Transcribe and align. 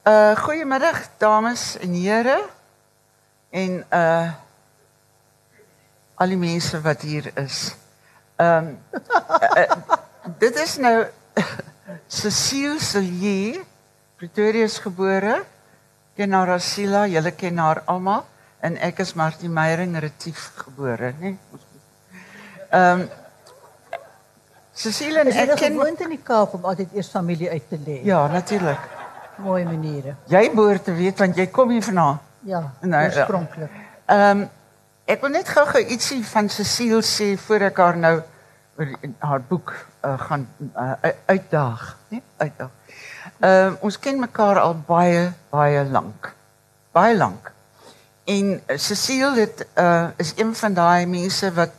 Uh 0.00 0.32
goeiemiddag 0.36 1.08
dames 1.18 1.76
en 1.76 1.92
here 1.92 2.38
en 3.50 3.84
uh 3.92 4.32
al 6.14 6.28
die 6.32 6.38
mense 6.40 6.78
wat 6.80 7.02
hier 7.04 7.26
is. 7.36 7.74
Ehm 8.36 8.70
um, 8.70 8.78
uh, 8.92 9.60
uh, 9.60 9.76
dit 10.38 10.56
is 10.56 10.76
nou 10.76 11.04
Cecile 12.20 12.80
Sillier, 12.80 13.60
Pretoria 14.16 14.64
is 14.64 14.78
gebore. 14.78 15.42
Ken 16.16 16.32
haar 16.32 16.54
Asila, 16.54 17.04
julle 17.06 17.32
ken 17.36 17.58
haar 17.58 17.82
almal 17.84 18.24
en 18.60 18.78
ek 18.80 19.02
is 19.04 19.12
Martie 19.14 19.48
Meyering 19.48 19.98
Retief 19.98 20.46
gebore, 20.62 21.12
né? 21.20 21.34
Ehm 22.70 23.00
um, 23.00 23.04
Cecile 24.72 25.26
en 25.26 25.28
ek 25.28 25.52
ken 25.60 25.76
gewoond 25.76 26.00
in 26.00 26.16
die 26.16 26.22
Kaap 26.24 26.56
om 26.56 26.64
altyd 26.64 26.96
eers 26.96 27.12
familie 27.12 27.50
uit 27.50 27.68
te 27.68 27.76
lê? 27.84 27.98
Ja, 28.08 28.24
natuurlik. 28.32 28.99
Mooi 29.42 29.64
maniere. 29.64 30.14
Jy 30.28 30.50
behoort 30.54 30.84
te 30.84 30.92
weet 30.96 31.18
want 31.18 31.36
jy 31.36 31.46
kom 31.52 31.70
hier 31.70 31.82
vandaan. 31.82 32.18
Ja, 32.44 32.72
Nee, 32.80 32.90
ja. 33.00 33.06
oorspronklik. 33.06 33.70
Ehm 34.06 34.40
um, 34.40 34.48
ek 35.10 35.20
wil 35.24 35.32
net 35.34 35.48
gou-gou 35.50 35.80
ietsie 35.90 36.20
van 36.24 36.48
Cecile 36.48 37.00
sê 37.02 37.32
voor 37.46 37.64
ek 37.66 37.78
haar 37.82 37.96
nou 37.98 38.20
oor 38.78 38.90
haar 39.18 39.40
boek 39.48 39.72
uh, 40.04 40.14
gaan 40.20 40.44
uh, 40.76 40.92
uitdaag, 41.26 41.96
né? 42.08 42.20
Uitdaag. 42.36 42.70
Ehm 43.40 43.66
um, 43.66 43.76
ons 43.80 43.98
ken 43.98 44.20
mekaar 44.20 44.60
al 44.60 44.76
baie 44.86 45.32
baie 45.50 45.84
lank. 45.90 46.30
Baie 46.92 47.16
lank. 47.16 47.50
En 48.24 48.52
uh, 48.54 48.76
Cecile 48.78 49.34
het 49.40 49.66
uh, 49.78 50.08
is 50.16 50.32
een 50.36 50.54
van 50.54 50.74
daai 50.74 51.06
mense 51.06 51.52
wat 51.54 51.70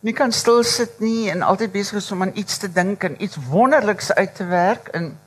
nie 0.00 0.12
kan 0.14 0.32
stil 0.32 0.62
sit 0.64 1.00
nie 1.00 1.30
en 1.30 1.42
altyd 1.42 1.72
besig 1.72 1.96
is 1.98 2.10
om 2.12 2.22
aan 2.22 2.34
iets 2.34 2.58
te 2.58 2.72
dink 2.72 3.02
en 3.04 3.22
iets 3.22 3.38
wonderliks 3.48 4.12
uit 4.14 4.34
te 4.34 4.44
werk 4.46 4.88
en 4.88 5.18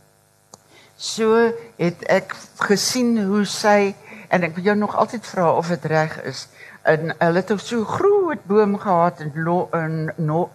so 1.02 1.50
het 1.82 2.04
ek 2.14 2.36
gesien 2.68 3.16
hoe 3.26 3.46
sy 3.50 3.96
en 4.30 4.46
ek 4.48 4.56
wil 4.56 4.70
jou 4.70 4.78
nog 4.78 4.94
altyd 4.96 5.26
vra 5.26 5.50
of 5.58 5.72
dit 5.74 5.88
reg 5.92 6.14
is. 6.30 6.46
En 6.88 7.14
hulle 7.18 7.42
het 7.42 7.54
so 7.62 7.84
groot 7.86 8.46
boom 8.46 8.78
gehad 8.80 9.20
in 9.26 9.34
Lo, 9.36 9.68
in 9.74 10.12
no, 10.18 10.50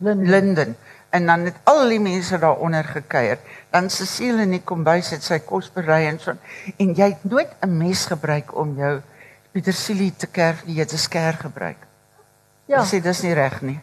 Linden. 0.00 0.30
Linden 0.30 0.76
en 1.12 1.26
dan 1.26 1.44
het 1.44 1.54
al 1.68 1.88
die 1.92 2.00
mense 2.00 2.38
daaronder 2.38 2.84
gekuier. 2.84 3.38
Dan 3.70 3.90
Cecile 3.90 4.46
in 4.46 4.54
die 4.56 4.62
kombuis 4.64 5.10
het 5.12 5.24
sy 5.24 5.42
kos 5.44 5.68
berei 5.74 6.06
en 6.08 6.18
so 6.20 6.32
en 6.80 6.94
jy 6.96 7.08
het 7.12 7.24
nooit 7.28 7.52
'n 7.60 7.76
mes 7.78 8.06
gebruik 8.08 8.54
om 8.56 8.76
jou 8.76 9.00
petersilie 9.52 10.12
te 10.16 10.26
kerf 10.26 10.64
nie, 10.64 10.74
jy 10.74 10.80
het 10.80 10.92
'n 10.92 11.04
skêr 11.08 11.36
gebruik. 11.36 11.76
Ja, 12.66 12.80
Jy 12.80 12.86
sê 12.86 13.02
dis 13.02 13.22
nie 13.22 13.34
reg 13.34 13.60
nie. 13.62 13.80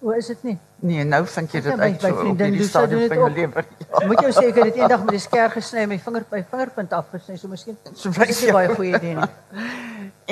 Hoe 0.00 0.16
is 0.16 0.26
dit 0.32 0.42
nie? 0.42 0.56
Nee, 0.80 1.04
nou 1.04 1.20
vind 1.28 1.52
jy 1.52 1.60
dit 1.60 1.74
Ja, 1.74 1.78
uit 1.84 2.00
so 2.00 2.22
op 2.30 2.38
hierdie 2.40 2.64
stadium 2.64 3.02
van 3.10 3.18
jou 3.20 3.30
lewe. 3.36 3.64
Ja. 3.82 4.06
Moet 4.08 4.22
jou 4.24 4.30
sê 4.32 4.44
ek 4.48 4.60
het 4.60 4.70
dit 4.70 4.78
eendag 4.80 5.02
met 5.04 5.12
die 5.12 5.20
skêr 5.20 5.52
gesny, 5.52 5.84
my 5.90 5.98
vinger 6.00 6.24
by 6.30 6.40
vingerpunt 6.52 6.94
afgesny, 6.96 7.36
so 7.36 7.52
miskien. 7.52 7.76
So 7.92 8.12
nie 8.16 8.32
jy. 8.32 8.54
baie 8.56 8.72
goeie 8.72 8.96
idee 8.96 9.18
nie. 9.20 9.28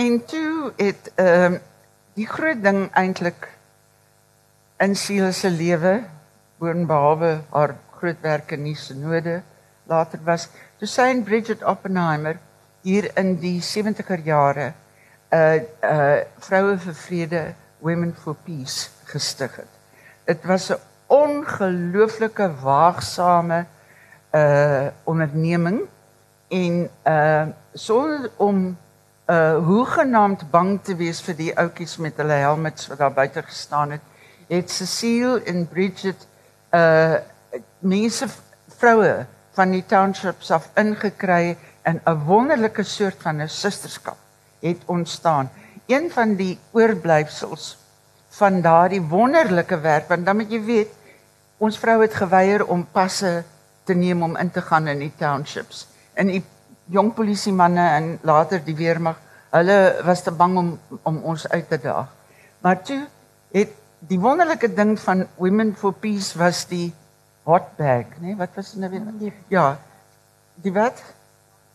En 0.05 0.17
toe 0.31 0.73
het 0.79 1.13
ehm 1.21 1.59
die 2.19 2.27
groot 2.27 2.59
ding 2.63 2.89
eintlik 2.99 3.47
in 4.83 4.97
Siele 4.99 5.31
se 5.33 5.51
lewe, 5.51 6.01
boonbehalwe 6.59 7.31
haar 7.53 7.77
groot 8.01 8.19
werk 8.25 8.57
in 8.57 8.65
die 8.67 8.75
synode 8.75 9.43
later 9.87 10.19
was, 10.27 10.49
toe 10.81 10.89
sy 10.91 11.11
en 11.13 11.23
Bridget 11.27 11.63
Oppenheimer 11.63 12.41
hier 12.83 13.11
in 13.21 13.37
die 13.43 13.61
70er 13.63 14.25
jare 14.25 14.73
'n 15.31 15.37
uh, 15.37 15.57
uh 15.85 16.21
vroue 16.41 16.79
vir 16.79 16.95
vrede, 16.95 17.43
Women 17.79 18.15
for 18.15 18.35
Peace 18.35 18.98
gestig 19.09 19.57
het. 19.57 19.73
Dit 20.25 20.45
was 20.45 20.69
'n 20.71 20.81
ongelooflike 21.07 22.51
waagsame 22.61 23.65
uh 24.33 24.87
onderneming 25.05 25.81
en 26.49 26.91
uh 27.07 27.47
sonder 27.73 28.31
om 28.37 28.77
uh 29.27 29.57
hoegenaamd 29.57 30.51
bang 30.51 30.79
te 30.83 30.97
wees 30.97 31.21
vir 31.21 31.37
die 31.37 31.57
ouetjies 31.57 31.97
met 31.97 32.17
hulle 32.17 32.33
helmets 32.33 32.87
wat 32.87 32.99
daar 32.99 33.13
buite 33.13 33.43
gestaan 33.43 33.91
het, 33.91 34.05
het 34.49 34.71
Cecile 34.71 35.43
en 35.43 35.69
Bridget 35.69 36.27
uh 36.71 37.15
mense 37.79 38.29
vroue 38.79 39.27
van 39.57 39.71
die 39.71 39.85
townships 39.87 40.51
af 40.51 40.71
ingekry 40.77 41.57
en 41.83 42.01
'n 42.05 42.25
wonderlike 42.25 42.83
soort 42.83 43.23
van 43.23 43.41
'n 43.41 43.49
susterskap 43.49 44.17
het 44.61 44.83
ontstaan. 44.87 45.51
Een 45.87 46.11
van 46.11 46.35
die 46.35 46.59
oorblyfsels 46.71 47.79
van 48.39 48.61
daardie 48.63 49.03
wonderlike 49.03 49.81
werk 49.83 50.09
want 50.09 50.27
dan 50.27 50.39
moet 50.41 50.53
jy 50.53 50.61
weet 50.65 50.95
ons 51.59 51.79
vroue 51.79 52.07
het 52.07 52.15
geweier 52.15 52.65
om 52.67 52.87
passe 52.93 53.43
te 53.89 53.95
neem 53.95 54.23
om 54.23 54.37
in 54.37 54.51
te 54.51 54.63
gaan 54.63 54.87
in 54.87 55.01
die 55.03 55.13
townships. 55.19 55.87
En 56.15 56.31
die 56.31 56.43
jong 56.93 57.11
polisiemanne 57.17 57.87
en 57.97 58.07
later 58.23 58.63
die 58.65 58.77
weermag, 58.77 59.19
hulle 59.55 59.79
was 60.07 60.23
te 60.23 60.33
bang 60.33 60.57
om 60.61 60.71
om 61.09 61.21
ons 61.33 61.49
uit 61.49 61.69
te 61.69 61.79
daag. 61.83 62.09
Maar 62.65 62.83
toe 62.85 63.01
het 63.55 63.75
die 64.09 64.21
wonderlike 64.21 64.71
ding 64.75 64.95
van 65.01 65.27
Women 65.37 65.75
for 65.77 65.93
Peace 65.93 66.39
was 66.39 66.67
die 66.71 66.93
hot 67.49 67.75
bag, 67.77 68.13
nee, 68.21 68.37
wat 68.37 68.55
was 68.55 68.75
dit 68.75 68.81
nou 68.83 68.91
weer? 69.19 69.33
Ja. 69.49 69.79
Die 70.63 70.73
wat? 70.73 71.01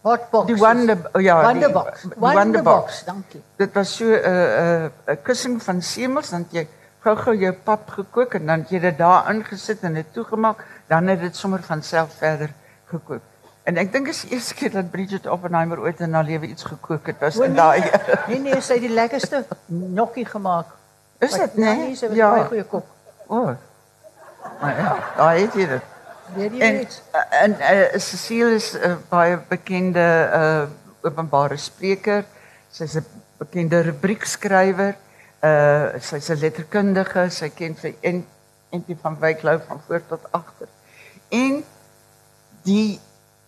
Hotbox. 0.04 0.48
Die 0.52 0.56
wonder 0.60 0.98
oh 1.14 1.22
ja, 1.22 1.38
die- 1.40 1.48
Wonderbox. 1.48 2.02
die 2.02 2.12
Wonderbox, 2.20 3.04
dankie. 3.08 3.42
Dit 3.58 3.74
was 3.74 3.96
so 3.96 4.06
'n 4.06 4.10
uh, 4.10 4.84
'n 4.86 4.92
uh, 5.08 5.16
kussing 5.24 5.62
van 5.64 5.82
semels 5.82 6.30
dan 6.30 6.40
het 6.44 6.52
jy 6.52 6.68
gou-gou 7.04 7.36
jou 7.36 7.54
pap 7.64 7.90
gekook 7.90 8.34
en 8.34 8.46
dan 8.46 8.60
het 8.60 8.70
jy 8.70 8.80
dit 8.80 8.98
daar 8.98 9.30
ingesit 9.34 9.82
en 9.84 9.94
dit 9.94 10.06
toegemaak, 10.14 10.64
dan 10.88 11.08
het 11.08 11.20
dit 11.20 11.36
sommer 11.36 11.64
van 11.64 11.82
self 11.84 12.14
verder 12.18 12.50
gekook. 12.92 13.22
En 13.64 13.78
ek 13.78 13.92
dink 13.94 14.08
is 14.08 14.22
die 14.22 14.32
eerste 14.36 14.54
keer 14.54 14.72
dat 14.72 14.92
Bridget 14.92 15.28
Oppenheimer 15.28 15.80
ooit 15.80 16.00
in 16.00 16.14
haar 16.14 16.24
lewe 16.24 16.46
iets 16.48 16.64
gekook 16.64 17.08
het, 17.08 17.20
was 17.20 17.40
O, 17.40 17.44
in 17.44 17.52
nee. 17.52 17.60
daai 17.60 17.84
Nee 18.28 18.40
nee, 18.40 18.62
sy 18.62 18.74
het 18.74 18.82
die 18.82 18.90
lekkerste 18.94 19.46
gnocchi 19.68 20.26
gemaak. 20.26 20.66
Is 21.20 21.32
dit, 21.32 21.52
Ja, 21.56 21.64
nee? 21.64 21.78
nee, 21.78 21.96
sy 21.96 22.08
was 22.08 22.16
Ja. 22.18 22.30
baie 22.32 22.44
goeie 22.44 22.64
kok. 22.64 22.86
O. 23.28 23.36
Oh. 23.40 23.52
Maar 24.62 24.78
ja, 24.78 25.30
het 25.32 25.54
jy 25.54 25.68
dit. 25.68 25.82
Weet 26.32 26.52
jy 26.52 26.60
En 26.60 26.82
iets? 26.82 27.02
en 27.30 27.52
uh, 27.60 28.00
Cecile 28.00 28.54
is 28.56 28.74
'n 28.74 28.90
uh, 28.90 28.96
baie 29.10 29.38
bekende 29.48 30.08
uh 30.34 30.66
openbare 31.04 31.58
spreker. 31.58 32.26
Sy's 32.72 32.96
'n 32.96 33.06
bekende 33.38 33.82
rubriekskrywer. 33.82 34.96
Uh 35.44 36.00
sy's 36.00 36.30
'n 36.30 36.40
letterkundige. 36.40 37.30
Sy 37.30 37.50
ken 37.50 37.76
vir 37.76 37.94
en 38.02 38.26
entie 38.70 38.98
van 39.02 39.20
Wyklou 39.20 39.60
van 39.68 39.82
voor 39.88 40.02
tot 40.08 40.32
agter. 40.32 40.68
En 41.30 41.64
die 42.64 43.00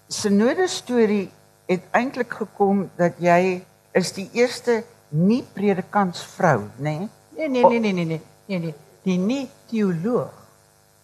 synode 0.07 0.67
storie 0.67 1.31
het 1.65 1.81
eintlik 1.91 2.33
gekom 2.33 2.89
dat 2.95 3.13
jy 3.17 3.63
is 3.91 4.11
die 4.11 4.29
eerste 4.33 4.83
nie 5.09 5.43
predikantsvrou, 5.53 6.59
nê? 6.77 6.97
Nee? 6.99 7.09
Nee 7.35 7.47
nee 7.47 7.63
nee 7.63 7.79
nee 7.79 7.93
nee 7.93 8.05
nee. 8.05 8.21
Nee 8.45 8.59
nee. 8.59 8.75
Die 9.03 9.17
nie 9.17 9.49
teoloog 9.69 10.44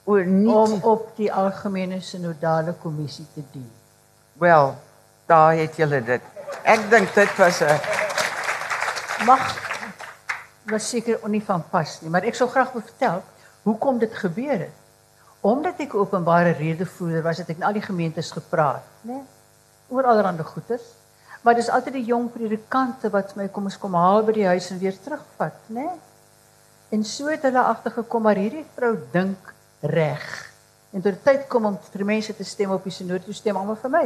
O, 0.04 0.18
nie 0.18 0.50
om 0.50 0.80
op 0.82 1.12
die 1.18 1.30
algemene 1.34 2.00
sinodale 2.02 2.74
kommissie 2.82 3.28
te 3.36 3.44
dien. 3.52 3.68
Wel, 4.42 4.74
daar 5.30 5.54
het 5.54 5.78
julle 5.78 6.02
dit. 6.04 6.22
Ek 6.64 6.88
dink 6.90 7.14
dit 7.14 7.38
was 7.38 7.62
'n 7.62 7.80
Mag 9.26 9.44
was 10.66 10.90
seker 10.90 11.20
nie 11.30 11.44
van 11.46 11.64
pas 11.70 12.02
nie, 12.02 12.10
maar 12.10 12.24
ek 12.24 12.36
sou 12.36 12.50
graag 12.50 12.72
wil 12.74 12.82
vertel 12.82 13.22
hoekom 13.64 14.00
dit 14.00 14.14
gebeur 14.14 14.60
het. 14.60 14.78
Omdat 15.42 15.80
ek 15.80 15.94
openbare 15.96 16.52
redevoerder 16.52 17.22
was, 17.22 17.38
het 17.38 17.50
ek 17.50 17.58
in 17.58 17.64
al 17.64 17.74
die 17.74 17.82
gemeentes 17.82 18.32
gepraat, 18.32 18.86
né? 19.02 19.14
Nee? 19.14 19.24
Oor 19.90 20.04
allerlei 20.04 20.44
goeters. 20.44 20.84
Maar 21.42 21.56
dis 21.58 21.70
altyd 21.70 21.94
die 21.94 22.06
jong 22.06 22.30
predikante 22.32 23.10
wat 23.10 23.36
my 23.36 23.48
kom 23.48 23.64
ons 23.64 23.78
kom 23.78 23.94
haal 23.98 24.22
by 24.24 24.32
die 24.32 24.46
huis 24.46 24.70
en 24.70 24.80
weer 24.80 24.98
terugvat, 25.04 25.58
né? 25.68 25.82
Nee? 25.82 26.00
En 26.92 27.04
so 27.04 27.28
het 27.32 27.42
hulle 27.48 27.62
agtergekom 27.62 28.22
maar 28.22 28.36
hierdie 28.36 28.66
vrou 28.76 28.98
dink 29.12 29.54
reg. 29.82 30.52
En 30.92 31.02
die 31.02 31.14
tyd 31.24 31.48
kom 31.48 31.66
om 31.66 31.78
vir 31.94 32.04
mense 32.06 32.36
te 32.36 32.44
stem 32.44 32.72
op 32.76 32.84
die 32.84 32.92
synode, 32.92 33.24
toe 33.24 33.34
stem 33.34 33.58
almal 33.58 33.78
vir 33.80 33.94
my. 33.94 34.04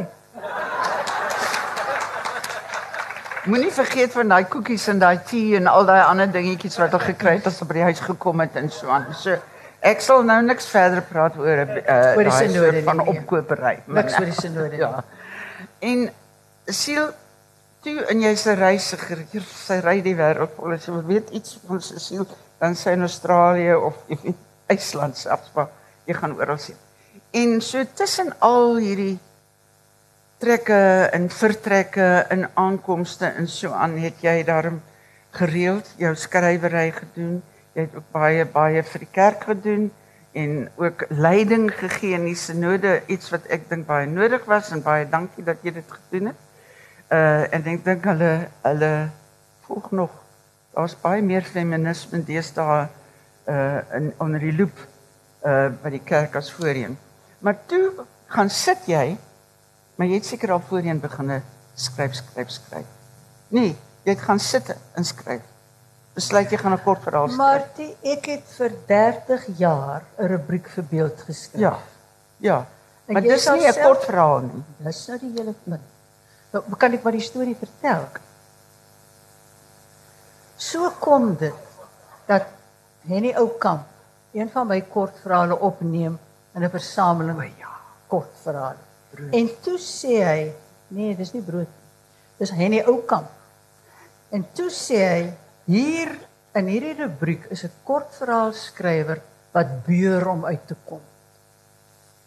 Moenie 3.46 3.72
vergeet 3.74 4.14
van 4.14 4.30
daai 4.30 4.46
koekies 4.50 4.86
en 4.90 5.02
daai 5.02 5.18
tee 5.26 5.56
en 5.58 5.66
al 5.70 5.86
daai 5.86 6.00
ander 6.02 6.30
dingetjies 6.30 6.78
wat 6.80 6.94
hulle 6.94 7.12
gekry 7.12 7.36
het 7.38 7.46
as 7.50 7.60
hulle 7.60 7.70
by 7.70 7.78
die 7.78 7.84
huis 7.90 8.02
gekom 8.02 8.42
het 8.42 8.56
en 8.58 8.70
so 8.74 8.90
aan. 8.90 9.06
So 9.14 9.36
ek 9.86 10.02
sal 10.02 10.24
nou 10.26 10.40
niks 10.46 10.66
verder 10.70 11.04
praat 11.06 11.36
oor 11.38 11.62
'n 11.66 11.76
uh, 11.78 12.16
Oor 12.16 12.26
die 12.26 12.32
soort 12.34 12.80
van 12.88 12.96
nie, 13.02 13.04
nee. 13.04 13.18
opkopery. 13.18 13.76
Niks 13.86 14.18
oor 14.18 14.26
die 14.30 14.40
synode 14.40 14.70
nie. 14.70 14.82
Ja. 14.82 15.04
En 15.78 16.08
siel 16.66 17.06
toe 17.82 18.02
in 18.10 18.22
jy 18.22 18.34
se 18.34 18.54
reisiger, 18.54 19.22
hier 19.30 19.42
sy 19.42 19.78
ry 19.84 20.00
die 20.02 20.16
wêreld 20.18 20.54
vol. 20.56 20.74
As 20.74 20.86
jy 20.86 21.02
weet 21.06 21.30
iets 21.30 21.58
van 21.66 21.80
sy 21.80 22.02
siel, 22.02 22.26
dan 22.58 22.74
sy 22.74 22.96
in 22.98 23.06
Australië 23.06 23.74
of 23.74 24.02
of 24.10 24.24
in 24.24 24.34
IJsland 24.66 25.16
selfs, 25.16 25.52
maar 25.54 25.70
jy 26.06 26.14
gaan 26.14 26.36
oral 26.38 26.58
sien. 26.58 26.76
En 27.30 27.60
so 27.60 27.84
tussen 27.94 28.32
al 28.38 28.76
hierdie 28.76 29.18
trekke 30.38 31.08
en 31.16 31.28
vertrekke 31.32 32.26
en 32.28 32.48
aankomste 32.54 33.26
en 33.26 33.48
so 33.48 33.72
aan 33.72 33.96
het 34.00 34.20
jy 34.20 34.42
daarom 34.44 34.80
gereeld 35.36 35.88
jou 36.00 36.12
skrywery 36.16 36.90
gedoen. 36.96 37.38
Jy 37.76 37.86
het 37.86 37.96
ook 37.96 38.10
baie 38.12 38.44
baie 38.44 38.82
vir 38.84 39.04
die 39.04 39.12
kerk 39.12 39.46
gedoen 39.48 39.88
en 40.36 40.68
ook 40.76 41.06
leiding 41.08 41.70
gegee 41.72 42.16
in 42.16 42.26
die 42.28 42.36
sinode, 42.36 43.00
iets 43.08 43.30
wat 43.32 43.46
ek 43.52 43.68
dink 43.70 43.86
baie 43.88 44.08
nodig 44.08 44.44
was 44.48 44.70
en 44.72 44.84
baie 44.84 45.08
dankie 45.08 45.44
dat 45.44 45.64
jy 45.64 45.72
dit 45.78 45.96
gedoen 45.98 46.32
het. 46.32 46.42
Uh 47.08 47.54
en 47.54 47.68
ek 47.72 47.84
dink 47.84 48.04
hulle 48.04 48.32
hulle 48.66 48.92
volg 49.66 49.90
nog. 49.90 50.12
Daar's 50.76 50.96
baie 51.00 51.22
meer 51.24 51.44
feminisme 51.48 52.20
deesdae 52.24 52.86
uh 53.46 53.80
in 53.94 54.12
onder 54.18 54.40
die 54.40 54.56
loop 54.56 54.78
uh 55.44 55.68
by 55.82 55.90
die 55.90 56.02
kerk 56.04 56.36
as 56.36 56.52
voorheen. 56.52 56.98
Maar 57.38 57.58
toe 57.66 58.04
gaan 58.26 58.50
sit 58.50 58.86
jy, 58.86 59.16
maar 59.94 60.06
jy 60.06 60.14
het 60.14 60.26
seker 60.26 60.52
al 60.52 60.62
voorheen 60.68 61.00
begin 61.00 61.42
skryf, 61.74 62.14
skryf, 62.14 62.50
skryf. 62.50 62.86
Nee, 63.48 63.76
jy 64.02 64.14
het 64.14 64.22
gaan 64.24 64.40
sit 64.40 64.74
en 64.94 65.04
skryf. 65.04 65.42
Besluit 66.16 66.50
jy 66.50 66.58
gaan 66.58 66.72
'n 66.72 66.82
kort 66.82 67.02
verhaal 67.02 67.28
skryf. 67.28 67.38
Maar 67.38 67.64
die, 67.76 67.96
ek 68.02 68.26
het 68.26 68.46
vir 68.56 68.72
30 68.86 69.46
jaar 69.58 70.02
'n 70.18 70.26
rubriek 70.26 70.68
vir 70.68 70.84
beeld 70.84 71.20
geskryf. 71.20 71.60
Ja. 71.60 71.78
Ja. 72.36 72.66
En 73.06 73.12
Maar 73.12 73.22
dis 73.22 73.48
nie 73.50 73.68
'n 73.68 73.82
kort 73.82 74.04
verhaal 74.04 74.40
nie. 74.40 74.62
Dis 74.76 75.06
nou 75.06 75.18
die 75.18 75.32
hele 75.36 75.54
punt. 75.64 75.82
Nou 76.50 76.76
kan 76.76 76.92
ek 76.92 77.02
maar 77.02 77.12
die 77.12 77.20
storie 77.20 77.56
vertel. 77.56 78.08
So 80.56 80.90
kom 80.98 81.36
dit 81.36 81.54
dat 82.26 82.42
Henny 83.06 83.32
Oukamp 83.34 83.86
een 84.32 84.50
van 84.50 84.66
my 84.66 84.80
kortverhale 84.82 85.58
opneem 85.58 86.18
in 86.54 86.64
'n 86.64 86.70
versameling 86.70 87.52
ja. 87.58 87.72
kortverhale. 88.06 88.82
En 89.30 89.50
toe 89.60 89.78
sê 89.78 90.20
hy, 90.24 90.52
nee, 90.88 91.16
dis 91.16 91.32
nie 91.32 91.42
brood 91.42 91.66
nie. 91.66 91.86
Dis 92.36 92.50
Henny 92.50 92.82
Oukamp. 92.82 93.30
En 94.28 94.46
toe 94.52 94.70
sê 94.70 94.98
hy, 94.98 95.32
hier 95.64 96.12
in 96.52 96.66
hierdie 96.66 96.96
rubriek 96.98 97.46
is 97.50 97.64
'n 97.64 97.72
kortverhaalskrywer 97.82 99.22
wat 99.52 99.84
beur 99.86 100.28
om 100.28 100.44
uit 100.44 100.66
te 100.66 100.76
kom. 100.84 101.00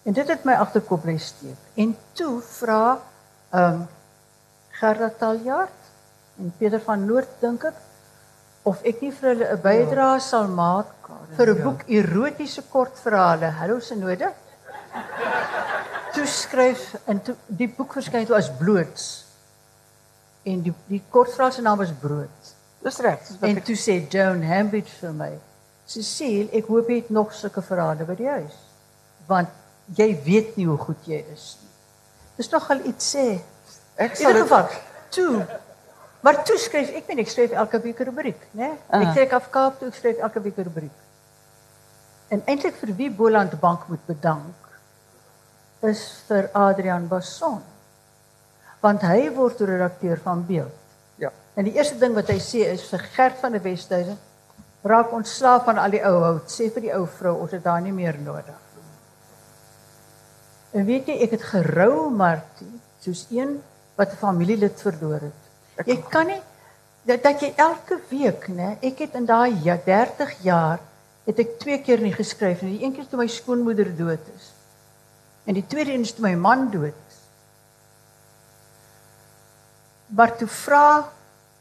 En 0.04 0.14
dit 0.14 0.28
het 0.28 0.44
my 0.44 0.54
agterkop 0.54 1.02
bly 1.02 1.18
steek. 1.18 1.58
En 1.76 1.98
toe 2.14 2.42
vra 2.42 3.00
ehm 3.50 3.74
um, 3.74 3.88
Gerda 4.80 5.10
Taljaard 5.10 5.80
en 6.38 6.54
Pieter 6.58 6.82
van 6.82 7.06
Noord 7.06 7.30
dink 7.42 7.64
ek 7.64 7.76
of 8.70 8.84
ek 8.86 9.02
nie 9.02 9.12
vir 9.16 9.30
hulle 9.32 9.48
'n 9.54 9.62
bydrae 9.64 10.20
sal 10.22 10.48
maak 10.48 11.10
vir 11.38 11.48
'n 11.54 11.58
ja. 11.58 11.64
boek 11.64 11.82
erotiese 11.88 12.62
kortverhale. 12.74 13.50
Hallo 13.60 13.80
Sinode. 13.80 14.30
Toe 16.14 16.26
skryf 16.26 16.96
en 17.08 17.22
toe 17.22 17.36
die 17.48 17.68
boek 17.78 17.94
verskyn 17.98 18.26
toe 18.26 18.38
as 18.38 18.50
bloots. 18.62 19.26
En 20.46 20.62
die 20.66 20.74
die 20.88 21.02
kortverhaal 21.10 21.52
se 21.52 21.62
naam 21.62 21.78
was 21.78 21.94
Brood. 22.02 22.54
Dis 22.84 23.00
reg. 23.00 23.20
En 23.42 23.58
ek- 23.58 23.66
toe 23.66 23.76
sê 23.76 23.96
Joan 24.10 24.44
Hambidge 24.44 24.94
vir 25.02 25.14
my, 25.14 25.32
Cecile, 25.86 26.50
ek 26.54 26.68
hoop 26.68 26.90
jy 26.90 26.96
het 27.02 27.10
nog 27.10 27.34
sulke 27.34 27.62
verhale 27.62 28.06
by 28.06 28.16
die 28.16 28.30
huis. 28.30 28.56
Want 29.28 29.50
jy 29.98 30.10
weet 30.24 30.56
nie 30.58 30.66
hoe 30.66 30.78
goed 30.78 31.06
jy 31.06 31.26
is 31.34 31.58
nie. 31.62 31.70
Dis 32.38 32.50
nogal 32.52 32.86
iets 32.86 33.16
sê. 33.16 33.42
Ek 33.98 34.16
sal 34.16 34.34
dit 34.34 34.42
geval, 34.42 34.70
toe. 35.12 35.46
Maar 36.20 36.44
toe 36.44 36.58
skryf 36.58 36.90
ek, 36.90 37.06
ben 37.08 37.22
ek 37.24 37.30
skryf 37.32 37.52
elke 37.52 37.80
week 37.82 38.00
'n 38.00 38.10
rubriek, 38.12 38.42
né? 38.52 38.72
Ah. 38.90 39.02
Ek 39.02 39.14
trek 39.16 39.34
af 39.34 39.50
Kaap 39.50 39.80
toe, 39.80 39.88
ek 39.88 39.96
skryf 39.96 40.18
elke 40.18 40.42
week 40.42 40.58
'n 40.58 40.64
rubriek. 40.64 40.98
En 42.30 42.42
eintlik 42.46 42.76
vir 42.76 42.96
wie 42.96 43.12
Boland 43.12 43.60
Bank 43.60 43.88
moet 43.88 44.06
bedank 44.06 44.56
is 45.82 46.24
vir 46.28 46.50
Adrian 46.54 47.08
Basson. 47.08 47.62
Want 48.80 49.02
hy 49.02 49.30
word 49.36 49.60
redakteur 49.60 50.20
van 50.24 50.46
Beeld. 50.46 50.76
Ja. 51.16 51.32
En 51.54 51.64
die 51.64 51.74
eerste 51.74 51.98
ding 51.98 52.14
wat 52.14 52.28
hy 52.28 52.40
sê 52.40 52.68
is 52.72 52.84
vir 52.90 53.00
Gert 53.16 53.40
van 53.40 53.52
der 53.52 53.64
Westhuizen 53.64 54.18
raak 54.82 55.12
ontslaaf 55.12 55.66
van 55.68 55.78
al 55.78 55.92
die 55.92 56.04
ou 56.06 56.16
hout. 56.24 56.52
Sê 56.52 56.70
vir 56.72 56.88
die 56.88 56.94
ou 56.96 57.06
vrou 57.08 57.36
ons 57.44 57.52
het 57.52 57.64
daar 57.64 57.82
nie 57.82 57.96
meer 57.96 58.20
nodig. 58.24 58.56
En 60.72 60.86
weet 60.86 61.10
jy, 61.10 61.18
ek 61.26 61.32
het 61.32 61.44
gerou 61.50 62.10
Martie, 62.14 62.72
soos 63.02 63.26
een 63.32 63.58
wat 63.98 64.14
'n 64.14 64.22
familielid 64.22 64.82
verloor 64.82 65.20
het. 65.20 65.49
Jy 65.86 65.98
kan 66.12 66.28
nie 66.28 66.42
dat, 67.08 67.24
dat 67.24 67.42
jy 67.42 67.54
elke 67.56 68.00
week, 68.10 68.48
né? 68.52 68.76
Ek 68.86 69.00
het 69.06 69.16
in 69.18 69.26
daai 69.26 69.56
ja, 69.64 69.78
30 69.86 70.34
jaar 70.44 70.80
het 71.26 71.40
ek 71.40 71.58
twee 71.62 71.80
keer 71.86 72.02
nie 72.02 72.14
geskryf 72.14 72.64
nie. 72.66 72.78
Die 72.78 72.86
een 72.86 72.96
keer 72.96 73.08
toe 73.10 73.20
my 73.22 73.28
skoonmoeder 73.30 73.92
dood 73.98 74.32
is. 74.36 74.50
En 75.46 75.58
die 75.58 75.66
tweede 75.66 75.94
een 75.94 76.06
is 76.06 76.14
toe 76.14 76.26
my 76.26 76.36
man 76.38 76.68
dood 76.74 76.94
is. 76.94 77.18
Maar 80.18 80.36
toe 80.38 80.50
vra 80.50 80.86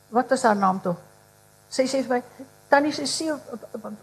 wat 0.08 0.30
was 0.32 0.44
haar 0.48 0.56
naam 0.56 0.80
tog? 0.80 0.96
Sy 1.68 1.84
sê 1.84 2.00
vir 2.00 2.16
my, 2.16 2.22
"Tannie 2.68 2.92
Cecile, 2.92 3.38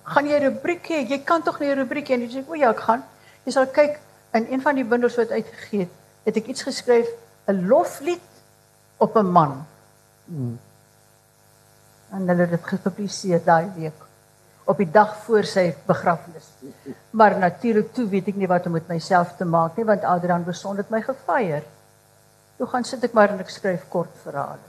gaan 0.03 0.27
jy 0.27 0.37
'n 0.37 0.43
rubriek 0.43 0.85
hê? 0.89 1.09
Jy 1.09 1.23
kan 1.23 1.41
tog 1.41 1.59
nie 1.59 1.69
'n 1.69 1.77
rubriek 1.77 2.07
hê 2.07 2.17
nie." 2.17 2.29
Sy 2.29 2.39
sê, 2.39 2.49
"O 2.49 2.53
ja, 2.53 2.69
ek 2.69 2.79
gaan." 2.79 3.03
Jy 3.45 3.51
sal 3.51 3.67
kyk 3.67 3.99
in 4.33 4.47
een 4.51 4.61
van 4.61 4.75
die 4.75 4.83
bundels 4.83 5.15
wat 5.15 5.31
uitgegee 5.31 5.79
het, 5.79 5.89
het 6.23 6.37
ek 6.37 6.47
iets 6.47 6.63
geskryf, 6.63 7.07
'n 7.47 7.67
loflied 7.67 8.21
op 8.97 9.15
'n 9.15 9.25
man. 9.25 9.65
Hmm. 10.25 10.59
En 12.13 12.27
hulle 12.27 12.41
het 12.45 12.49
dit 12.49 12.67
gepubliseer 12.69 13.41
daai 13.45 13.69
week 13.75 14.01
op 14.65 14.77
die 14.77 14.89
dag 14.91 15.15
voor 15.25 15.43
sy 15.45 15.75
begrafnis. 15.85 16.47
Maar 17.13 17.37
natuurlik 17.37 17.91
toe 17.93 18.07
weet 18.09 18.27
ek 18.31 18.35
nie 18.35 18.47
wat 18.49 18.65
om 18.65 18.71
met 18.71 18.87
myself 18.89 19.35
te 19.37 19.45
maak 19.45 19.75
nie 19.77 19.85
want 19.85 20.03
Adrian 20.03 20.43
Beson 20.43 20.77
het 20.77 20.89
my 20.89 21.01
gefeier. 21.05 21.63
Toe 22.57 22.67
gaan 22.71 22.83
sit 22.83 23.03
ek 23.03 23.13
maar 23.13 23.29
en 23.29 23.39
ek 23.43 23.49
skryf 23.53 23.83
kort 23.89 24.09
verhale. 24.23 24.63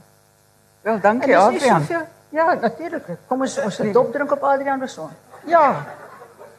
Wel, 0.81 0.99
dankie 0.99 1.37
Adrian. 1.37 1.81
soveel- 1.81 2.05
Ja, 2.29 2.53
natuurlik. 2.53 3.05
Kom 3.27 3.41
ons 3.41 3.57
ons 3.63 3.77
dop 3.93 4.11
drink 4.13 4.31
op 4.31 4.43
Adrian 4.43 4.79
Beson. 4.79 5.09
Ja. 5.45 5.85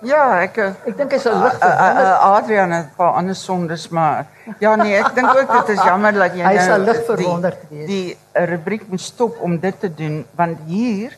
Ja, 0.07 0.39
ek 0.45 0.59
uh, 0.63 0.69
Ek 0.87 0.95
dink 0.99 1.15
hy 1.17 1.19
sal 1.19 1.41
lig 1.43 1.57
uh, 1.59 1.69
uh, 1.69 2.37
Adrian 2.37 2.71
het 2.71 2.87
'n 2.87 2.97
paar 2.97 3.17
ander 3.19 3.35
sondes, 3.35 3.89
maar 3.91 4.27
ja 4.63 4.77
nee, 4.77 4.95
ek 4.95 5.15
dink 5.15 5.29
ook 5.29 5.51
dit 5.53 5.75
is 5.75 5.83
jammer 5.83 6.13
dat 6.15 6.37
jy 6.39 6.45
Hy 6.45 6.55
nou 6.55 6.67
sal 6.67 6.85
lig 6.87 7.01
verwonderd 7.07 7.65
wees. 7.71 7.87
Die 7.89 8.19
rubriek 8.47 8.87
moet 8.89 9.03
stop 9.03 9.41
om 9.43 9.59
dit 9.59 9.81
te 9.81 9.91
doen 9.95 10.25
want 10.39 10.59
hier 10.67 11.17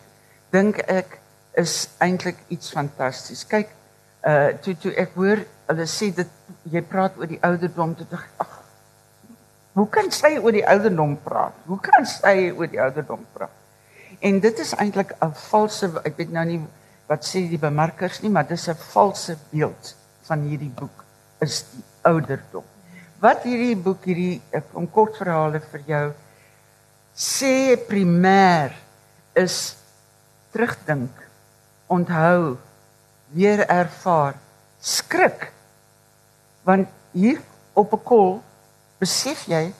dink 0.50 0.80
ek 0.88 1.18
is 1.60 1.90
eintlik 1.98 2.40
iets 2.48 2.72
fantasties. 2.72 3.44
Kyk, 3.44 3.68
uh 4.24 4.56
toe 4.64 4.74
toe 4.80 4.94
ek 4.96 5.12
hoor 5.14 5.44
hulle 5.68 5.86
sê 5.86 6.08
dit 6.14 6.32
jy 6.72 6.82
praat 6.82 7.12
oor 7.20 7.28
die 7.28 7.40
ouderdom 7.42 7.94
toe 7.94 8.06
dink 8.08 8.26
ag 8.40 8.56
hoe 9.72 9.88
kan 9.88 10.10
sy 10.10 10.36
oor 10.40 10.52
die 10.52 10.66
ouderdom 10.66 11.18
praat? 11.24 11.54
Hoe 11.66 11.78
kan 11.80 12.06
sy 12.06 12.50
oor 12.56 12.68
die 12.68 12.80
ouderdom 12.80 13.22
praat? 13.32 13.52
En 14.20 14.40
dit 14.40 14.58
is 14.58 14.74
eintlik 14.74 15.12
'n 15.20 15.32
valse 15.50 15.90
ek 16.04 16.16
weet 16.16 16.32
nou 16.32 16.44
nie 16.44 16.60
wat 17.10 17.26
sê 17.26 17.42
die 17.50 17.58
bemarkers 17.58 18.20
nie, 18.22 18.30
maar 18.30 18.46
dis 18.46 18.68
'n 18.68 18.78
valse 18.92 19.36
beeld 19.50 19.94
van 20.28 20.46
hierdie 20.46 20.70
boek 20.70 21.04
is 21.42 21.64
die 21.72 21.82
ouderdom. 22.02 22.64
Wat 23.20 23.42
hierdie 23.42 23.76
boek 23.76 24.04
hierdie 24.04 24.40
om 24.72 24.86
kortverhale 24.86 25.60
vir 25.72 25.82
jou 25.86 26.06
sê 27.14 27.76
primêr 27.88 28.72
is 29.34 29.76
terugdink, 30.52 31.10
onthou, 31.88 32.58
weer 33.34 33.66
ervaar, 33.68 34.34
skrik. 34.80 35.52
Want 36.62 36.88
hier 37.12 37.40
op 37.74 37.92
'n 37.92 38.04
kol 38.04 38.42
besef 38.98 39.46
jy 39.48 39.72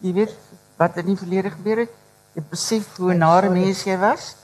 jy 0.00 0.12
weet 0.12 0.34
wat 0.76 0.96
in 0.96 1.06
die 1.06 1.16
verlede 1.16 1.50
gebeur 1.50 1.78
het. 1.84 1.92
Jy 2.34 2.42
besef 2.50 2.96
hoe 2.96 3.14
nare 3.14 3.50
mens 3.50 3.84
jy 3.84 3.96
was. 3.98 4.36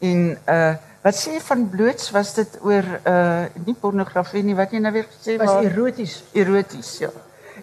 En 0.00 0.38
uh 0.46 0.74
wat 1.02 1.14
sê 1.18 1.40
van 1.42 1.68
bloots 1.70 2.10
was 2.10 2.34
dit 2.34 2.58
oor 2.62 2.84
uh 3.06 3.44
nie 3.66 3.74
pornografie 3.74 4.42
nie 4.42 4.54
wat 4.54 4.70
jy 4.72 4.78
nou 4.78 4.92
weer 4.92 5.06
gesê 5.10 5.36
was 5.38 5.48
waar 5.50 5.64
eroties. 5.64 6.22
eroties 6.32 6.98
ja. 6.98 7.08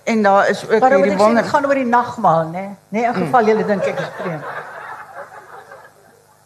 En 0.03 0.21
daar 0.23 0.49
is 0.49 0.63
ook 0.69 0.79
Maar 0.79 0.91
hierdie 0.95 1.17
wonder 1.17 1.43
dit 1.43 1.51
gaan 1.51 1.65
oor 1.65 1.75
die 1.75 1.85
nagmaal, 1.85 2.49
né? 2.49 2.75
Nee, 2.89 3.03
in 3.03 3.13
geval 3.13 3.45
julle 3.45 3.65
dink 3.65 3.83
ek 3.83 3.99
is 3.99 4.09
vreemd. 4.21 4.43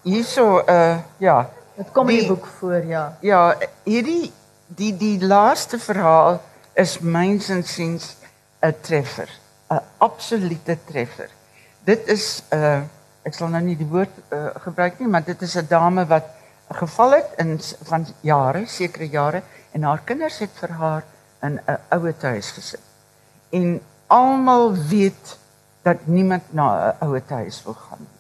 hierso 0.04 0.62
uh 0.68 0.98
ja. 1.18 1.50
Dit 1.76 1.92
kom 1.92 2.10
in 2.10 2.16
die 2.16 2.20
Die- 2.28 2.28
boek 2.36 2.46
voor, 2.60 2.86
ja. 2.86 3.18
Ja, 3.22 3.56
hierdie 3.84 4.32
die 4.68 4.98
die 4.98 5.26
laaste 5.26 5.80
verhaal 5.80 6.42
is 6.74 7.00
myns 7.00 7.50
insiens 7.50 8.16
'n 8.62 8.76
treffer, 8.82 9.30
'n 9.70 9.80
absolute 9.98 10.78
treffer. 10.86 11.30
Dit 11.84 12.08
is 12.08 12.44
uh 12.54 12.82
ek 13.24 13.34
sal 13.34 13.48
nou 13.48 13.62
nie 13.64 13.78
die 13.78 13.88
woord 13.88 14.10
uh, 14.36 14.48
gebruik 14.66 15.00
nie, 15.00 15.08
maar 15.08 15.24
dit 15.24 15.42
is 15.42 15.56
'n 15.56 15.66
dame 15.70 16.06
wat 16.06 16.24
geval 16.72 17.12
het 17.12 17.30
in 17.38 17.60
van 17.84 18.06
jare, 18.22 18.66
sekere 18.66 19.10
jare 19.10 19.42
en 19.72 19.84
haar 19.84 20.02
kinders 20.06 20.40
het 20.40 20.52
vir 20.60 20.70
haar 20.70 21.04
in 21.42 21.60
'n 21.68 21.78
ouer 21.90 22.16
huis 22.22 22.52
gesit. 22.52 22.82
En 23.50 23.82
almal 24.08 24.74
weet 24.74 25.38
dat 25.82 25.98
niemand 26.06 26.44
na 26.50 26.96
'n 27.00 27.06
ouer 27.06 27.24
huis 27.28 27.64
wil 27.64 27.74
gaan 27.74 28.00
nie. 28.00 28.18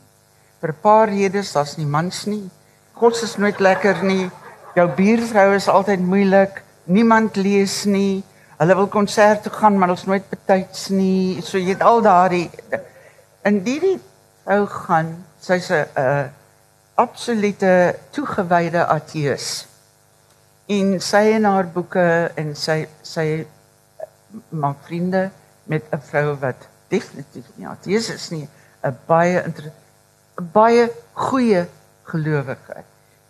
Vir 0.59 0.69
'n 0.69 0.81
paar 0.81 1.09
redes, 1.09 1.51
daar's 1.51 1.77
nie 1.77 1.85
mans 1.85 2.25
nie. 2.25 2.49
God 2.93 3.21
is 3.21 3.37
nooit 3.37 3.59
lekker 3.59 4.03
nie. 4.03 4.29
Jou 4.75 4.89
buurvrou 4.89 5.55
is 5.55 5.67
altyd 5.67 5.99
moeilik. 5.99 6.61
Niemand 6.83 7.35
lees 7.35 7.83
nie. 7.83 8.23
Hulle 8.57 8.75
wil 8.75 8.87
konsert 8.87 9.43
toe 9.43 9.51
gaan, 9.51 9.77
maar 9.77 9.89
ons 9.89 10.05
nooit 10.05 10.29
betyds 10.29 10.87
nie. 10.89 11.41
So 11.41 11.57
jy 11.57 11.69
het 11.69 11.81
al 11.81 12.01
daardie 12.01 12.49
in 13.43 13.59
hierdie 13.65 13.99
vrou 14.43 14.65
gaan, 14.67 15.25
sy's 15.39 15.69
'n 15.71 16.31
absolute 16.95 17.95
toegewyde 18.13 18.85
ateës. 18.85 19.65
En 20.71 20.99
sy 21.01 21.23
en 21.35 21.47
haar 21.49 21.67
boeke 21.73 22.05
en 22.39 22.53
sy 22.55 22.83
sy 23.03 23.27
maak 24.49 24.85
vriende 24.87 25.29
met 25.69 25.83
'n 25.91 26.01
vrou 26.09 26.35
wat 26.39 26.67
definitief 26.89 27.45
nie 27.55 27.67
ateïs 27.67 28.09
is 28.09 28.29
nie, 28.31 28.47
'n 28.83 28.97
baie 29.07 29.43
baie 30.53 30.89
goeie 31.13 31.67
gelowige. 32.03 32.83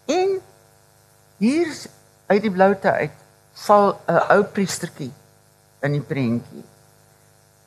En 0.05 0.39
hier 1.37 1.67
uit 2.27 2.41
die 2.41 2.51
bloute 2.51 2.91
uit 2.91 3.17
val 3.65 3.99
'n 4.07 4.21
ou 4.35 4.43
priestertjie 4.43 5.11
in 5.81 5.91
die 5.91 6.01
prentjie. 6.01 6.63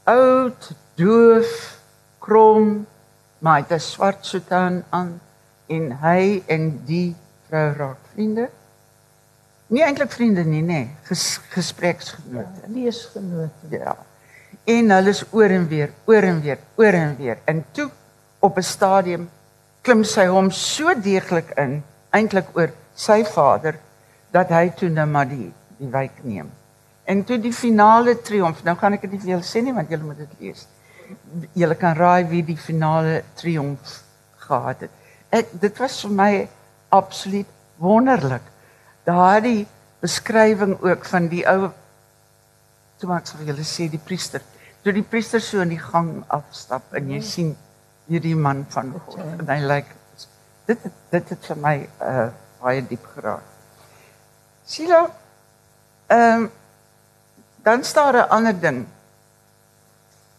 Oud, 0.04 0.70
doof, 0.94 1.78
krom, 2.18 2.86
maar 3.38 3.54
hy 3.54 3.62
het 3.62 3.72
'n 3.72 3.80
swart 3.80 4.26
soutane 4.26 4.82
aan 4.90 5.20
en 5.66 5.90
hy 6.02 6.42
en 6.46 6.68
die 6.86 7.14
vrou 7.48 7.66
raak 7.76 8.10
vriende. 8.14 8.48
Nie 9.74 9.82
eintlik 9.82 10.12
vriende 10.14 10.44
nie, 10.46 10.62
nê, 10.62 10.82
nee, 10.84 10.90
ges, 11.08 11.40
gespreksgenote, 11.50 12.62
ja, 12.62 12.70
leesgenote. 12.70 13.70
Ja. 13.70 13.96
En 14.64 14.90
hulle 14.94 15.10
is 15.10 15.24
oor 15.34 15.50
en 15.50 15.66
weer, 15.70 15.90
oor 16.06 16.26
en 16.26 16.40
weer, 16.40 16.60
oor 16.78 16.98
en 16.98 17.16
weer. 17.18 17.40
En 17.44 17.64
toe 17.72 17.88
op 18.38 18.58
'n 18.58 18.62
stadium 18.62 19.28
klim 19.82 20.04
sy 20.04 20.26
hom 20.26 20.50
so 20.50 20.94
deeglik 20.94 21.50
in, 21.56 21.82
eintlik 22.10 22.46
oor 22.54 22.70
sy 22.94 23.24
vader 23.24 23.78
dat 24.30 24.48
hy 24.48 24.70
toe 24.70 24.88
nou 24.88 25.06
maar 25.06 25.28
die 25.28 25.52
die 25.78 25.90
wyk 25.92 26.22
neem. 26.22 26.50
En 27.04 27.24
toe 27.24 27.38
die 27.38 27.52
finale 27.52 28.16
triomf, 28.20 28.62
nou 28.64 28.76
gaan 28.76 28.96
ek 28.96 29.04
dit 29.06 29.12
nie 29.12 29.20
vir 29.20 29.30
julle 29.30 29.46
sê 29.46 29.62
nie 29.62 29.74
want 29.76 29.90
julle 29.92 30.08
moet 30.08 30.18
dit 30.18 30.40
lees. 30.40 30.66
Julle 31.52 31.76
kan 31.78 31.94
raai 31.94 32.26
wie 32.30 32.42
die 32.42 32.56
finale 32.56 33.22
triomf 33.34 34.00
gehad 34.46 34.86
het. 34.86 34.90
Ek 35.30 35.50
dit 35.60 35.78
was 35.78 36.00
vir 36.04 36.10
my 36.10 36.32
absoluut 36.94 37.50
wonderlik. 37.82 38.42
Daardie 39.04 39.66
beskrywing 40.00 40.76
ook 40.82 41.04
van 41.04 41.28
die 41.28 41.44
ou 41.48 41.70
toe 43.00 43.08
maak 43.10 43.26
sou 43.28 43.42
julle 43.44 43.64
sê 43.66 43.88
die 43.90 44.00
priester. 44.02 44.42
Toe 44.82 44.94
die 44.94 45.04
priester 45.04 45.42
so 45.42 45.60
in 45.60 45.74
die 45.74 45.82
gang 45.82 46.22
afstap 46.32 46.94
en 46.96 47.10
jy 47.10 47.20
sien 47.20 47.54
hierdie 48.06 48.36
man 48.38 48.64
van 48.70 48.92
God 48.94 49.18
en 49.24 49.48
hy 49.50 49.60
lyk 49.66 49.94
dit 50.66 50.82
dit 51.10 51.32
het 51.34 51.48
vir 51.50 51.62
my 51.62 51.76
uh 52.02 52.28
baie 52.56 52.80
diep 52.82 53.04
geraak. 53.14 53.44
Sila 54.66 55.04
ehm 56.10 56.46
um, 56.46 56.50
dan 57.66 57.84
staan 57.84 58.14
'n 58.14 58.28
ander 58.30 58.60
ding. 58.60 58.86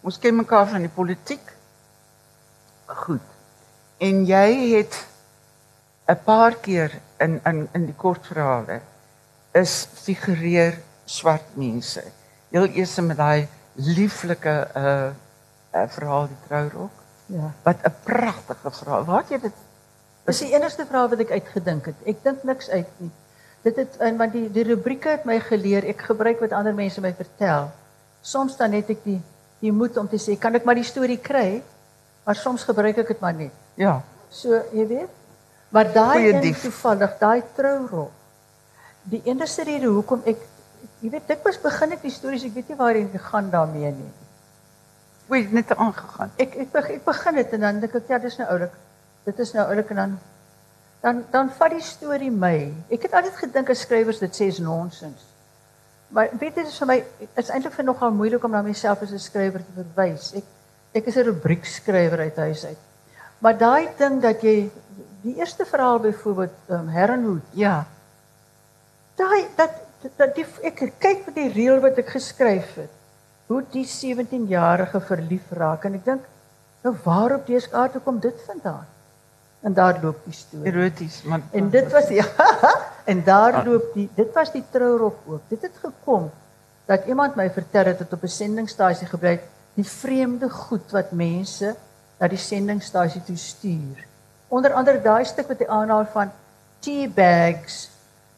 Ons 0.02 0.20
ken 0.20 0.36
mekaar 0.36 0.68
van 0.68 0.82
die 0.82 0.96
politiek. 1.00 1.54
Goed. 2.86 3.37
En 3.98 4.26
jy 4.26 4.76
het 4.78 5.06
'n 6.08 6.20
paar 6.24 6.56
keer 6.56 6.92
in 7.20 7.40
in 7.44 7.68
in 7.74 7.86
die 7.86 7.96
kortverhale 7.96 8.82
is 9.52 9.88
figureer 9.94 10.78
swart 11.06 11.56
mense. 11.56 12.04
Heel 12.50 12.68
eers 12.68 13.00
met 13.00 13.18
daai 13.18 13.48
lieflike 13.74 14.68
uh 14.76 15.10
'n 15.74 15.90
verhaal 15.90 16.28
die 16.28 16.42
trourok. 16.48 16.92
Ja. 17.26 17.52
Wat 17.64 17.78
'n 17.84 17.96
pragtige 18.04 18.72
verhaal. 18.72 19.06
Waar 19.06 19.22
het 19.22 19.30
jy 19.30 19.40
dit? 19.40 19.54
Dis 20.26 20.40
die 20.40 20.54
enigste 20.54 20.86
vraag 20.86 21.10
wat 21.10 21.20
ek 21.20 21.32
uitgedink 21.32 21.86
het. 21.86 21.96
Ek 22.06 22.24
dink 22.24 22.44
niks 22.44 22.70
uit 22.70 22.88
nie. 22.98 23.12
Dit 23.62 23.76
het 23.76 23.96
in 24.00 24.18
want 24.18 24.32
die 24.32 24.52
die 24.52 24.64
rubrieke 24.64 25.10
het 25.10 25.26
my 25.26 25.40
geleer 25.40 25.86
ek 25.88 26.02
gebruik 26.02 26.40
wat 26.40 26.52
ander 26.52 26.74
mense 26.74 27.02
my 27.02 27.14
vertel. 27.14 27.72
Soms 28.22 28.58
dan 28.58 28.70
net 28.70 28.90
ek 28.90 29.04
die 29.04 29.22
die 29.60 29.72
moed 29.72 29.98
om 29.98 30.08
te 30.08 30.20
sê 30.22 30.38
kan 30.38 30.56
ek 30.56 30.64
maar 30.64 30.76
die 30.76 30.86
storie 30.86 31.18
kry, 31.18 31.64
maar 32.28 32.36
soms 32.36 32.68
gebruik 32.68 32.98
ek 33.00 33.14
dit 33.14 33.24
maar 33.24 33.34
net. 33.34 33.56
Ja. 33.80 34.02
So, 34.28 34.60
jy 34.76 34.84
weet. 34.88 35.12
Maar 35.72 35.92
daai 35.94 36.34
in 36.34 36.56
toevallig, 36.60 37.14
daai 37.22 37.44
trourol. 37.56 38.10
Die 39.08 39.22
enigste 39.32 39.64
rede 39.68 39.88
hoekom 39.88 40.26
ek 40.28 40.44
jy 41.00 41.12
weet 41.14 41.30
dit 41.30 41.46
was 41.46 41.60
begin 41.62 41.96
ek 41.96 42.02
die 42.04 42.12
stories, 42.12 42.44
ek 42.48 42.58
weet 42.58 42.72
nie 42.74 42.80
waarheen 42.80 43.12
dit 43.14 43.24
gaan 43.30 43.48
daarmee 43.54 43.92
nie. 43.96 44.10
Hoe 45.28 45.38
het 45.38 45.54
net 45.56 45.72
aangegaan? 45.76 46.34
Ek 46.40 46.58
ek 46.66 46.76
ek 46.98 47.06
begin 47.06 47.40
dit 47.40 47.56
en 47.56 47.64
dan 47.68 47.80
dink 47.84 47.96
ek 47.96 48.12
ja, 48.12 48.20
dis 48.20 48.38
nou 48.42 48.50
oulik. 48.58 48.76
Dit 49.28 49.40
is 49.44 49.54
nou 49.56 49.64
oulik 49.68 49.96
en 49.96 50.02
dan 50.04 50.18
dan 51.06 51.24
dan 51.32 51.54
vat 51.56 51.72
die 51.78 51.84
storie 51.86 52.32
my. 52.32 52.58
Ek 52.92 53.08
het 53.08 53.16
altyd 53.16 53.40
gedink 53.40 53.72
as 53.72 53.86
skrywers 53.88 54.20
dit 54.20 54.36
sê 54.36 54.52
is 54.52 54.60
nonsens. 54.60 55.24
Maar 56.12 56.32
weet 56.34 56.60
jy, 56.60 56.64
dit 56.64 56.72
is 56.72 56.84
vir 56.84 56.92
my 56.92 57.00
is 57.40 57.56
eintlik 57.56 57.76
vir 57.80 57.88
nogal 57.88 58.12
moeilik 58.16 58.44
om 58.44 58.52
na 58.56 58.64
myself 58.68 59.04
as 59.04 59.16
'n 59.16 59.20
skrywer 59.20 59.64
te 59.64 59.74
verwys. 59.80 60.34
Ek 60.36 60.57
ek 60.98 61.08
is 61.12 61.18
'n 61.18 61.30
rubriekskrywer 61.30 62.20
uit 62.20 62.38
huis 62.38 62.66
uit. 62.66 62.84
Maar 63.40 63.58
daai 63.58 63.90
ding 63.98 64.22
dat 64.22 64.42
jy 64.42 64.70
die 65.22 65.36
eerste 65.38 65.66
verhaal 65.66 66.00
byvoorbeeld 66.00 66.56
um, 66.70 66.88
Herrenhoed, 66.88 67.46
ja. 67.54 67.86
Daai 69.16 69.48
dat 69.58 69.84
dat 70.18 70.36
die 70.36 70.46
ek 70.64 70.84
kyk 71.02 71.24
vir 71.26 71.34
die 71.34 71.50
reël 71.54 71.80
wat 71.82 71.98
ek 71.98 72.12
geskryf 72.14 72.76
het. 72.78 72.92
Hoe 73.50 73.64
die 73.74 73.86
17-jarige 73.88 75.00
verlief 75.02 75.52
raak 75.52 75.88
en 75.88 75.98
ek 75.98 76.06
dink 76.06 76.28
nou 76.84 76.94
waarop 77.04 77.48
deeskaart 77.48 77.98
kom 78.06 78.20
dit 78.24 78.38
vandaan? 78.46 78.86
En 79.66 79.74
daar 79.74 79.98
loop 80.04 80.20
die 80.24 80.36
storie. 80.38 80.70
Eroties, 80.70 81.24
man. 81.26 81.44
En 81.52 81.70
dit 81.74 81.92
was 81.92 82.12
ja, 82.14 82.28
en 83.12 83.24
daar 83.26 83.64
loop 83.66 83.90
die 83.96 84.06
dit 84.16 84.30
was 84.34 84.52
die 84.54 84.64
trourok 84.72 85.18
ook. 85.26 85.42
Dit 85.50 85.66
het 85.66 85.82
gekom 85.82 86.30
dat 86.88 87.10
iemand 87.10 87.36
my 87.36 87.50
vertel 87.52 87.90
het 87.92 88.00
dat 88.00 88.14
op 88.14 88.24
'n 88.24 88.32
sendingstasie 88.32 89.08
gebruik 89.08 89.44
die 89.78 89.86
vreemde 89.86 90.50
goed 90.50 90.92
wat 90.96 91.14
mense 91.14 91.76
na 92.18 92.30
die 92.32 92.42
sendingstasie 92.42 93.22
toe 93.28 93.38
stuur. 93.38 94.06
Onder 94.50 94.74
andere 94.74 95.02
daai 95.04 95.26
stuk 95.26 95.52
wat 95.52 95.62
hy 95.62 95.68
aanhaal 95.70 96.08
van 96.14 96.32
tea 96.82 97.10
bags 97.14 97.86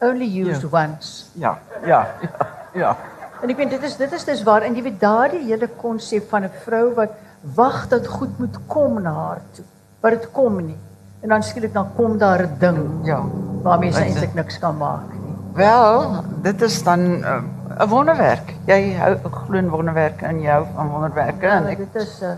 only 0.04 0.28
used 0.44 0.66
ja. 0.68 0.72
once. 0.72 1.26
Ja, 1.40 1.58
ja, 1.86 2.02
ja. 2.22 2.48
Ja. 2.74 2.98
En 3.42 3.50
ek 3.50 3.58
weet 3.58 3.72
dit 3.72 3.84
is 3.88 3.96
dit 3.98 4.12
is 4.14 4.26
dis 4.28 4.44
waar 4.48 4.66
en 4.68 4.76
jy 4.76 4.84
weet 4.84 5.00
daardie 5.02 5.46
hele 5.48 5.70
konsep 5.80 6.28
van 6.30 6.44
'n 6.44 6.52
vrou 6.66 6.94
wat 6.96 7.16
wag 7.56 7.88
dat 7.88 8.08
goed 8.08 8.40
moet 8.40 8.58
kom 8.68 9.02
na 9.02 9.14
haar 9.14 9.42
toe. 9.56 9.66
Maar 10.02 10.12
dit 10.12 10.32
kom 10.32 10.60
nie. 10.66 10.78
En 11.22 11.30
dan 11.30 11.44
skielik 11.44 11.74
dan 11.74 11.88
kom 11.96 12.18
daar 12.18 12.44
'n 12.44 12.58
ding 12.60 13.08
ja 13.08 13.24
waarmee 13.64 13.94
sy 13.94 14.02
eintlik 14.08 14.34
niks 14.34 14.60
kan 14.60 14.78
maak 14.78 15.12
nie. 15.14 15.36
Wel, 15.54 16.24
dit 16.42 16.62
is 16.62 16.84
dan 16.84 17.24
eh, 17.24 17.44
'n 17.80 17.88
wonderwerk. 17.88 18.54
Jy 18.68 18.94
hou 19.00 19.16
glo 19.24 19.58
in 19.58 19.70
wonderwerke 19.70 20.26
en 20.26 20.42
jy 20.42 20.52
hou 20.52 20.66
van 20.76 20.90
wonderwerke 20.90 21.46
ja, 21.46 21.58
en 21.58 21.68
ek 21.68 21.78
dit 21.78 21.96
is 21.96 22.22
'n 22.22 22.26
uh, 22.26 22.38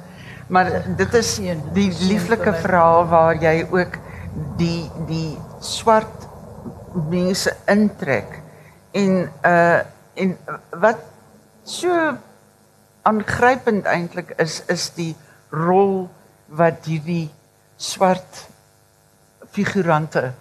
Maar 0.51 0.67
dit 0.97 1.13
is 1.13 1.29
die 1.71 1.91
lieflike 2.09 2.51
verhaal 2.59 3.05
waar 3.07 3.37
jy 3.39 3.61
ook 3.71 3.95
die 4.59 4.89
die 5.07 5.37
swart 5.63 6.27
mense 7.07 7.53
intrek. 7.71 8.39
En 8.91 9.31
uh 9.47 9.79
en 10.13 10.33
wat 10.75 10.99
so 11.63 11.95
aangrypend 13.07 13.87
eintlik 13.87 14.33
is 14.43 14.59
is 14.67 14.89
die 14.97 15.13
rol 15.55 16.09
wat 16.51 16.83
hierdie 16.85 17.31
swart 17.79 18.41
figurante 19.55 20.33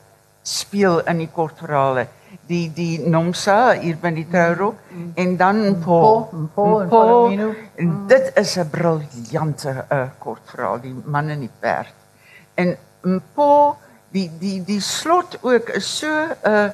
speel 0.42 0.98
in 1.06 1.22
die 1.22 1.30
kortverhale 1.30 2.08
die 2.46 2.72
die 2.74 2.98
Nomsa 3.08 3.72
hier 3.78 3.96
by 4.00 4.12
die 4.14 4.26
trourok 4.30 4.78
mm. 4.90 5.10
en 5.22 5.36
dan 5.36 5.60
Po 5.82 6.28
Po 6.54 6.66
en 6.80 6.88
Palomino 6.88 7.50
en 7.74 7.92
dit 8.10 8.30
is 8.34 8.56
'n 8.58 8.70
briljante 8.70 9.84
uh, 9.92 10.02
kortverhaal 10.18 10.80
die 10.80 10.94
man 11.04 11.28
in 11.28 11.40
die 11.40 11.54
perd. 11.60 11.94
En 12.54 12.76
Po 13.34 13.76
die 14.10 14.30
die 14.38 14.64
die 14.64 14.80
slot 14.80 15.38
ook 15.42 15.68
is 15.68 15.98
so 15.98 16.26
uh 16.44 16.70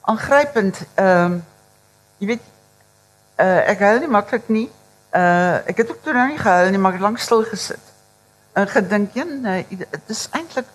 aangrypend 0.00 0.82
ehm 0.94 1.32
um, 1.32 1.44
jy 2.18 2.26
weet 2.26 2.44
uh 3.38 3.70
ek 3.70 3.80
hou 3.80 3.98
nie 3.98 4.08
maklik 4.08 4.48
nie. 4.48 4.68
Uh 5.14 5.56
ek 5.66 5.76
het 5.76 5.90
ook 5.90 6.02
toe 6.02 6.12
nou 6.12 6.28
nie 6.28 6.38
gehou 6.38 6.70
nie 6.70 6.78
maar 6.78 6.98
lank 6.98 7.18
stil 7.18 7.44
gesit. 7.44 7.86
En 8.52 8.68
gedink 8.68 9.14
ja 9.14 9.24
nee 9.24 9.66
dit 9.68 9.86
is 10.06 10.28
eintlik 10.32 10.66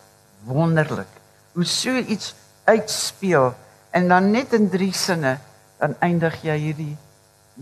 wonderlik 0.43 1.11
hoe 1.53 1.65
so 1.65 1.95
iets 1.95 2.35
uitspeel 2.63 3.53
En 3.95 4.07
dan 4.07 4.31
net 4.31 4.53
in 4.53 4.69
drie 4.69 4.93
sinne 4.93 5.37
dan 5.79 5.93
eindig 6.03 6.41
jy 6.43 6.55
hierdie 6.59 6.95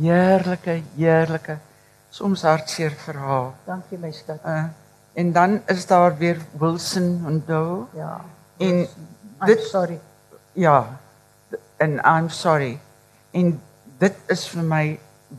heerlike 0.02 0.80
heerlike 0.96 1.60
soms 2.10 2.42
hartseer 2.42 2.96
verhaal. 3.04 3.52
Dankie 3.68 4.00
my 4.02 4.10
skat. 4.12 4.40
Uh, 4.42 4.64
en 5.14 5.30
dan 5.34 5.60
is 5.70 5.86
daar 5.86 6.18
weer 6.18 6.40
Wilson 6.58 7.22
en 7.30 7.44
Doe. 7.46 7.86
Ja. 7.94 8.22
En 8.58 8.80
I'm 8.82 9.46
dit 9.46 9.62
sorry. 9.70 10.00
Ja. 10.58 11.00
En 11.78 12.02
I'm 12.02 12.30
sorry. 12.30 12.80
En 13.32 13.62
dit 14.02 14.18
is 14.34 14.48
vir 14.50 14.66
my 14.66 14.84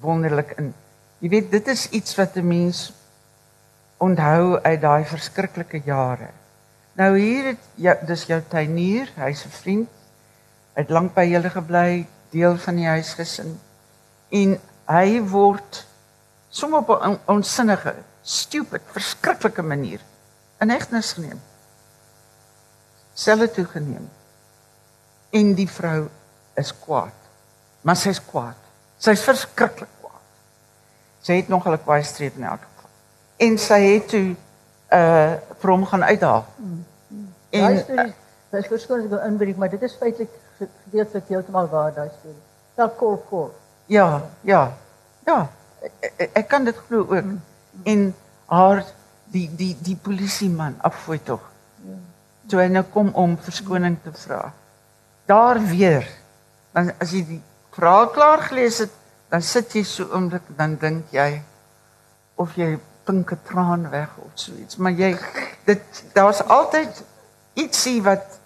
wonderlik 0.00 0.54
in 0.62 0.70
jy 1.18 1.32
weet 1.32 1.50
dit 1.50 1.72
is 1.74 1.88
iets 1.90 2.14
wat 2.20 2.38
'n 2.38 2.46
mens 2.46 2.92
onthou 3.98 4.60
uit 4.62 4.80
daai 4.80 5.04
verskriklike 5.04 5.82
jare. 5.84 6.30
Nou 6.92 7.18
hier 7.18 7.44
het 7.44 7.62
ja, 7.74 7.98
dis 8.06 8.26
jou 8.26 8.42
tuinier, 8.48 9.10
hy's 9.16 9.44
'n 9.46 9.50
vriend 9.50 9.93
het 10.74 10.90
lank 10.90 11.14
by 11.14 11.24
julle 11.30 11.50
gebly, 11.50 12.06
deel 12.34 12.56
van 12.58 12.78
die 12.80 12.86
huisgesin. 12.86 13.54
En 14.34 14.56
hy 14.90 15.20
word 15.30 15.84
sommer 16.50 16.82
op 16.82 16.90
'n 17.02 17.18
onsinnige, 17.26 17.94
stupid, 18.22 18.82
verskriklike 18.90 19.62
manier 19.62 20.00
in 20.60 20.70
hegtenis 20.70 21.12
geneem. 21.12 21.40
Selle 23.14 23.50
toegeneem. 23.50 24.10
En 25.30 25.54
die 25.54 25.68
vrou 25.70 26.08
is 26.54 26.72
kwaad. 26.78 27.18
Maar 27.80 27.96
sy's 27.96 28.20
kwaad. 28.24 28.58
Sy's 28.98 29.22
verskriklik 29.22 29.90
kwaad. 30.00 30.22
Sy 31.20 31.36
het 31.36 31.48
nog 31.48 31.66
'n 31.66 31.82
kwaai 31.82 32.02
streep 32.02 32.36
in 32.36 32.44
elk 32.44 32.60
geval. 32.60 32.90
En 33.36 33.58
sy 33.58 33.80
het 33.80 34.08
toe 34.08 34.36
uh 34.92 35.32
vir 35.58 35.70
hom 35.70 35.86
gaan 35.86 36.04
uithaal. 36.04 36.46
En 37.50 37.60
daai 37.60 37.78
storie, 37.82 38.14
dis 38.50 38.66
verskoning 38.66 39.12
ek 39.12 39.24
inbreek, 39.26 39.56
maar 39.56 39.70
dit 39.70 39.82
is 39.82 39.96
feitelik 39.98 40.30
gedeeltelik 40.58 41.28
heeltemal 41.28 41.68
waar 41.68 41.94
daai 41.94 42.10
storie. 42.18 42.42
Wel 42.74 42.90
kol 42.98 43.16
kol. 43.28 43.50
Ja, 43.86 44.22
ja. 44.40 44.62
Ja. 45.26 45.38
Ek, 46.00 46.30
ek 46.32 46.48
kan 46.48 46.64
dit 46.64 46.76
glo 46.86 47.06
ook. 47.08 47.24
Mm. 47.24 47.40
En 47.84 48.14
haar 48.46 48.84
die 49.34 49.48
die 49.56 49.72
die 49.82 49.96
polisieman 49.96 50.76
afgooi 50.80 51.20
tog. 51.22 51.42
Ja. 51.84 51.96
Toe 52.48 52.60
hy 52.60 52.68
nou 52.72 52.84
kom 52.92 53.10
om 53.18 53.38
verskoning 53.40 53.98
te 54.04 54.12
vra. 54.12 54.52
Daar 55.26 55.60
weer. 55.70 56.08
Dan 56.72 56.92
as 56.98 57.14
jy 57.16 57.24
die 57.28 57.42
vraag 57.74 58.12
klaar 58.14 58.44
gelees 58.48 58.78
het, 58.84 58.92
dan 59.28 59.42
sit 59.42 59.72
jy 59.74 59.82
so 59.88 60.06
oomblik 60.14 60.44
dan 60.58 60.76
dink 60.80 61.10
jy 61.14 61.42
of 62.38 62.54
jy 62.58 62.76
pinke 63.04 63.36
traan 63.46 63.88
weg 63.90 64.12
of 64.22 64.30
so 64.38 64.54
iets, 64.58 64.76
maar 64.76 64.94
jy 64.96 65.12
dit 65.66 66.02
daar's 66.16 66.40
altyd 66.40 67.02
ietsie 67.60 68.00
wat 68.04 68.38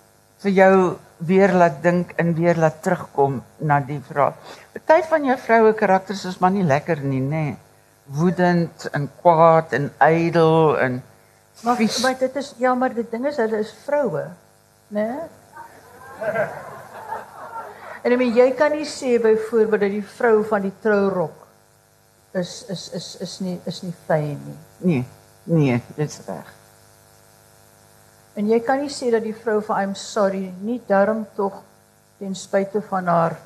vir 0.43 0.55
jou 0.57 0.75
weer 1.19 1.53
laat 1.53 1.83
dink 1.83 2.13
en 2.17 2.35
weer 2.35 2.57
laat 2.57 2.83
terugkom 2.83 3.43
na 3.59 3.81
die 3.81 4.01
vraag. 4.01 4.35
Party 4.85 5.09
van 5.09 5.25
jou 5.25 5.39
vroue 5.39 5.73
karakters 5.75 6.25
is 6.25 6.39
maar 6.39 6.55
nie 6.55 6.65
lekker 6.65 7.01
nie, 7.03 7.21
nê. 7.21 7.29
Nee. 7.29 7.57
Woedend 8.09 8.89
en 8.97 9.11
kwaad 9.21 9.73
en 9.77 9.91
ydel 10.01 10.79
en 10.79 11.03
Maar 11.63 11.81
maar 12.03 12.19
dit 12.19 12.37
is 12.37 12.55
ja, 12.57 12.75
maar 12.75 12.95
die 12.95 13.07
ding 13.11 13.27
is 13.27 13.37
hulle 13.37 13.59
is 13.59 13.75
vroue, 13.85 14.25
né? 14.89 15.07
Nee? 15.07 16.47
En 18.03 18.15
ek 18.15 18.19
meen 18.21 18.37
jy 18.37 18.47
kan 18.57 18.73
nie 18.73 18.87
sê 18.87 19.17
byvoorbeeld 19.23 19.83
dat 19.83 19.91
die 19.91 20.05
vrou 20.07 20.45
van 20.47 20.63
die 20.63 20.75
trourok 20.83 21.47
is 22.39 22.53
is 22.71 22.85
is 22.95 23.09
is 23.27 23.39
nie 23.43 23.57
is 23.67 23.83
nie 23.83 23.95
fyn 24.07 24.39
nie. 24.47 24.59
Nee. 24.79 25.05
Nee, 25.49 25.83
dit 25.97 26.11
is 26.11 26.21
reg. 26.27 26.55
En 28.39 28.47
jy 28.47 28.61
kan 28.63 28.79
nie 28.79 28.93
sê 28.93 29.11
dat 29.11 29.25
die 29.27 29.35
vrou 29.35 29.59
van 29.67 29.83
I'm 29.83 29.95
sorry 29.99 30.53
nie 30.63 30.79
darm 30.87 31.25
tog 31.35 31.59
ten 32.19 32.35
spyte 32.39 32.83
van 32.91 33.11
haar 33.11 33.39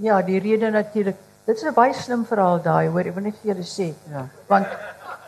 Ja, 0.00 0.22
die 0.22 0.38
rede 0.40 0.70
natuurlik. 0.70 1.16
Dit 1.44 1.56
is 1.56 1.64
'n 1.64 1.74
baie 1.74 1.92
slim 1.92 2.24
verhaal 2.24 2.62
daai, 2.62 2.88
hoor, 2.88 3.06
ek 3.06 3.14
wil 3.14 3.22
net 3.22 3.36
vir 3.42 3.54
julle 3.54 3.66
sê. 3.66 3.94
Ja. 4.10 4.28
Want 4.46 4.66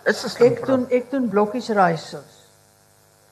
is 0.05 0.23
dit 0.23 0.41
ek 0.41 0.67
doen 0.67 0.87
ek 0.91 1.11
doen 1.11 1.29
blokkies 1.29 1.69
raaisels. 1.69 2.49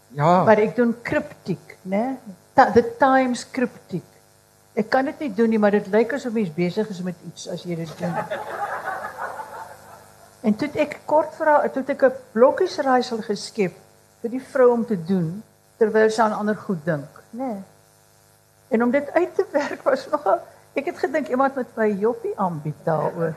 Ja. 0.08 0.44
Maar 0.44 0.58
ek 0.58 0.76
doen 0.76 0.94
kriptiek, 1.02 1.76
né? 1.82 2.18
The 2.54 2.96
Times 2.98 3.46
kriptiek. 3.50 4.04
Ek 4.74 4.90
kan 4.90 5.04
dit 5.04 5.18
nie 5.20 5.34
doen 5.34 5.48
nie, 5.48 5.58
maar 5.58 5.70
dit 5.70 5.86
lyk 5.86 6.12
asof 6.12 6.32
mens 6.32 6.54
besig 6.54 6.88
is 6.88 7.02
met 7.02 7.14
iets 7.26 7.48
as 7.48 7.62
jy 7.62 7.76
dit 7.76 7.98
doen. 7.98 8.14
En 10.42 10.56
toe 10.56 10.68
ek 10.74 11.00
kort 11.06 11.34
vra, 11.34 11.68
toe 11.68 11.84
ek 11.86 12.02
'n 12.02 12.12
blokkies 12.32 12.78
raaisel 12.78 13.22
geskep 13.22 13.72
vir 14.22 14.30
die 14.30 14.42
vrou 14.52 14.70
om 14.72 14.86
te 14.86 14.96
doen 14.96 15.42
terwyl 15.80 16.10
sy 16.12 16.22
aan 16.22 16.36
ander 16.36 16.56
goed 16.56 16.80
dink, 16.84 17.20
né? 17.30 17.44
Nee. 17.44 17.60
En 18.70 18.82
om 18.82 18.90
dit 18.90 19.06
uit 19.10 19.34
te 19.34 19.44
werk 19.52 19.82
was 19.82 20.06
nogal 20.10 20.42
ek 20.78 20.92
het 20.92 20.98
gedink 21.02 21.28
iemand 21.28 21.56
met 21.58 21.70
my 21.76 21.88
joppie 21.98 22.34
aanbied 22.38 22.84
daaroor. 22.86 23.32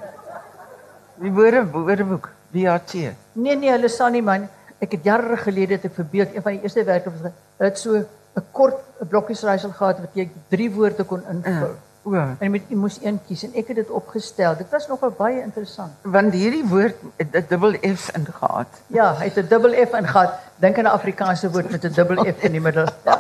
Die 1.24 1.32
woorde 1.34 1.64
woordeboek 1.72 2.30
BAT. 2.54 2.94
Nee 3.34 3.56
nee, 3.58 3.72
hulle 3.72 3.90
sal 3.90 4.14
nie 4.14 4.22
man. 4.22 4.46
Ek 4.84 4.94
het 4.98 5.08
jare 5.08 5.38
gelede 5.42 5.80
het 5.80 5.88
ek 5.90 5.96
verbeeld 5.98 6.36
een 6.36 6.46
van 6.46 6.58
die 6.58 6.62
eerste 6.68 6.84
werke 6.86 7.14
was 7.14 7.32
dit 7.64 7.80
so 7.80 7.96
'n 7.98 8.46
kort 8.52 8.78
blokkies 9.10 9.44
raaisel 9.44 9.72
gehad 9.72 10.00
wat 10.00 10.14
jy 10.14 10.30
drie 10.50 10.70
woorde 10.72 11.04
kon 11.04 11.24
invul. 11.30 11.74
Uh. 11.74 11.93
O. 12.04 12.16
En 12.20 12.36
jy 12.42 12.50
moet 12.52 12.64
jy 12.68 12.76
moes 12.76 12.98
een 13.00 13.18
kies 13.28 13.46
en 13.48 13.54
ek 13.56 13.70
het 13.72 13.78
dit 13.80 13.92
opgestel. 13.96 14.58
Dit 14.60 14.72
was 14.76 14.90
nogal 14.92 15.14
baie 15.16 15.40
interessant. 15.40 15.94
Want 16.04 16.36
hierdie 16.36 16.66
woord 16.68 17.00
het 17.16 17.32
'n 17.32 17.46
dubbel 17.48 17.78
F 17.80 18.10
ingehaat. 18.18 18.82
Ja, 18.88 19.14
hy 19.20 19.30
het 19.30 19.38
'n 19.40 19.48
dubbel 19.48 19.72
F 19.86 19.96
ingehaat. 20.00 20.34
Dink 20.60 20.78
aan 20.78 20.84
'n 20.84 20.96
Afrikaanse 21.00 21.52
woord 21.52 21.72
met 21.72 21.86
'n 21.86 21.94
dubbel 21.96 22.26
F 22.26 22.44
in 22.44 22.52
die 22.52 22.62
middel. 22.62 22.88
Ja. 23.06 23.18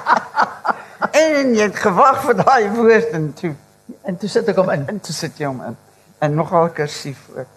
en 1.26 1.54
jy 1.54 1.62
het 1.68 1.76
gewag 1.76 2.24
vir 2.24 2.34
daai 2.34 2.70
woord 2.70 3.10
en 3.12 3.32
toe 3.32 3.54
en 4.02 4.16
toe 4.16 4.28
sit 4.28 4.48
ek 4.48 4.56
hom 4.56 4.70
in. 4.70 4.88
En 4.88 5.00
toe 5.00 5.14
sit 5.14 5.36
jy 5.36 5.46
hom 5.46 5.60
in. 5.60 5.76
En 6.18 6.34
nogal 6.34 6.70
kursief 6.70 7.28
ook. 7.36 7.50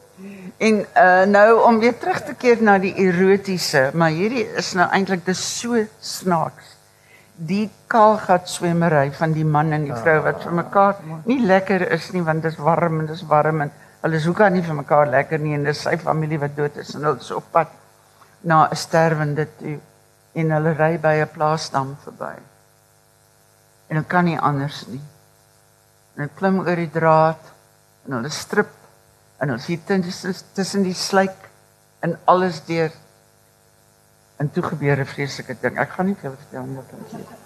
En 0.57 0.85
uh 0.95 1.23
nou 1.23 1.63
om 1.63 1.79
weer 1.79 1.97
terug 1.97 2.21
te 2.23 2.33
keer 2.33 2.61
na 2.63 2.77
die 2.77 2.93
erotiese, 2.95 3.89
maar 3.93 4.09
hierdie 4.09 4.47
is 4.55 4.73
nou 4.73 4.89
eintlik 4.89 5.25
dis 5.25 5.59
so 5.59 5.85
snaaks 5.99 6.75
die 7.35 7.69
kaalgat 7.95 8.49
swemmery 8.51 9.07
van 9.15 9.33
die 9.35 9.47
man 9.47 9.71
en 9.75 9.87
die 9.87 9.95
vrou 9.95 10.17
wat 10.27 10.43
vir 10.43 10.55
mekaar 10.59 11.01
nie 11.31 11.39
lekker 11.47 11.87
is 11.95 12.11
nie 12.15 12.23
want 12.27 12.43
dit 12.43 12.51
is 12.51 12.59
warm 12.59 12.99
en 13.01 13.09
dit 13.09 13.15
is 13.15 13.25
warm 13.29 13.65
en 13.65 13.71
hulle 14.03 14.19
is 14.19 14.27
hoekom 14.29 14.53
nie 14.53 14.63
vir 14.65 14.77
mekaar 14.81 15.11
lekker 15.13 15.39
nie 15.43 15.55
en 15.57 15.63
dis 15.69 15.83
sy 15.87 15.95
familie 16.01 16.39
wat 16.41 16.57
dood 16.57 16.79
is 16.83 16.91
en 16.95 17.07
hulle 17.07 17.23
is 17.23 17.31
op 17.35 17.47
pad 17.53 17.71
na 18.51 18.67
'n 18.67 18.75
sterwende 18.75 19.47
toe 19.59 19.77
en 20.41 20.51
hulle 20.57 20.73
ry 20.81 20.97
by 20.97 21.15
'n 21.21 21.33
plaasdam 21.33 21.95
verby. 22.03 22.35
En 23.87 23.95
hulle 23.95 24.07
kan 24.07 24.25
nie 24.25 24.39
anders 24.39 24.85
nie. 24.87 25.01
En 26.15 26.21
hulle 26.21 26.35
klim 26.35 26.59
oor 26.59 26.75
die 26.75 26.91
draad 26.91 27.43
en 28.05 28.17
hulle 28.17 28.29
strip 28.29 28.73
en 29.39 29.49
hulle 29.49 29.61
sien 29.61 30.03
tussen 30.53 30.83
die 30.83 30.93
sluik 30.93 31.49
en 31.99 32.19
alles 32.25 32.61
deur 32.65 32.91
En 34.37 34.51
toe 34.51 34.63
gebeur 34.63 34.99
'n 34.99 35.05
vreeslike 35.05 35.55
ding. 35.61 35.77
Ek 35.77 35.89
gaan 35.89 36.05
nie 36.05 36.15
vir 36.15 36.23
julle 36.23 36.37
vertel 36.37 36.75
wat 36.75 36.89
dit 36.89 37.19
is. 37.19 37.44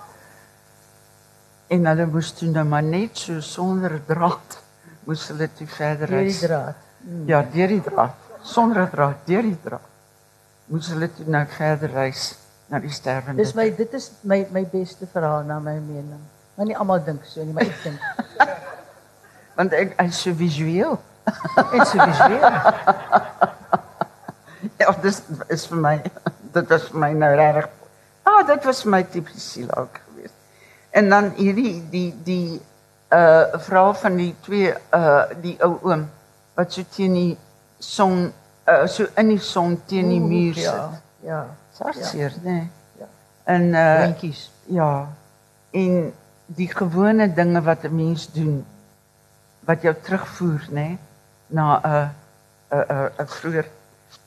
En 1.69 1.85
hulle 1.85 2.05
moes 2.09 2.31
toe 2.33 2.49
nou 2.49 2.65
maar 2.65 2.83
net 2.85 3.17
so 3.17 3.41
sonder 3.45 3.99
draad 4.07 4.57
moes 5.05 5.27
hulle 5.31 5.49
toe 5.57 5.67
verder 5.69 6.09
reis. 6.09 6.39
Deur 6.39 6.47
die 6.47 6.47
draad. 6.47 6.87
Hmm. 7.03 7.23
Ja, 7.29 7.41
deur 7.53 7.71
die 7.73 7.81
draad. 7.85 8.27
Sonder 8.45 8.89
draad, 8.89 9.23
deur 9.25 9.45
die 9.45 9.57
draad. 9.63 9.87
Moes 10.69 10.89
hulle 10.93 11.09
toe 11.13 11.25
nou 11.29 11.43
verder 11.55 11.93
reis 11.93 12.31
na 12.69 12.81
die 12.81 12.93
sterwende. 12.93 13.41
Dis 13.41 13.55
my 13.57 13.69
dit 13.73 13.93
is 13.97 14.11
my 14.21 14.43
my 14.53 14.65
beste 14.69 15.09
verhaal 15.09 15.45
na 15.45 15.59
my 15.59 15.77
mening. 15.77 16.21
Maar 16.57 16.69
nie 16.69 16.77
almal 16.77 17.01
dink 17.05 17.25
so 17.25 17.45
nie, 17.45 17.53
maar 17.55 17.65
ek 17.65 17.79
dink. 17.85 18.01
Want 19.57 19.73
ek 19.77 19.95
is 20.05 20.21
so 20.21 20.33
visueel. 20.33 20.97
Ek 21.75 21.83
so 21.85 21.99
visueel. 21.99 22.45
ja, 24.81 24.93
dis 25.03 25.19
is 25.53 25.65
vir 25.69 25.81
my 25.83 25.95
dit 26.53 26.71
was 26.73 26.87
vir 26.89 27.01
my 27.03 27.09
nou 27.13 27.29
reg. 27.37 27.67
Ah, 28.25 28.41
dit 28.47 28.65
was 28.65 28.83
my 28.89 29.01
tipies 29.03 29.51
siel 29.53 29.69
ook. 29.77 29.99
En 30.89 31.09
dan 31.09 31.31
hierdie 31.35 31.83
die 31.89 32.15
die 32.23 32.61
uh 33.09 33.43
vrou 33.65 33.95
van 33.95 34.15
die 34.15 34.35
twee 34.45 34.73
uh 34.93 35.23
die 35.41 35.55
ou 35.65 35.77
oom 35.81 36.09
wat 36.53 36.73
so 36.73 36.83
teen 36.95 37.13
die 37.13 37.37
son 37.79 38.33
uh 38.67 38.85
so 38.87 39.07
in 39.15 39.27
die 39.33 39.41
son 39.41 39.81
teen 39.85 40.09
die 40.09 40.21
muur 40.21 40.53
sit. 40.53 40.63
Ja. 40.63 41.01
Ja. 41.19 41.45
Sartseer, 41.73 42.31
ja. 42.31 42.51
nee. 42.51 42.69
Ja. 42.99 43.05
En 43.43 43.61
uh 43.73 43.95
Drinkies. 44.01 44.51
Ja. 44.65 45.07
En 45.71 46.13
die 46.45 46.69
gewone 46.73 47.33
dinge 47.33 47.61
wat 47.61 47.83
'n 47.83 47.95
mens 47.95 48.31
doen 48.31 48.65
wat 49.59 49.81
jou 49.81 49.95
terugvoer, 50.01 50.65
nê, 50.69 50.73
nee, 50.73 50.97
na 51.47 51.81
'n 51.83 52.09
'n 52.69 53.11
'n 53.17 53.27
vroeër 53.27 53.67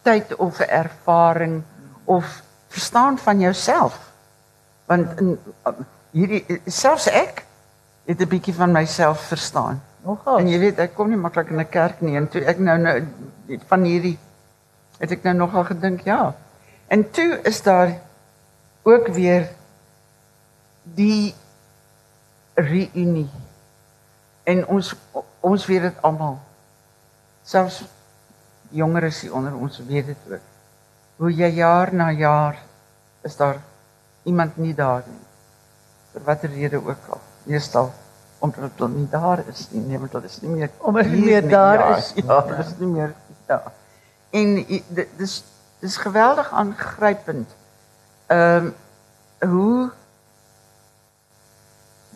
tyd 0.02 0.34
of 0.36 0.58
'n 0.60 0.68
ervaring 0.68 1.62
of 2.04 2.42
verstaan 2.68 3.18
van 3.18 3.40
jouself. 3.40 4.12
Want 4.84 5.20
in 5.20 5.38
hierdie 6.12 6.60
selfs 6.66 7.08
ek 7.08 7.44
het 8.06 8.20
'n 8.20 8.28
bietjie 8.28 8.54
van 8.54 8.72
myself 8.72 9.20
verstaan. 9.28 9.82
Nogal. 10.04 10.38
En 10.38 10.48
jy 10.48 10.58
weet, 10.58 10.78
ek 10.78 10.94
kom 10.94 11.08
nie 11.08 11.16
maklik 11.16 11.50
in 11.50 11.60
'n 11.60 11.68
kerk 11.68 12.00
nie 12.00 12.16
en 12.16 12.28
toe 12.28 12.42
ek 12.44 12.58
nou 12.58 12.78
nou 12.78 13.06
van 13.68 13.82
hierdie 13.82 14.18
het 14.98 15.10
ek 15.10 15.22
nou 15.22 15.34
nogal 15.34 15.64
gedink, 15.64 16.00
ja. 16.00 16.34
En 16.88 17.10
toe 17.10 17.40
is 17.42 17.62
daar 17.62 18.00
ook 18.82 19.08
weer 19.08 19.48
die 20.82 21.34
reunie. 22.54 23.30
En 24.44 24.66
ons 24.66 24.94
ons 25.40 25.66
weet 25.66 25.82
dit 25.82 26.02
almal. 26.02 26.38
Selfs 27.42 27.84
jongeres 28.70 29.20
hier 29.20 29.34
onder 29.34 29.54
ons 29.54 29.78
weet 29.86 30.06
dit 30.06 30.16
ook 30.30 30.40
hoe 31.22 31.30
jy 31.30 31.52
jaar 31.54 31.92
na 31.94 32.10
jaar 32.10 32.56
is 33.22 33.36
daar 33.36 33.60
iemand 34.26 34.56
nie 34.56 34.74
daar 34.74 35.04
nie. 35.06 35.20
Vir 36.12 36.22
watter 36.24 36.50
rede 36.50 36.76
ook 36.76 37.08
al. 37.08 37.20
Meestal 37.44 37.92
omdat 38.42 38.70
hulle 38.76 38.88
nie 38.90 39.08
daar 39.10 39.38
is 39.48 39.68
nie, 39.70 39.84
nee, 39.86 39.98
want 40.02 40.12
hulle 40.16 40.26
is 40.26 40.40
nie 40.42 40.50
meer 40.50 40.70
omdat 40.78 41.06
hulle 41.06 41.24
meer 41.24 41.48
daar 41.48 41.78
ja, 41.78 41.96
is. 41.96 42.12
Ja, 42.18 42.44
ja. 42.48 42.56
is 42.58 42.72
nie 42.78 42.88
meer 42.90 43.14
ja. 43.46 43.62
En 44.30 44.54
dit 44.66 45.08
dis 45.16 45.36
dis 45.78 45.96
geweldig 45.96 46.52
aangrypend. 46.52 47.54
Ehm 48.26 48.66
um, 48.66 48.74
hoe 49.50 49.90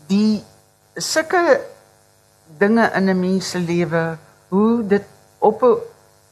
die 0.07 0.45
sulke 0.95 1.61
dinge 2.59 2.91
in 2.95 3.11
'n 3.11 3.21
mens 3.21 3.51
se 3.51 3.59
lewe, 3.59 4.17
hoe 4.49 4.87
dit 4.87 5.05
op 5.39 5.63
'n 5.63 5.79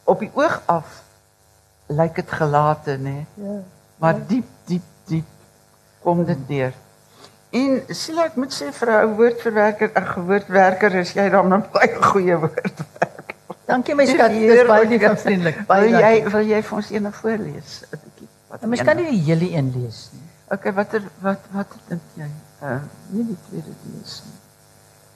op 0.05 0.19
die 0.19 0.31
oog 0.35 0.63
af 0.65 1.03
lyk 1.87 2.15
dit 2.15 2.31
gelate 2.31 2.99
nê. 2.99 3.27
Ja. 3.35 3.59
Maar 3.97 4.15
ja. 4.15 4.25
diep 4.27 4.47
diep 4.65 4.83
diep 5.05 5.27
kom 6.03 6.25
dit 6.25 6.49
deur. 6.49 6.73
En 7.55 7.75
sien 7.95 8.19
ek 8.19 8.35
moet 8.41 8.51
sê 8.55 8.73
vir 8.75 8.91
'n 8.91 9.15
woordverwerker, 9.19 9.91
'n 9.95 10.25
woordwerker 10.27 10.95
is 11.01 11.13
jy 11.15 11.29
dan 11.31 11.53
'n 11.55 11.63
baie 11.73 11.95
goeie 12.03 12.37
woordwerker. 12.37 13.37
Dankie 13.67 13.95
my 13.95 14.07
skat, 14.07 14.31
dis 14.31 14.67
baie 14.67 14.87
lief 14.89 15.03
en 15.03 15.17
vriendelik. 15.19 15.57
Wil 15.57 15.67
Baie 15.67 15.89
jy 15.91 16.01
dankie. 16.01 16.31
wil 16.33 16.47
jy 16.47 16.63
vir 16.63 16.77
ons 16.77 16.91
een 16.91 17.13
voorlees? 17.13 17.83
'n 17.93 17.99
bietjie? 18.03 18.29
Wat 18.49 18.61
Mens 18.63 18.79
een? 18.81 18.87
kan 18.87 18.97
nie 18.97 19.11
die 19.11 19.23
hele 19.29 19.49
een 19.57 19.73
lees 19.77 20.11
nie. 20.13 20.23
Okay, 20.51 20.73
watter 20.73 21.03
wat 21.21 21.41
wat 21.53 21.67
dink 21.89 22.03
jy? 22.15 22.29
Uh 22.63 22.81
nie 23.11 23.25
die 23.27 23.39
tweede 23.49 23.73
lees 23.87 24.23
nie. 24.25 24.39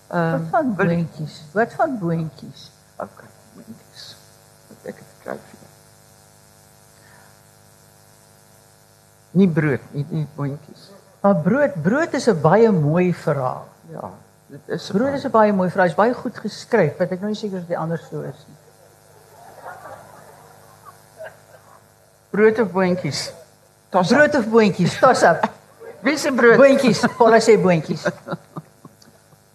Wat 0.08 0.16
Ehm 0.18 0.48
van 0.50 0.74
wil- 0.76 0.86
boontjies? 0.86 1.42
Wat 1.52 1.72
van 1.74 1.98
boontjies? 1.98 2.70
Okay, 2.96 3.28
boontjies. 3.54 4.16
Wat 4.68 4.78
ek 4.86 4.96
het 4.96 5.10
kry 5.22 5.32
vir 5.34 5.58
jou. 5.60 5.70
Nie 9.38 9.48
brood 9.48 9.80
nie, 9.92 10.06
nie 10.10 10.26
boontjies. 10.36 10.90
Maar 11.20 11.36
brood, 11.42 11.82
brood 11.82 12.14
is 12.14 12.28
'n 12.28 12.40
baie 12.40 12.70
mooi 12.70 13.14
verhaal. 13.14 13.66
Ja, 13.90 14.10
dit 14.46 14.60
is 14.66 14.90
Brood 14.90 15.14
is 15.14 15.24
'n 15.24 15.30
baie 15.30 15.52
mooi 15.52 15.70
verhaal. 15.70 15.88
Hy's 15.88 15.96
baie 15.96 16.14
goed 16.14 16.38
geskryf, 16.38 16.96
wat 16.98 17.10
ek 17.10 17.20
nou 17.20 17.30
nie 17.30 17.38
seker 17.38 17.58
of 17.58 17.66
dit 17.66 17.76
anders 17.76 18.08
so 18.10 18.20
is 18.20 18.44
nie. 18.46 18.56
brood 22.38 22.58
of 22.58 22.70
boontjies. 22.72 23.32
Toss 23.90 24.12
Brood 24.12 24.34
of 24.34 24.46
boontjies? 24.46 24.98
Toss 25.00 25.22
up. 25.22 25.48
Wie 26.04 26.18
se 26.18 26.30
brood? 26.32 26.58
Boontjies. 26.60 27.02
Paula 27.16 27.40
sê 27.42 27.56
boontjies. 27.58 28.04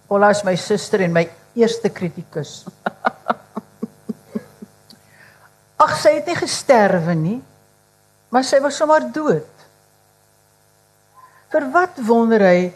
Paula 0.09 0.33
is 0.35 0.43
my 0.43 0.55
suster 0.59 1.05
en 1.05 1.13
my 1.15 1.23
eerste 1.55 1.91
kritikus. 1.93 2.65
Ag, 5.83 5.95
sy 5.99 6.17
het 6.17 6.27
nie 6.27 6.37
gesterwe 6.39 7.15
nie, 7.17 7.39
maar 8.31 8.45
sy 8.47 8.59
was 8.63 8.77
sommer 8.79 9.05
dood. 9.13 9.52
Vir 11.53 11.67
wat 11.69 11.99
wonder 12.01 12.41
hy 12.41 12.71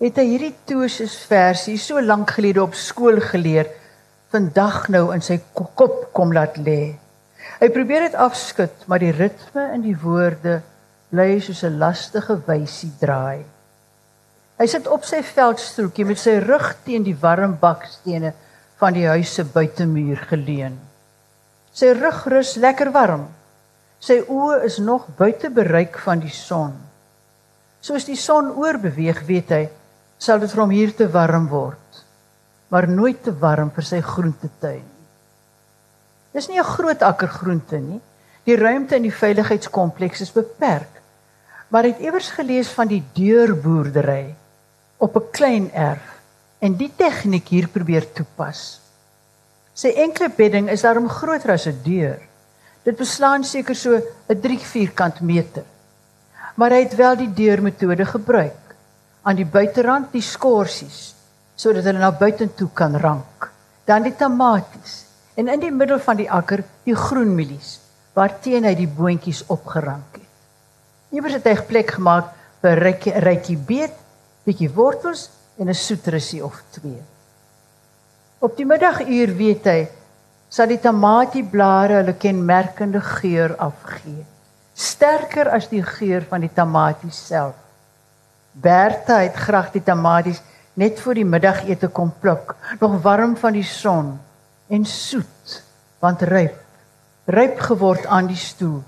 het 0.00 0.16
hy 0.16 0.22
hierdie 0.24 0.54
Tosius 0.64 1.18
versie 1.28 1.76
so 1.76 2.00
lank 2.00 2.30
gelede 2.32 2.62
op 2.62 2.72
skool 2.72 3.18
geleer, 3.20 3.66
vandag 4.32 4.86
nou 4.88 5.10
in 5.12 5.20
sy 5.20 5.36
ko- 5.52 5.68
kop 5.76 6.06
kom 6.16 6.30
laat 6.32 6.56
lê. 6.56 6.94
Hy 7.60 7.68
probeer 7.68 8.06
dit 8.06 8.14
afskud, 8.16 8.86
maar 8.88 9.02
die 9.04 9.12
ritme 9.12 9.66
in 9.74 9.84
die 9.84 9.96
woorde 10.00 10.62
bly 11.10 11.40
soos 11.44 11.60
'n 11.62 11.76
lastige 11.78 12.38
wysie 12.46 12.90
draai. 13.00 13.44
Hy 14.58 14.66
sit 14.66 14.86
op 14.88 15.04
sy 15.04 15.20
veldstoeltjie 15.22 16.06
met 16.06 16.18
sy 16.18 16.38
rug 16.40 16.74
teen 16.86 17.04
die 17.04 17.18
warm 17.20 17.58
bakstene 17.60 18.32
van 18.80 18.94
die 18.94 19.06
huis 19.06 19.34
se 19.34 19.44
buitemuur 19.44 20.16
geleun. 20.30 20.78
Sy 21.72 21.92
rug 21.92 22.24
rus 22.26 22.56
lekker 22.56 22.92
warm. 22.92 23.28
Sy 24.00 24.24
oë 24.26 24.64
is 24.64 24.78
nog 24.78 25.06
buite 25.18 25.50
bereik 25.50 25.98
van 25.98 26.20
die 26.20 26.32
son. 26.32 26.91
Soos 27.82 28.06
die 28.06 28.16
son 28.16 28.52
oorbeweeg, 28.62 29.24
weet 29.26 29.50
hy, 29.50 29.62
sal 30.22 30.38
dit 30.38 30.50
vir 30.52 30.62
hom 30.62 30.70
hier 30.70 30.92
te 30.94 31.08
warm 31.10 31.48
word, 31.50 32.02
maar 32.70 32.86
nooit 32.86 33.18
te 33.24 33.34
warm 33.34 33.72
vir 33.74 33.86
sy 33.88 33.98
groentetuin. 34.06 34.84
Dis 36.32 36.48
nie 36.48 36.60
'n 36.60 36.64
groot 36.76 37.02
akker 37.02 37.28
groente 37.28 37.78
nie. 37.78 38.00
Die 38.46 38.56
ruimte 38.56 38.96
in 38.96 39.02
die 39.02 39.14
veiligheidskompleks 39.14 40.20
is 40.20 40.32
beperk. 40.32 41.02
Maar 41.68 41.84
hy 41.84 41.90
het 41.92 42.00
iewers 42.00 42.30
gelees 42.30 42.68
van 42.68 42.88
die 42.88 43.02
deurboerdery 43.14 44.34
op 44.98 45.16
'n 45.16 45.30
klein 45.30 45.70
erf 45.72 46.20
en 46.60 46.76
die 46.76 46.92
tegniek 46.96 47.48
hier 47.48 47.68
probeer 47.68 48.12
toepas. 48.12 48.80
Sy 49.74 49.88
enkele 49.88 50.28
bedding 50.28 50.70
is 50.70 50.82
daarom 50.82 51.08
groter 51.08 51.52
as 51.52 51.66
'n 51.66 51.82
deur. 51.82 52.20
Dit 52.84 52.96
beslaan 52.96 53.44
seker 53.44 53.74
so 53.74 54.00
'n 54.28 54.40
3 54.40 54.58
vierkant 54.58 55.20
meter. 55.20 55.64
Maar 56.54 56.76
hy 56.76 56.82
het 56.84 56.96
wel 56.96 57.16
die 57.16 57.32
deurmetode 57.32 58.04
gebruik. 58.04 58.74
Aan 59.22 59.38
die 59.38 59.46
buiterand 59.46 60.12
die 60.12 60.24
skorsies 60.24 61.14
sodat 61.56 61.84
hulle 61.86 62.00
na 62.00 62.10
buitentoe 62.10 62.68
kan 62.74 62.96
rank. 62.98 63.50
Dan 63.86 64.02
die 64.02 64.16
tamaties 64.16 65.02
en 65.34 65.48
in 65.48 65.60
die 65.60 65.72
middel 65.72 66.00
van 66.02 66.18
die 66.18 66.30
akker 66.30 66.64
die 66.84 66.96
groenmielies 66.96 67.78
waarteen 68.16 68.66
hy 68.68 68.74
die 68.76 68.88
boontjies 68.90 69.44
opgerank 69.52 70.18
het. 70.18 70.28
Iewers 71.12 71.38
het 71.38 71.48
hy 71.48 71.54
plek 71.68 71.94
gemaak 71.96 72.32
vir 72.62 72.80
rykie 72.80 73.14
rykie 73.24 73.56
beet, 73.56 73.94
bietjie 74.44 74.70
wortels 74.72 75.28
en 75.58 75.68
'n 75.68 75.74
soetrusie 75.74 76.44
of 76.44 76.62
twee. 76.70 77.00
Op 78.38 78.56
die 78.56 78.66
middaguur 78.66 79.36
weet 79.36 79.64
hy 79.64 79.88
sal 80.48 80.66
die 80.66 80.80
tamatieblare 80.80 82.00
hulle 82.00 82.14
kenmerkende 82.18 83.00
geur 83.00 83.56
afgee, 83.56 84.24
sterker 84.74 85.50
as 85.52 85.68
die 85.70 85.82
geur 85.82 86.24
van 86.28 86.40
die 86.44 86.52
tamaties 86.52 87.18
self. 87.26 87.56
Bertha 88.52 89.22
het 89.22 89.36
graag 89.36 89.70
die 89.72 89.82
tamaties 89.84 90.42
net 90.74 91.00
voor 91.00 91.18
die 91.20 91.28
middagete 91.28 91.88
kom 91.92 92.12
pluk, 92.20 92.54
nog 92.80 93.00
warm 93.04 93.36
van 93.36 93.52
die 93.52 93.66
son 93.66 94.14
en 94.72 94.84
soet, 94.88 95.62
want 96.00 96.22
ryp, 96.28 96.56
ryp 97.28 97.60
geword 97.60 98.06
aan 98.06 98.30
die 98.30 98.40
stoel. 98.40 98.80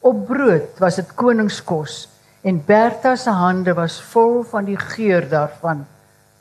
Op 0.00 0.26
brood 0.26 0.78
was 0.80 0.96
dit 1.00 1.14
koningskos 1.14 2.06
en 2.46 2.62
Bertha 2.64 3.16
se 3.16 3.30
hande 3.30 3.74
was 3.76 3.98
vol 4.12 4.42
van 4.48 4.64
die 4.64 4.78
geur 4.78 5.26
daarvan 5.28 5.84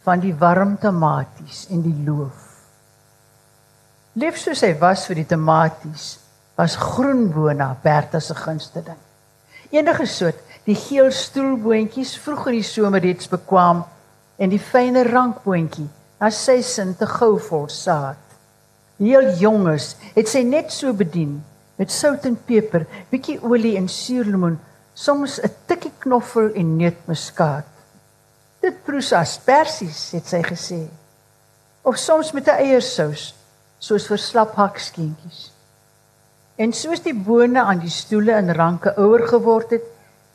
van 0.08 0.22
die 0.24 0.34
warm 0.34 0.78
tamaties 0.80 1.66
en 1.70 1.82
die 1.84 1.98
loof. 2.06 2.46
Lief 4.14 4.40
soos 4.40 4.64
hy 4.66 4.72
was 4.80 5.04
vir 5.10 5.20
die 5.22 5.28
tamaties, 5.28 6.18
was 6.60 6.76
groenbona 6.76 7.78
Bertha 7.82 8.20
se 8.20 8.36
gunsteling. 8.36 8.98
Enige 9.72 10.06
soort, 10.06 10.40
die 10.68 10.76
geel 10.76 11.08
stoelboontjies 11.16 12.18
vroeg 12.20 12.50
in 12.52 12.58
die 12.58 12.66
somer 12.68 13.00
reeds 13.00 13.30
bekwam 13.32 13.86
en 14.36 14.52
die 14.52 14.60
fyne 14.60 15.06
rankboontjie, 15.08 15.86
as 16.20 16.36
sy 16.44 16.58
sin 16.68 16.92
te 17.00 17.08
gou 17.08 17.38
vol 17.46 17.70
saad. 17.72 18.20
Die 19.00 19.14
heel 19.14 19.30
jonges 19.40 19.94
het 20.18 20.28
sy 20.28 20.42
net 20.44 20.74
so 20.76 20.92
bedien 20.92 21.38
met 21.80 21.94
sout 21.96 22.26
en 22.28 22.36
peper, 22.36 22.84
bietjie 23.08 23.38
olie 23.40 23.78
en 23.80 23.88
suurlemoen, 23.88 24.58
soms 24.94 25.40
'n 25.40 25.54
tikkie 25.66 25.94
knoffel 26.04 26.52
en 26.60 26.76
neutmuskaat. 26.76 27.70
Dit 28.60 28.84
proes 28.84 29.14
as 29.14 29.38
persies, 29.40 30.12
het 30.12 30.28
sy 30.28 30.42
gesê. 30.44 30.82
Of 31.84 31.96
soms 31.96 32.34
met 32.34 32.48
'n 32.48 32.60
eiersous, 32.68 33.34
soos 33.80 34.08
vir 34.08 34.18
slap 34.18 34.56
hakskeentjies. 34.56 35.52
En 36.60 36.74
soos 36.76 37.00
die 37.06 37.16
bone 37.16 37.62
aan 37.62 37.80
die 37.80 37.94
stoele 37.94 38.36
in 38.36 38.52
ranke 38.52 38.92
ouer 39.00 39.24
geword 39.30 39.78
het, 39.78 39.86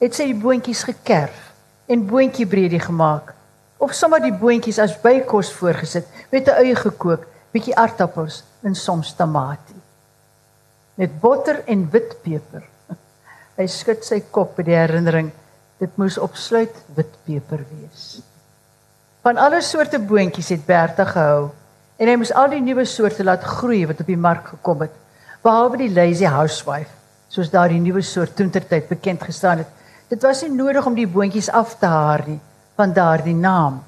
het 0.01 0.17
sy 0.17 0.31
die 0.31 0.41
boontjies 0.41 0.87
gekerf 0.89 1.51
en 1.93 2.07
boontjiebreedie 2.09 2.81
gemaak 2.81 3.35
of 3.85 3.93
sommer 3.93 4.23
die 4.25 4.33
boontjies 4.33 4.79
as 4.81 4.95
bykos 5.03 5.51
voorgesit 5.53 6.07
met 6.33 6.49
'n 6.49 6.57
eie 6.65 6.77
gekook, 6.77 7.27
bietjie 7.53 7.77
aartappels 7.77 8.43
en 8.63 8.75
soms 8.75 9.13
tamatie. 9.13 9.81
Met 10.97 11.21
botter 11.21 11.63
en 11.67 11.91
witpeper. 11.91 12.65
Hy 13.59 13.67
skud 13.67 14.05
sy 14.05 14.23
kop 14.31 14.57
by 14.57 14.63
die 14.63 14.79
herinnering 14.79 15.31
dit 15.79 15.97
moes 15.99 16.19
opsluit 16.19 16.75
witpeper 16.97 17.61
wees. 17.69 18.23
Van 19.23 19.37
alle 19.37 19.61
soorte 19.61 19.99
boontjies 19.99 20.49
het 20.49 20.67
Bertha 20.67 21.05
gehou 21.05 21.51
en 21.99 22.09
hy 22.09 22.17
moes 22.17 22.33
al 22.33 22.49
die 22.49 22.61
nuwe 22.61 22.85
soorte 22.85 23.25
laat 23.25 23.43
groei 23.43 23.85
wat 23.87 24.01
op 24.01 24.07
die 24.07 24.17
mark 24.17 24.49
gekom 24.49 24.81
het, 24.81 25.04
behalwe 25.45 25.83
die 25.85 25.93
lazy 25.93 26.25
housewife, 26.25 26.91
soos 27.29 27.51
daardie 27.53 27.81
nuwe 27.83 28.03
soort 28.03 28.37
toentertyd 28.37 28.89
bekend 28.89 29.23
gestaan 29.23 29.61
het. 29.63 29.71
Dit 30.09 30.23
was 30.25 30.43
nie 30.43 30.55
nodig 30.55 30.87
om 30.87 30.97
die 30.97 31.09
boontjies 31.09 31.51
af 31.53 31.77
te 31.81 31.91
haar 31.91 32.25
nie 32.29 32.41
van 32.75 32.93
daardie 32.93 33.37
naam. 33.37 33.83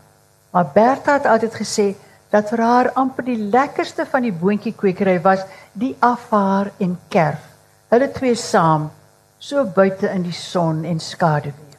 Maar 0.53 0.69
Bertha 0.75 1.17
het 1.17 1.27
altyd 1.27 1.57
gesê 1.59 1.87
dat 2.31 2.51
vir 2.53 2.63
haar 2.63 2.91
amper 2.99 3.25
die 3.27 3.39
lekkerste 3.39 4.07
van 4.11 4.27
die 4.27 4.35
boontjiekwekery 4.35 5.19
was 5.25 5.45
die 5.73 5.95
afhaar 5.99 6.71
en 6.83 6.97
kerf. 7.09 7.43
Hulle 7.91 8.09
twee 8.13 8.35
saam, 8.35 8.91
so 9.39 9.65
buite 9.65 10.11
in 10.11 10.25
die 10.27 10.35
son 10.37 10.85
en 10.85 11.01
skaduwee. 11.01 11.77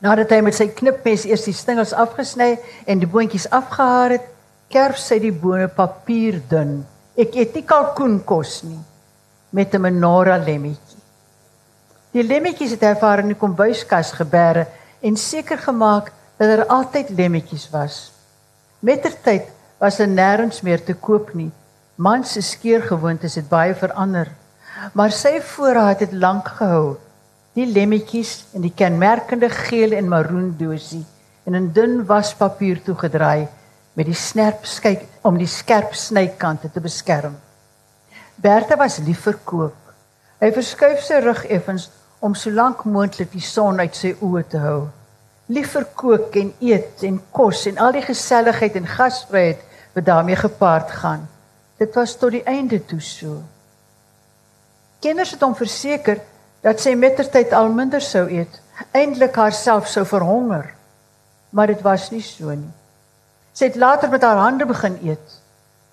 Nadat 0.00 0.30
hy 0.32 0.40
met 0.40 0.56
sy 0.56 0.70
knipmes 0.72 1.26
eers 1.28 1.44
die 1.44 1.56
stingels 1.56 1.92
afgesny 1.92 2.54
en 2.88 3.02
die 3.02 3.08
boontjies 3.10 3.50
afgehaar 3.52 4.16
het, 4.16 4.30
kerf 4.72 4.96
sy 4.98 5.18
die 5.20 5.34
bone 5.34 5.68
papierdun. 5.68 6.80
Ek 7.18 7.34
eet 7.34 7.54
nie 7.54 7.66
kalkoenkos 7.66 8.62
nie 8.62 8.78
met 9.50 9.74
'n 9.74 9.80
menora 9.80 10.36
lemmetjie. 10.36 10.98
Die 12.12 12.22
lemmetjies 12.22 12.70
het 12.70 13.00
haar 13.00 13.18
in 13.18 13.28
die 13.28 13.38
kombuiskas 13.38 14.12
geberre 14.12 14.66
en 15.00 15.16
seker 15.16 15.58
gemaak 15.58 16.12
dat 16.36 16.48
daar 16.48 16.66
altyd 16.66 17.10
lemmetjies 17.10 17.70
was. 17.70 18.12
Mettertyd 18.80 19.48
was 19.78 19.98
hy 19.98 20.06
nêrens 20.06 20.62
meer 20.62 20.84
te 20.84 20.94
koop 20.94 21.34
nie. 21.34 21.50
Man 21.96 22.24
se 22.24 22.40
skeergewoontes 22.40 23.34
het 23.34 23.48
baie 23.48 23.74
verander, 23.74 24.28
maar 24.92 25.10
sy 25.12 25.40
voorraad 25.40 26.00
het 26.00 26.12
lank 26.12 26.48
gehou. 26.48 26.96
Die 27.52 27.66
lemmetjies 27.66 28.44
in 28.52 28.60
die 28.60 28.74
kenmerkende 28.74 29.50
geel 29.50 29.92
en 29.92 30.08
maroon 30.08 30.54
dosie 30.58 31.04
en 31.44 31.54
in 31.54 31.72
dun 31.72 32.06
waspapier 32.06 32.82
toegedraai 32.82 33.48
met 33.94 34.06
die 34.06 34.16
snerp 34.16 34.66
skyk 34.66 35.06
om 35.26 35.38
die 35.38 35.50
skerp 35.50 35.94
snykante 35.94 36.70
te 36.70 36.80
beskerm. 36.80 37.36
Bertha 38.36 38.76
was 38.76 38.98
lief 39.04 39.26
vir 39.26 39.38
kook. 39.44 39.94
Hy 40.40 40.52
verskuif 40.56 41.02
sy 41.04 41.20
rug 41.20 41.44
effens 41.50 41.90
om 42.20 42.34
so 42.34 42.50
lank 42.50 42.84
moontlik 42.84 43.32
die 43.32 43.44
son 43.44 43.80
uit 43.80 43.96
sy 43.96 44.14
oë 44.20 44.46
te 44.48 44.62
hou. 44.62 44.88
lief 45.50 45.72
vir 45.74 45.86
kook 45.98 46.36
en 46.38 46.52
eet 46.62 47.02
en 47.06 47.18
kos 47.34 47.64
en 47.66 47.78
al 47.82 47.94
die 47.96 48.04
geselligheid 48.06 48.76
en 48.78 48.86
gasvryheid 48.86 49.62
wat 49.96 50.06
daarmee 50.06 50.38
gepaard 50.38 50.90
gaan. 51.00 51.26
Dit 51.80 51.94
was 51.98 52.14
tot 52.18 52.36
die 52.36 52.44
einde 52.46 52.78
toe 52.86 53.00
so. 53.02 53.40
Kinders 55.00 55.32
het 55.34 55.42
hom 55.42 55.56
verseker 55.58 56.20
dat 56.62 56.82
sy 56.82 56.92
mettertyd 56.94 57.54
al 57.56 57.70
minder 57.72 58.04
sou 58.04 58.26
eet, 58.28 58.60
eintlik 58.92 59.36
haarself 59.40 59.88
sou 59.88 60.04
verhonger. 60.06 60.68
Maar 61.50 61.72
dit 61.72 61.82
was 61.82 62.10
nie 62.12 62.22
so 62.22 62.52
nie. 62.54 62.70
Sy 63.60 63.68
het 63.68 63.76
later 63.76 64.08
met 64.08 64.22
haar 64.24 64.38
hande 64.40 64.64
begin 64.64 64.94
eet. 65.04 65.32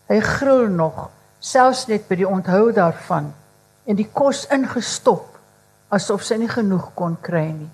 Hy 0.07 0.21
gril 0.23 0.69
nog, 0.71 1.09
selfs 1.43 1.81
net 1.89 2.05
by 2.07 2.15
die 2.15 2.27
onthou 2.27 2.69
daarvan 2.71 3.33
en 3.87 3.97
die 3.99 4.07
kos 4.07 4.45
ingestop 4.55 5.33
asof 5.91 6.23
sy 6.23 6.37
nie 6.39 6.47
genoeg 6.47 6.85
kon 6.95 7.17
kry 7.23 7.49
nie. 7.51 7.67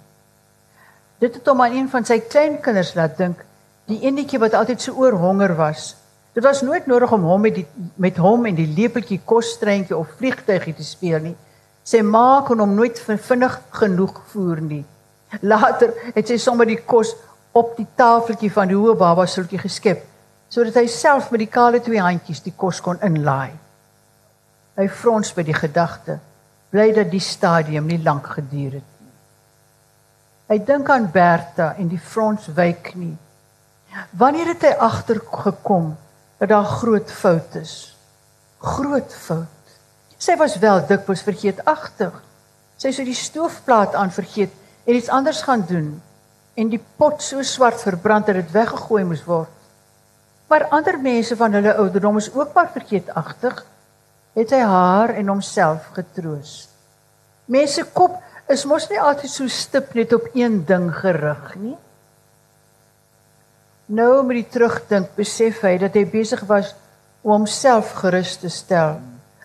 Dit 1.22 1.38
het 1.38 1.50
hom 1.50 1.62
aan 1.62 1.76
een 1.78 1.92
van 1.92 2.08
sy 2.10 2.18
kleinkinders 2.26 2.96
laat 2.98 3.20
dink, 3.20 3.44
die 3.86 4.00
enetjie 4.10 4.42
wat 4.42 4.58
altyd 4.58 4.82
so 4.82 4.98
oorhonger 4.98 5.54
was. 5.60 5.92
Dit 6.34 6.42
was 6.46 6.64
nooit 6.66 6.90
nodig 6.90 7.14
om 7.14 7.28
hom 7.30 7.46
met 7.46 7.60
die 7.60 7.68
met 8.02 8.18
hom 8.18 8.48
en 8.50 8.58
die 8.58 8.70
lepeltjie 8.74 9.20
kosstreintjie 9.30 9.98
of 9.98 10.16
vliegtuigie 10.18 10.74
te 10.74 10.88
speel 10.88 11.22
nie. 11.22 11.36
Sy 11.86 12.02
ma 12.02 12.42
kon 12.48 12.66
hom 12.66 12.74
nooit 12.74 12.98
vinnig 12.98 13.60
genoeg 13.78 14.18
voer 14.34 14.64
nie. 14.66 14.82
Later 15.46 15.94
het 16.16 16.34
sy 16.34 16.40
sommer 16.42 16.66
die 16.66 16.82
kos 16.82 17.14
op 17.54 17.76
die 17.78 17.88
tafeltjie 17.96 18.52
van 18.52 18.72
die 18.72 18.78
hoë 18.78 18.98
baba 18.98 19.26
sultjie 19.30 19.62
geskep 19.62 20.10
sodat 20.54 20.76
hy 20.78 20.86
self 20.90 21.32
met 21.34 21.42
die 21.42 21.50
kale 21.50 21.80
twee 21.82 22.02
handjies 22.02 22.44
die 22.46 22.54
kos 22.54 22.78
kon 22.86 23.00
inlaai. 23.02 23.54
Hy 24.78 24.86
frons 25.02 25.32
by 25.34 25.46
die 25.48 25.56
gedagte 25.58 26.20
bly 26.74 26.92
dat 26.94 27.10
die 27.10 27.22
stadium 27.22 27.88
nie 27.90 28.00
lank 28.02 28.28
geduur 28.36 28.78
het. 28.78 28.92
Hy 30.50 30.60
dink 30.66 30.90
aan 30.94 31.10
Bertha 31.14 31.72
en 31.82 31.90
die 31.90 32.02
frons 32.02 32.46
wyk 32.54 32.92
nie. 32.98 33.16
Wanneer 34.18 34.54
het 34.54 34.66
hy 34.68 34.74
agtergekom 34.86 35.92
dat 36.42 36.50
daar 36.54 36.70
groot 36.70 37.10
fout 37.10 37.58
is? 37.58 37.76
Groot 38.62 39.14
fout. 39.14 39.74
Sy 40.18 40.38
was 40.38 40.60
wel 40.62 40.82
dikwels 40.90 41.26
vergeetagtig. 41.26 42.14
Sy 42.78 42.94
sou 42.94 43.06
die 43.06 43.18
stoofplaat 43.18 43.98
aan 43.98 44.14
vergeet 44.14 44.54
en 44.86 44.98
iets 44.98 45.10
anders 45.14 45.42
gaan 45.46 45.66
doen 45.70 45.96
en 46.56 46.70
die 46.70 46.82
pot 46.98 47.22
so 47.22 47.42
swart 47.42 47.82
verbrand 47.82 48.30
dat 48.30 48.38
dit 48.42 48.52
weggegooi 48.54 49.04
moes 49.04 49.24
word. 49.26 49.52
Maar 50.50 50.68
ander 50.76 51.00
mense 51.02 51.36
van 51.36 51.56
hulle 51.58 51.74
ouderdom 51.82 52.18
is 52.18 52.30
ook 52.34 52.54
maar 52.54 52.70
vergeetagtig. 52.74 53.64
Het 54.34 54.52
hy 54.54 54.60
haar 54.60 55.14
en 55.18 55.32
homself 55.32 55.90
getroos. 55.96 56.68
Mense 57.46 57.84
kop 57.94 58.20
is 58.54 58.66
mos 58.70 58.86
nie 58.90 59.00
altyd 59.02 59.32
so 59.32 59.48
stip 59.48 59.94
net 59.98 60.14
op 60.14 60.30
een 60.34 60.62
ding 60.68 60.90
gerig 60.94 61.56
nie. 61.62 61.76
Nou 63.94 64.24
met 64.24 64.40
die 64.40 64.50
terugdink, 64.56 65.12
besef 65.18 65.62
hy 65.66 65.76
dat 65.82 65.96
hy 65.98 66.06
besig 66.10 66.46
was 66.50 66.74
om 67.24 67.34
homself 67.38 67.92
gerus 68.00 68.38
te 68.40 68.50
stel, 68.50 69.00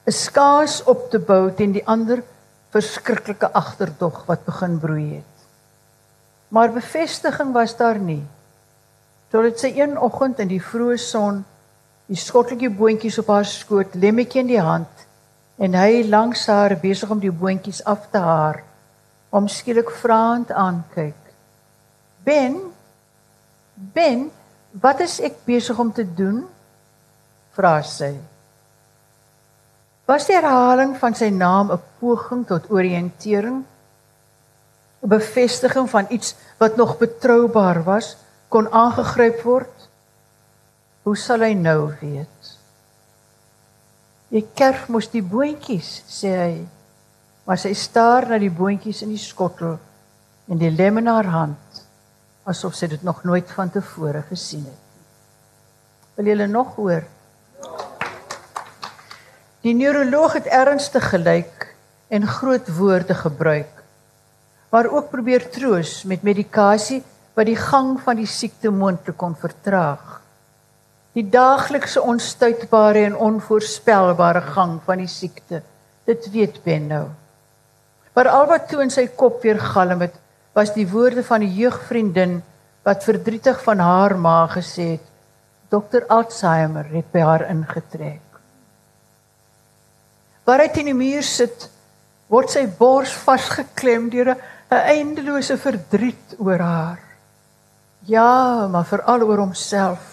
'n 0.06 0.12
skaars 0.12 0.82
op 0.84 1.10
te 1.10 1.18
bou 1.18 1.50
teen 1.52 1.72
die 1.72 1.86
ander 1.86 2.22
verskriklike 2.72 3.50
agterdog 3.52 4.24
wat 4.26 4.44
begin 4.44 4.78
broei 4.78 5.08
het. 5.16 5.37
Maar 6.48 6.72
bevestiging 6.72 7.52
was 7.52 7.76
daar 7.76 7.98
nie. 7.98 8.22
Totdat 9.28 9.60
sy 9.60 9.72
een 9.76 9.98
oggend 9.98 10.38
in 10.40 10.48
die 10.48 10.62
vroeë 10.62 10.96
son 11.02 11.42
die 12.08 12.16
skotteltjie 12.16 12.70
boontjies 12.72 13.18
op 13.20 13.28
haar 13.28 13.44
skoot, 13.44 13.94
lemmetjie 13.94 14.40
in 14.40 14.48
die 14.48 14.62
hand 14.62 15.04
en 15.58 15.74
hy 15.74 16.06
langs 16.08 16.46
haar 16.48 16.76
besig 16.80 17.10
om 17.10 17.20
die 17.20 17.34
boontjies 17.34 17.82
af 17.84 18.06
te 18.12 18.22
haar 18.22 18.62
om 19.28 19.48
skielik 19.48 19.90
vraend 20.00 20.50
aankyk. 20.56 21.18
Ben 22.24 22.56
Ben, 23.78 24.30
wat 24.70 25.00
is 25.00 25.20
ek 25.22 25.44
besig 25.46 25.78
om 25.78 25.92
te 25.94 26.02
doen? 26.02 26.42
vra 27.54 27.78
sy. 27.82 28.12
Was 30.06 30.28
die 30.28 30.36
herhaling 30.36 30.96
van 30.98 31.14
sy 31.14 31.28
naam 31.34 31.70
'n 31.74 31.80
poging 31.98 32.44
tot 32.46 32.70
oriëntering? 32.70 33.64
'n 35.02 35.08
Bevestiging 35.08 35.90
van 35.90 36.06
iets 36.08 36.34
wat 36.58 36.76
nog 36.76 36.98
betroubaar 36.98 37.82
was, 37.84 38.16
kon 38.48 38.72
aangegryp 38.72 39.42
word? 39.42 39.88
Hoe 41.02 41.16
sal 41.16 41.40
hy 41.40 41.52
nou 41.54 41.94
weet? 42.00 42.58
Jy 44.28 44.44
kerf 44.54 44.88
mos 44.88 45.08
die 45.10 45.22
boontjies, 45.22 46.02
sê 46.08 46.32
hy 46.36 46.66
maar 47.48 47.56
sy 47.56 47.72
staar 47.72 48.26
na 48.28 48.36
die 48.36 48.52
boontjies 48.52 49.00
in 49.06 49.14
die 49.14 49.22
skottel 49.22 49.78
en 50.52 50.58
die 50.60 50.68
lem 50.68 50.98
in 51.00 51.06
haar 51.08 51.30
hand 51.32 51.80
asof 52.48 52.74
sy 52.76 52.90
dit 52.92 53.02
nog 53.04 53.22
nooit 53.24 53.48
van 53.56 53.70
tevore 53.72 54.20
gesien 54.28 54.66
het. 54.68 54.84
Wil 56.16 56.28
julle 56.32 56.46
nog 56.48 56.74
hoor? 56.76 57.06
Die 59.64 59.74
neuroloog 59.76 60.36
het 60.38 60.48
ernstig 60.52 61.08
gelyk 61.08 61.66
en 62.12 62.28
groot 62.28 62.68
woorde 62.76 63.16
gebruik 63.16 63.77
maar 64.70 64.88
ook 64.90 65.10
probeer 65.10 65.48
troos 65.50 66.02
met 66.04 66.22
medikasie 66.22 67.02
wat 67.34 67.46
die 67.46 67.58
gang 67.58 67.96
van 68.02 68.18
die 68.18 68.28
siekte 68.28 68.70
moontlik 68.74 69.16
kon 69.16 69.36
vertraag. 69.38 70.18
Die 71.16 71.24
daaglikse 71.30 72.02
onstuitbare 72.02 73.04
en 73.08 73.16
onvoorspelbare 73.16 74.42
gang 74.54 74.78
van 74.84 75.00
die 75.02 75.10
siekte, 75.10 75.62
dit 76.04 76.30
weet 76.34 76.60
Ben 76.64 76.86
nou. 76.90 77.06
Maar 78.14 78.28
al 78.34 78.46
wat 78.50 78.68
toe 78.68 78.82
in 78.82 78.90
sy 78.90 79.06
kop 79.14 79.42
weer 79.42 79.60
galm 79.62 80.02
het, 80.02 80.14
was 80.52 80.74
die 80.74 80.88
woorde 80.90 81.22
van 81.22 81.42
'n 81.42 81.54
jeugvriendin 81.54 82.42
wat 82.82 83.04
verdrietig 83.04 83.62
van 83.62 83.78
haar 83.78 84.18
ma 84.18 84.46
gesê 84.46 84.98
het: 84.98 85.06
"Dokter 85.68 86.06
Alzheimer 86.06 86.86
het 86.92 87.12
by 87.12 87.20
haar 87.20 87.46
ingetrek." 87.50 88.26
Waar 90.44 90.60
hy 90.60 90.68
teen 90.68 90.84
die 90.84 90.94
muur 90.94 91.22
sit, 91.22 91.70
word 92.26 92.50
sy 92.50 92.66
bors 92.78 93.12
vasgeklem 93.12 94.08
deur 94.10 94.34
'n 94.34 94.40
eindelose 94.76 95.56
verdriet 95.56 96.36
oor 96.38 96.60
haar. 96.60 97.00
Ja, 98.08 98.68
maar 98.68 98.84
veral 98.84 99.24
oor 99.24 99.38
homself. 99.38 100.04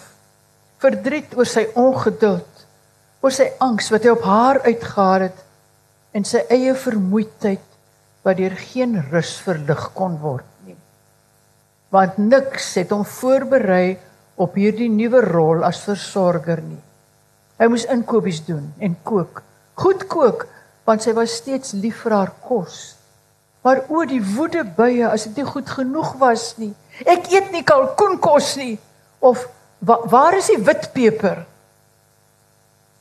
Verdriet 0.80 1.36
oor 1.36 1.48
sy 1.48 1.66
ongeduld, 1.76 2.64
oor 3.20 3.32
sy 3.32 3.50
angs 3.64 3.90
wat 3.92 4.04
hy 4.04 4.12
op 4.12 4.24
haar 4.28 4.60
uitgehaal 4.64 5.28
het 5.28 5.44
en 6.16 6.24
sy 6.24 6.42
eie 6.52 6.74
vermoeidheid 6.76 7.64
wat 8.24 8.40
deur 8.40 8.56
geen 8.58 8.96
rus 9.12 9.36
verlig 9.44 9.82
kon 9.96 10.16
word 10.20 10.48
nie. 10.66 10.76
Want 11.92 12.18
niks 12.18 12.72
het 12.80 12.92
hom 12.92 13.04
voorberei 13.06 13.96
op 14.40 14.56
hierdie 14.58 14.88
nuwe 14.92 15.22
rol 15.24 15.64
as 15.64 15.84
versorger 15.84 16.60
nie. 16.64 16.80
Hy 17.56 17.68
moes 17.72 17.86
inkopies 17.92 18.42
doen 18.44 18.72
en 18.82 18.96
kook. 19.04 19.42
Goed 19.76 20.04
kook 20.08 20.46
want 20.86 21.04
sy 21.04 21.14
was 21.16 21.38
steeds 21.40 21.74
lief 21.76 22.02
vir 22.04 22.16
haar 22.16 22.32
kos. 22.44 22.95
Maar 23.66 23.82
o 23.90 24.04
die 24.06 24.22
woede 24.22 24.62
buie 24.62 25.02
as 25.08 25.24
dit 25.26 25.40
nie 25.40 25.48
goed 25.48 25.70
genoeg 25.74 26.12
was 26.20 26.52
nie. 26.60 26.70
Ek 27.02 27.26
eet 27.32 27.50
nie 27.50 27.64
kalkoenkos 27.66 28.52
nie 28.60 28.76
of 29.18 29.42
wa, 29.82 29.96
waar 30.06 30.36
is 30.38 30.52
die 30.52 30.60
witpeper? 30.62 31.40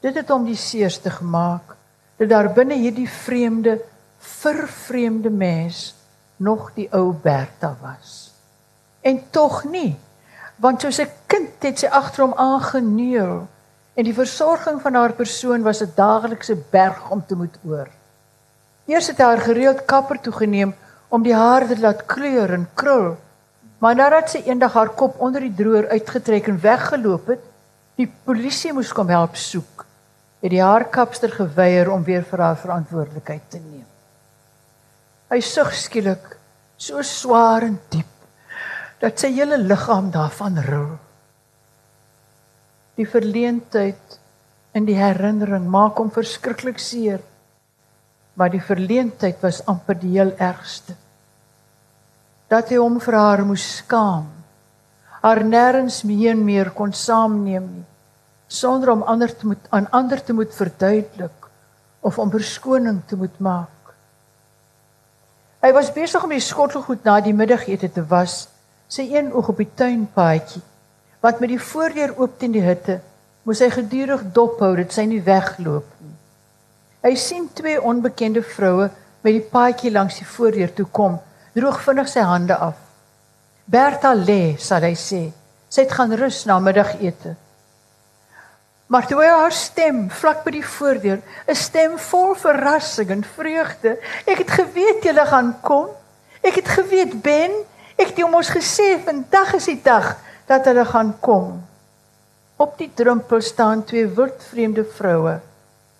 Dit 0.01 0.17
het 0.17 0.31
hom 0.33 0.47
die 0.47 0.57
seerste 0.57 1.13
gemaak 1.13 1.75
dat 2.17 2.31
daar 2.31 2.49
binne 2.55 2.79
hierdie 2.81 3.09
vreemde 3.09 3.77
vervreemde 4.25 5.29
mens 5.29 5.91
nog 6.41 6.71
die 6.73 6.87
ou 6.89 7.11
Bertha 7.13 7.75
was. 7.83 8.31
En 9.05 9.21
tog 9.29 9.63
nie, 9.69 9.93
want 10.57 10.81
soos 10.81 10.99
'n 10.99 11.11
kind 11.27 11.61
het 11.61 11.79
sy 11.79 11.87
agter 11.87 12.25
hom 12.25 12.33
aangeneel 12.33 13.45
en 13.93 14.03
die 14.03 14.17
versorging 14.17 14.81
van 14.81 14.95
haar 14.95 15.13
persoon 15.13 15.61
was 15.61 15.81
'n 15.81 15.93
daaglikse 15.95 16.57
berg 16.71 17.09
om 17.09 17.21
te 17.25 17.35
moet 17.35 17.57
oor. 17.67 17.89
Eers 18.85 19.09
het 19.09 19.17
hy 19.17 19.29
haar 19.31 19.41
gereeld 19.41 19.85
kapper 19.89 20.19
toegeneem 20.21 20.75
om 21.09 21.23
die 21.25 21.35
hare 21.35 21.67
te 21.69 21.77
laat 21.81 22.05
kleur 22.09 22.53
en 22.53 22.67
krul. 22.77 23.15
Maar 23.81 23.97
nadat 23.97 24.31
sy 24.31 24.43
eendag 24.45 24.75
haar 24.77 24.93
kop 24.97 25.19
onder 25.21 25.43
die 25.43 25.53
droër 25.53 25.89
uitgetrek 25.93 26.49
en 26.51 26.61
weggeloop 26.61 27.33
het, 27.33 27.43
die 27.99 28.07
polisie 28.27 28.73
moes 28.75 28.91
kom 28.93 29.09
help 29.09 29.37
soek, 29.39 29.85
het 30.43 30.51
die 30.51 30.61
haarkapster 30.63 31.31
geweier 31.31 31.89
om 31.93 32.03
weer 32.03 32.25
vir 32.27 32.43
haar 32.43 32.57
verantwoordelikheid 32.59 33.45
te 33.49 33.61
neem. 33.61 33.85
Hy 35.31 35.39
sug 35.41 35.71
skielik 35.73 36.35
so 36.77 37.01
swaar 37.01 37.65
en 37.65 37.79
diep 37.89 38.11
dat 39.01 39.19
sy 39.19 39.31
hele 39.35 39.57
liggaam 39.59 40.11
daarvan 40.13 40.59
rol. 40.65 40.91
Die 42.95 43.07
verleentheid 43.09 44.19
in 44.75 44.85
die 44.87 44.97
herinnering 44.99 45.65
maak 45.71 45.99
hom 45.99 46.11
verskriklik 46.15 46.79
seer. 46.79 47.19
Maar 48.35 48.51
die 48.51 48.63
verleentheid 48.63 49.41
was 49.41 49.63
amper 49.65 49.97
die 49.99 50.13
heel 50.17 50.33
ergste. 50.37 50.95
Dat 52.51 52.69
hy 52.69 52.77
hom 52.77 52.99
vir 53.01 53.17
haar 53.17 53.45
moes 53.47 53.65
skaam. 53.79 54.27
Haar 55.23 55.41
nêrens 55.43 56.03
meer 56.05 56.37
meer 56.37 56.69
kon 56.75 56.93
saamneem 56.93 57.67
nie 57.71 57.85
sonder 58.47 58.91
om 58.91 59.03
ander 59.03 59.35
te 59.35 59.47
moet 59.47 59.69
aan 59.69 59.89
ander 59.91 60.23
te 60.23 60.33
moet 60.33 60.53
verduidelik 60.55 61.49
of 61.99 62.19
om 62.19 62.31
verskoning 62.31 63.01
te 63.05 63.15
moet 63.15 63.39
maak. 63.39 63.69
Hy 65.65 65.71
was 65.73 65.93
besig 65.93 66.23
om 66.23 66.29
die 66.29 66.43
skottelgoed 66.43 67.03
na 67.03 67.19
die 67.25 67.33
middagete 67.33 67.89
te 67.89 68.03
was 68.09 68.45
sy 68.87 69.07
een 69.09 69.31
oog 69.33 69.49
op 69.49 69.61
die 69.63 69.71
tuinpaadjie 69.81 70.61
wat 71.25 71.39
met 71.41 71.49
die 71.49 71.61
voordeur 71.61 72.13
oop 72.19 72.37
teen 72.39 72.53
die 72.53 72.61
hutte 72.61 72.99
moes 73.45 73.63
hy 73.65 73.71
gedurig 73.73 74.27
dophou 74.33 74.75
dat 74.77 74.93
sy 74.93 75.07
nie 75.09 75.23
wegloop 75.25 75.87
nie. 76.01 76.14
Hy 77.05 77.13
sien 77.21 77.45
twee 77.53 77.77
onbekende 77.77 78.41
vroue 78.41 78.87
met 79.21 79.35
die 79.35 79.43
paadjie 79.45 79.91
langs 79.93 80.15
die 80.17 80.25
voordeur 80.25 80.71
toe 80.73 80.87
kom, 80.89 81.19
droog 81.53 81.77
vinnig 81.85 82.09
sy 82.09 82.23
hande 82.25 82.57
af. 82.57 82.79
Bertha 83.69 84.15
lê, 84.17 84.55
sal 84.57 84.87
hy 84.87 84.95
sê. 84.97 85.21
Sy 85.69 85.85
het 85.85 85.93
gaan 85.93 86.15
rus 86.17 86.41
na 86.49 86.57
middagete. 86.57 87.35
Maar 88.89 89.05
toe 89.09 89.21
hy 89.21 89.29
haar 89.29 89.53
stem 89.53 90.03
vlak 90.17 90.41
by 90.45 90.55
die 90.57 90.65
voordeur, 90.65 91.21
'n 91.45 91.55
stem 91.55 91.97
vol 92.09 92.33
verrassing 92.33 93.11
en 93.11 93.23
vreugde. 93.37 93.97
Ek 94.25 94.41
het 94.41 94.51
geweet 94.57 95.05
jy 95.05 95.13
gaan 95.13 95.55
kom. 95.61 95.89
Ek 96.41 96.55
het 96.55 96.67
geweet 96.67 97.21
Ben, 97.21 97.51
ek 97.97 98.07
het 98.07 98.17
jou 98.17 98.29
mos 98.29 98.49
gesê 98.49 98.97
vandag 99.05 99.53
is 99.53 99.65
die 99.65 99.81
dag 99.81 100.17
dat 100.47 100.65
hulle 100.65 100.85
gaan 100.85 101.13
kom. 101.19 101.61
Op 102.57 102.77
die 102.77 102.91
drempel 102.93 103.41
staan 103.41 103.83
twee 103.83 104.07
wildvreemde 104.07 104.85
vroue 104.85 105.41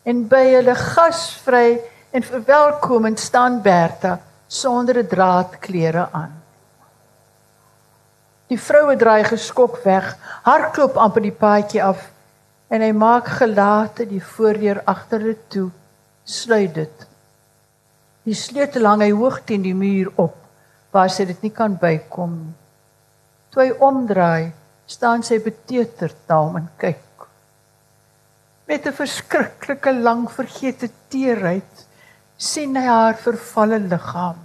en 0.06 0.26
by 0.30 0.44
hulle 0.54 0.76
gasvry 0.78 1.80
en 2.15 2.24
verwelkomend 2.24 3.20
staan 3.20 3.62
Bertha 3.62 4.20
sonder 4.48 4.98
'n 5.02 5.08
draadklere 5.08 6.08
aan. 6.12 6.34
Die 8.48 8.60
vroue 8.62 8.96
draai 8.96 9.24
geskok 9.24 9.80
weg, 9.84 10.18
hardloop 10.46 10.98
amper 10.98 11.22
die 11.22 11.34
paadjie 11.34 11.84
af 11.84 12.12
en 12.70 12.82
hy 12.82 12.91
maak 12.91 13.28
gelate 13.39 14.06
die 14.06 14.22
voordeur 14.22 14.82
agter 14.86 15.20
hulle 15.20 15.38
toe, 15.50 15.70
sluit 16.24 16.74
dit. 16.74 17.08
Die 18.26 18.38
sleutel 18.38 18.86
hang 18.86 19.02
hy 19.02 19.12
hoog 19.12 19.41
teen 19.46 19.62
die 19.62 19.78
muur 19.78 20.12
op 20.15 20.36
waar 20.91 21.10
sy 21.10 21.26
dit 21.26 21.41
nie 21.44 21.52
kan 21.52 21.76
bykom 21.78 22.38
nie. 22.38 22.54
Toe 23.52 23.63
hy 23.63 23.72
omdraai, 23.84 24.52
staan 24.88 25.24
sy 25.24 25.41
beteuterd 25.44 26.15
daar 26.30 26.56
en 26.60 26.70
kyk. 26.78 27.14
Met 28.65 28.86
'n 28.86 28.93
verskriklike 28.93 29.93
lang 29.93 30.32
vergete 30.32 30.89
teerheid 31.08 31.86
sien 32.38 32.75
hy 32.75 32.86
haar 32.86 33.17
vervalle 33.17 33.80
liggaam. 33.80 34.39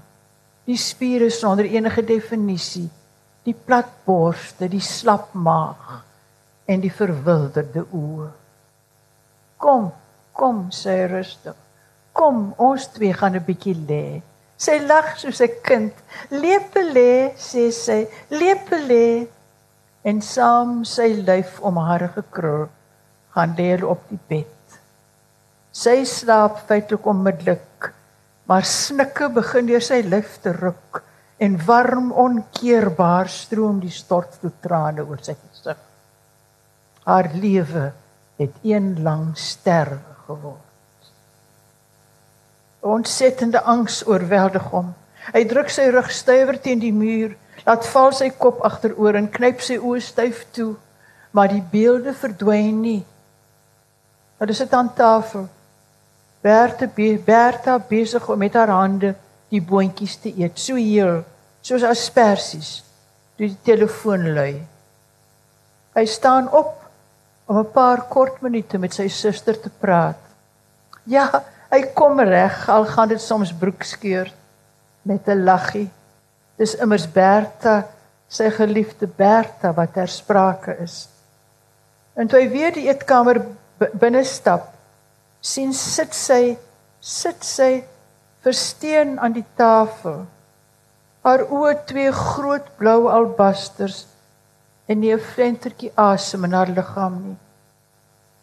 Die 0.65 0.77
spiere 0.77 1.31
sonder 1.31 1.65
enige 1.65 2.05
definisie, 2.05 2.91
die 3.45 3.55
plat 3.55 3.89
borste, 4.05 4.69
die 4.69 4.85
slap 4.85 5.33
maag 5.33 6.05
en 6.67 6.81
die 6.81 6.93
verwilderde 6.93 7.87
oë. 7.91 8.29
Kom, 9.57 9.91
kom, 10.33 10.69
sê 10.71 11.07
rustig. 11.11 11.57
Kom, 12.13 12.53
ons 12.59 12.87
twee 12.93 13.13
gaan 13.13 13.37
'n 13.37 13.45
bietjie 13.45 13.75
lê. 13.89 14.23
Sy 14.57 14.79
lag 14.85 15.17
soos 15.19 15.41
'n 15.41 15.55
kind. 15.65 15.95
Lepele, 16.31 17.33
sê 17.37 17.71
sy, 17.73 18.07
lepele. 18.29 19.29
En 20.05 20.21
saam 20.21 20.85
sy 20.85 21.09
lyf 21.27 21.61
om 21.61 21.77
haar 21.77 22.09
gekrul, 22.15 22.69
gaan 23.35 23.55
lê 23.59 23.75
op 23.83 24.03
die 24.09 24.21
bed. 24.29 24.79
Sy 25.71 26.03
slaap 26.05 26.65
feitelik 26.67 27.07
onmiddellik, 27.07 27.93
maar 28.51 28.67
snikke 28.67 29.29
begin 29.31 29.69
deur 29.71 29.85
sy 29.85 30.01
lyf 30.03 30.41
te 30.43 30.53
ruk 30.57 31.03
en 31.41 31.55
warm 31.67 32.11
onkeerbaar 32.13 33.31
stroom 33.33 33.79
die 33.81 33.93
stortvloed 33.95 34.59
trane 34.61 35.07
oor 35.07 35.23
sy 35.23 35.37
gesig. 35.39 35.79
Haar 37.07 37.31
lewe 37.33 37.93
het 38.41 38.59
een 38.67 39.03
lang 39.03 39.31
sterwe 39.39 40.17
geword. 40.27 41.09
Ontsettende 42.81 43.63
angs 43.63 44.03
oorweldig 44.09 44.67
hom. 44.73 44.93
Hy 45.33 45.45
druk 45.49 45.71
sy 45.73 45.87
rug 45.93 46.11
stywer 46.13 46.59
teen 46.61 46.81
die 46.81 46.95
muur, 46.97 47.37
laat 47.65 47.87
val 47.93 48.13
sy 48.17 48.31
kop 48.37 48.63
agteroor 48.67 49.19
en 49.21 49.29
knyp 49.33 49.63
sy 49.65 49.77
oë 49.79 50.01
styf 50.05 50.47
toe, 50.57 50.75
maar 51.37 51.53
die 51.53 51.65
beelde 51.73 52.15
verdwyn 52.17 52.81
nie. 52.83 53.03
Hulle 54.41 54.57
sit 54.57 54.73
aan 54.73 54.89
tafel. 54.97 55.49
Bertha 56.41 56.87
be 56.89 57.19
Bertha 57.25 57.77
besig 57.79 58.29
om 58.29 58.39
met 58.41 58.55
haar 58.57 58.73
hande 58.73 59.13
die 59.53 59.61
boontjies 59.61 60.17
te 60.23 60.31
eet, 60.33 60.57
so 60.59 60.79
heel, 60.79 61.21
soos 61.61 61.85
asperges. 61.85 62.79
Die 63.37 63.53
telefoon 63.65 64.31
lui. 64.37 64.55
Hy 65.97 66.05
staan 66.07 66.49
op 66.53 66.77
om 67.51 67.59
'n 67.59 67.71
paar 67.73 68.03
kort 68.09 68.41
minute 68.41 68.79
met 68.79 68.95
sy 68.95 69.09
suster 69.09 69.61
te 69.61 69.71
praat. 69.81 70.21
Ja, 71.05 71.43
hy 71.71 71.83
kom 71.95 72.21
reg 72.21 72.69
al 72.69 72.85
gaan 72.85 73.09
dit 73.09 73.21
soms 73.21 73.53
broekskeur 73.53 74.33
met 75.03 75.29
'n 75.29 75.45
laggie. 75.45 75.91
Dis 76.57 76.75
immers 76.75 77.07
Bertha, 77.07 77.87
sy 78.29 78.51
geliefde 78.51 79.07
Bertha 79.07 79.73
wat 79.73 79.93
ter 79.93 80.09
sprake 80.09 80.77
is. 80.79 81.09
En 82.15 82.29
toe 82.29 82.41
hy 82.41 82.49
weer 82.49 82.73
die 82.73 82.89
eetkamer 82.89 83.43
binne 83.81 84.25
stap, 84.25 84.73
sien 85.41 85.73
sit 85.73 86.15
sy 86.15 86.57
sit 87.01 87.45
sy 87.45 87.81
versteen 88.45 89.19
aan 89.19 89.33
die 89.33 89.47
tafel. 89.57 90.27
Haar 91.25 91.47
oë 91.49 91.75
twee 91.89 92.13
groot 92.13 92.67
blou 92.79 93.09
albasters 93.09 94.07
en 94.89 95.01
nie 95.01 95.13
'n 95.15 95.27
flentertjie 95.33 95.93
asem 95.97 96.45
in 96.45 96.53
haar 96.53 96.69
liggaam 96.69 97.17
nie. 97.25 97.39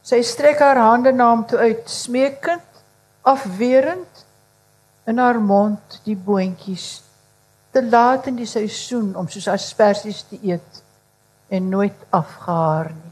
Sy 0.01 0.21
strek 0.21 0.59
haar 0.59 0.77
hande 0.77 1.11
na 1.11 1.29
hom 1.29 1.43
toe 1.45 1.59
uit, 1.59 1.89
smeekend, 1.89 2.63
afwerend 3.23 4.25
in 5.07 5.17
haar 5.17 5.39
mond 5.39 6.01
die 6.05 6.15
boontjies 6.15 7.03
te 7.71 7.83
laat 7.83 8.27
in 8.27 8.35
die 8.35 8.45
seisoen 8.49 9.15
om 9.15 9.27
soos 9.27 9.47
asperges 9.47 10.23
te 10.29 10.39
eet 10.41 10.83
en 11.49 11.69
nooit 11.69 12.05
afgehaar 12.09 12.89
nie. 12.93 13.06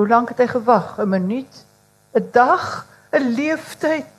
Hoe 0.00 0.08
lank 0.08 0.30
het 0.32 0.38
hy 0.40 0.46
gewag? 0.48 0.96
'n 0.96 1.08
Minuut? 1.12 1.54
'n 2.16 2.28
Dag? 2.32 2.86
'n 3.12 3.34
Leeftyd? 3.36 4.16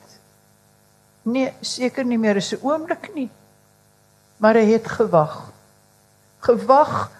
Nee, 1.22 1.50
seker 1.60 2.04
nie 2.04 2.18
meer 2.18 2.38
'n 2.38 2.58
oomblik 2.62 3.10
nie. 3.14 3.30
Maar 4.36 4.54
hy 4.54 4.72
het 4.78 4.86
gewag. 4.86 5.50
Gewag 6.38 7.10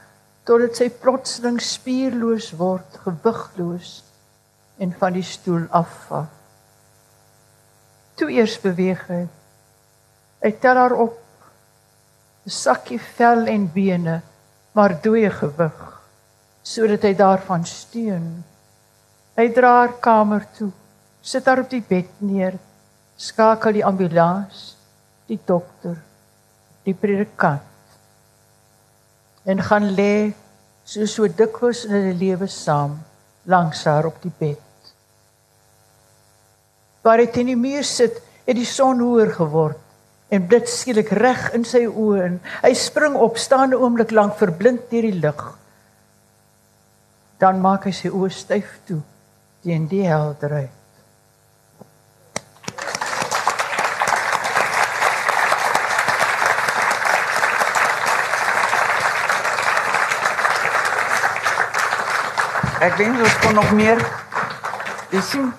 totdat 0.44 0.76
sy 0.76 0.88
plotseling 0.90 1.58
spierloos 1.60 2.52
word, 2.54 3.00
gewigloos 3.02 4.04
en 4.78 4.94
van 4.98 5.12
die 5.12 5.26
stoel 5.26 5.66
afval. 5.70 6.26
Toe 8.14 8.30
eers 8.30 8.60
beweeg 8.60 9.02
hy. 9.08 9.26
Hy 10.38 10.52
tel 10.52 10.76
haar 10.76 10.94
op 10.94 11.18
'n 12.46 12.50
sakkie 12.50 13.00
vel 13.00 13.46
en 13.46 13.72
bene, 13.72 14.22
maar 14.72 15.00
dooie 15.02 15.30
gewig 15.30 15.98
sodat 16.62 17.02
hy 17.02 17.14
daarvan 17.14 17.66
steun. 17.66 18.44
Hy 19.36 19.48
dra 19.56 19.72
haar 19.78 19.96
kamer 20.00 20.44
toe, 20.56 20.70
sit 21.22 21.46
haar 21.46 21.62
op 21.64 21.70
die 21.70 21.84
bed 21.88 22.08
neer, 22.20 22.58
skakel 23.16 23.78
die 23.78 23.84
ambulans, 23.84 24.72
die 25.28 25.40
dokter, 25.46 25.96
die 26.84 26.94
predikant 26.94 27.70
en 29.44 29.62
gaan 29.62 29.88
lê 29.98 30.32
so 30.84 31.06
so 31.06 31.26
dikwels 31.26 31.84
in 31.86 31.94
hulle 31.96 32.14
lewe 32.18 32.46
saam 32.46 32.98
langs 33.46 33.84
haar 33.84 34.06
op 34.06 34.20
die 34.22 34.32
bed. 34.38 34.60
Waar 37.02 37.18
hy 37.18 37.26
teen 37.34 37.50
die 37.50 37.58
muur 37.58 37.82
sit, 37.86 38.20
het 38.46 38.58
die 38.58 38.68
son 38.68 39.02
hoër 39.02 39.32
geword 39.34 39.78
en 40.32 40.46
dit 40.48 40.68
skielik 40.70 41.10
reg 41.18 41.50
in 41.56 41.66
sy 41.68 41.82
oë 41.86 42.20
en 42.26 42.38
hy 42.62 42.72
spring 42.78 43.18
op, 43.18 43.36
staan 43.38 43.70
'n 43.70 43.80
oomblik 43.82 44.14
lank 44.14 44.38
verblind 44.38 44.88
deur 44.90 45.02
die 45.02 45.20
lig. 45.24 45.42
Dan 47.38 47.60
maak 47.60 47.84
hy 47.84 47.92
sy 47.92 48.08
oë 48.08 48.30
styf 48.30 48.78
toe 48.86 49.02
teen 49.62 49.86
die 49.86 50.02
helderheid. 50.06 50.70
Ek 62.82 62.96
dink 62.98 63.20
ons 63.22 63.36
kon 63.44 63.54
nog 63.54 63.70
meer. 63.78 64.00
Dis 65.12 65.34
'n 65.38 65.52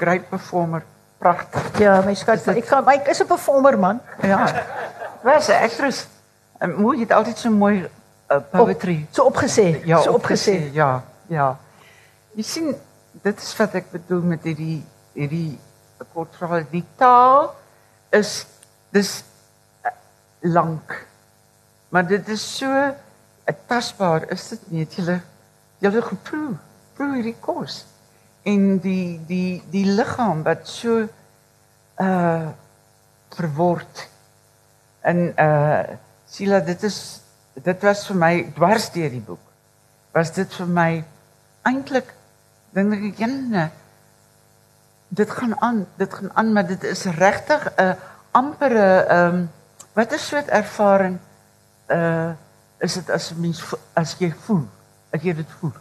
great 0.00 0.28
performer 0.30 0.82
pragtig. 1.18 1.78
Ja, 1.78 2.00
my 2.00 2.14
skat, 2.14 2.46
ek 2.48 2.66
kan 2.66 2.88
ek 2.88 3.08
is 3.12 3.20
'n 3.20 3.26
performer 3.26 3.78
man. 3.78 4.00
Ja. 4.22 4.48
Was 5.22 5.48
'n 5.48 5.60
actress. 5.60 6.08
En 6.58 6.74
mooi 6.80 7.00
het 7.00 7.12
altyd 7.12 7.38
so 7.38 7.50
mooi 7.50 7.84
uh, 8.30 8.38
poetry. 8.50 9.04
Op, 9.08 9.14
so 9.14 9.22
opgesê. 9.24 9.84
Ja, 9.84 10.00
so 10.00 10.12
opgesê. 10.12 10.56
opgesê. 10.56 10.72
Ja, 10.72 11.02
ja. 11.26 11.58
Jy 12.34 12.42
sien, 12.42 12.74
dit 13.12 13.44
is 13.44 13.52
wat 13.58 13.76
ek 13.80 13.92
bedoel 13.92 14.24
met 14.34 14.48
hierdie 14.48 14.80
hierdie 15.12 15.58
kort 16.12 16.34
verhaal. 16.34 16.64
Die 16.72 16.84
taal 16.98 17.52
is 18.10 18.42
dis 18.90 19.20
uh, 19.86 19.92
lank. 20.50 20.96
Maar 21.92 22.08
dit 22.08 22.28
is 22.32 22.42
so 22.56 22.66
uh, 22.72 23.54
tasbaar, 23.68 24.26
is 24.34 24.48
dit 24.54 24.64
nie? 24.72 24.82
Het 24.86 24.98
julle 24.98 25.20
julle 25.82 26.02
geproe, 26.06 26.56
proe 26.96 27.14
hierdie 27.14 27.38
kos 27.42 27.82
en 28.48 28.78
die 28.82 29.20
die 29.26 29.62
die 29.70 29.84
liggaam 29.86 30.42
wat 30.46 30.66
so 30.66 31.04
uh 32.02 32.48
verword 33.32 34.06
in 35.08 35.28
uh 35.38 35.98
Sila 36.32 36.62
dit 36.64 36.82
is 36.88 36.98
dit 37.62 37.82
was 37.84 38.06
vir 38.08 38.16
my 38.16 38.34
dwars 38.56 38.88
deur 38.94 39.10
die 39.12 39.20
boek. 39.20 39.42
Was 40.16 40.32
dit 40.32 40.54
vir 40.56 40.68
my 40.68 40.90
eintlik 41.68 42.14
dink 42.72 42.92
ek 42.92 43.18
jenne 43.18 43.70
dit 45.12 45.30
gaan 45.30 45.60
aan, 45.60 45.86
dit 45.96 46.14
gaan 46.14 46.30
aan, 46.34 46.52
maar 46.52 46.66
dit 46.66 46.84
is 46.84 47.04
regtig 47.04 47.72
'n 47.76 47.96
ampere 48.30 49.04
ehm 49.04 49.34
um, 49.34 49.50
wat 49.92 50.12
'n 50.12 50.18
soort 50.18 50.48
ervaring 50.48 51.18
uh 51.86 52.30
is 52.78 52.92
dit 52.92 53.10
as 53.10 53.32
mens 53.34 53.74
as 53.92 54.16
jy 54.18 54.32
voel, 54.44 54.66
as 55.10 55.22
jy 55.22 55.34
dit 55.34 55.50
voel. 55.58 55.72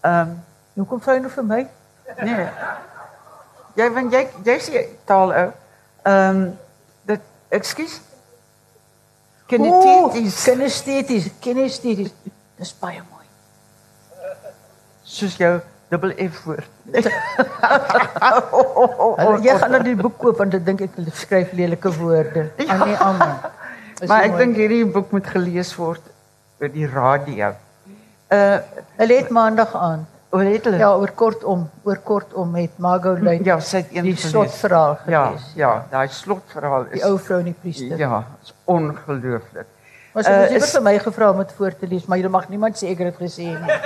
Ehm 0.00 0.20
um, 0.20 0.44
hoekom 0.74 1.00
vra 1.00 1.14
jy 1.14 1.20
nou 1.20 1.30
vir 1.30 1.44
my? 1.44 1.68
Nee. 2.22 2.48
Jy 3.74 3.90
want 3.90 4.12
jy 4.12 4.22
jy 4.44 4.58
sê 4.58 4.84
taal 5.04 5.34
ou. 5.34 5.52
Ehm 6.02 6.36
um, 6.36 6.58
dit 7.02 7.20
ekskuus. 7.48 8.00
Kinesteties, 9.46 10.44
kinesteties, 10.44 11.30
kinesteties. 11.40 12.12
Dis 12.56 12.74
baie 12.78 13.02
mooi. 13.10 13.26
Soos 15.02 15.36
jou 15.36 15.60
dubbel 15.90 16.12
F 16.30 16.44
woord. 16.46 16.70
jy 19.44 19.56
gaan 19.62 19.74
nou 19.74 19.82
die 19.84 19.96
boek 19.98 20.16
koop 20.22 20.38
want 20.42 20.54
ek 20.58 20.64
dink 20.66 20.84
ek 20.86 21.00
skryf 21.18 21.54
lelike 21.58 21.90
woorde. 21.98 22.46
Ja. 22.62 22.78
Nee, 22.84 22.96
almal. 22.96 23.34
Maar 24.08 24.30
ek 24.30 24.38
dink 24.40 24.56
hierdie 24.56 24.84
boek 24.88 25.10
moet 25.12 25.26
gelees 25.28 25.74
word 25.76 26.06
oor 26.60 26.70
die 26.72 26.86
radio. 26.88 27.50
Uh 28.32 28.56
hulle 29.00 29.18
het 29.18 29.28
maandag 29.34 29.74
aan. 29.76 30.06
Oor 30.30 30.46
het 30.46 30.64
hulle? 30.68 30.78
Ja, 30.78 30.92
oor 30.94 31.10
kortom, 31.18 31.66
oor 31.82 31.98
kortom 32.06 32.52
met 32.54 32.78
Margot 32.78 33.18
Luit. 33.20 33.42
Ja, 33.44 33.58
sy 33.60 33.82
het 33.82 33.90
een 33.96 34.06
die 34.06 34.16
slotverhaal 34.16 34.94
gelees. 35.02 35.48
Ja, 35.58 35.62
ja, 35.64 35.72
daai 35.90 36.14
slotverhaal 36.14 36.86
is 36.86 37.00
die 37.00 37.04
ou 37.08 37.16
vrou 37.18 37.40
in 37.42 37.50
die 37.50 37.56
priester. 37.64 37.98
Ja, 37.98 38.22
is 38.44 38.54
ongelooflik. 38.70 39.66
Maar 40.14 40.26
sy 40.26 40.36
het 40.54 40.62
uh, 40.62 40.68
vir 40.76 40.84
my 40.86 40.94
gevra 41.02 41.32
om 41.34 41.42
dit 41.42 41.52
voor 41.58 41.76
te 41.82 41.90
lees, 41.90 42.06
maar 42.06 42.22
jy 42.22 42.30
mag 42.30 42.46
niemand 42.50 42.78
sê 42.78 42.92
ek 42.94 43.02
het 43.02 43.10
dit 43.10 43.20
gesê 43.26 43.50
nie. 43.50 43.80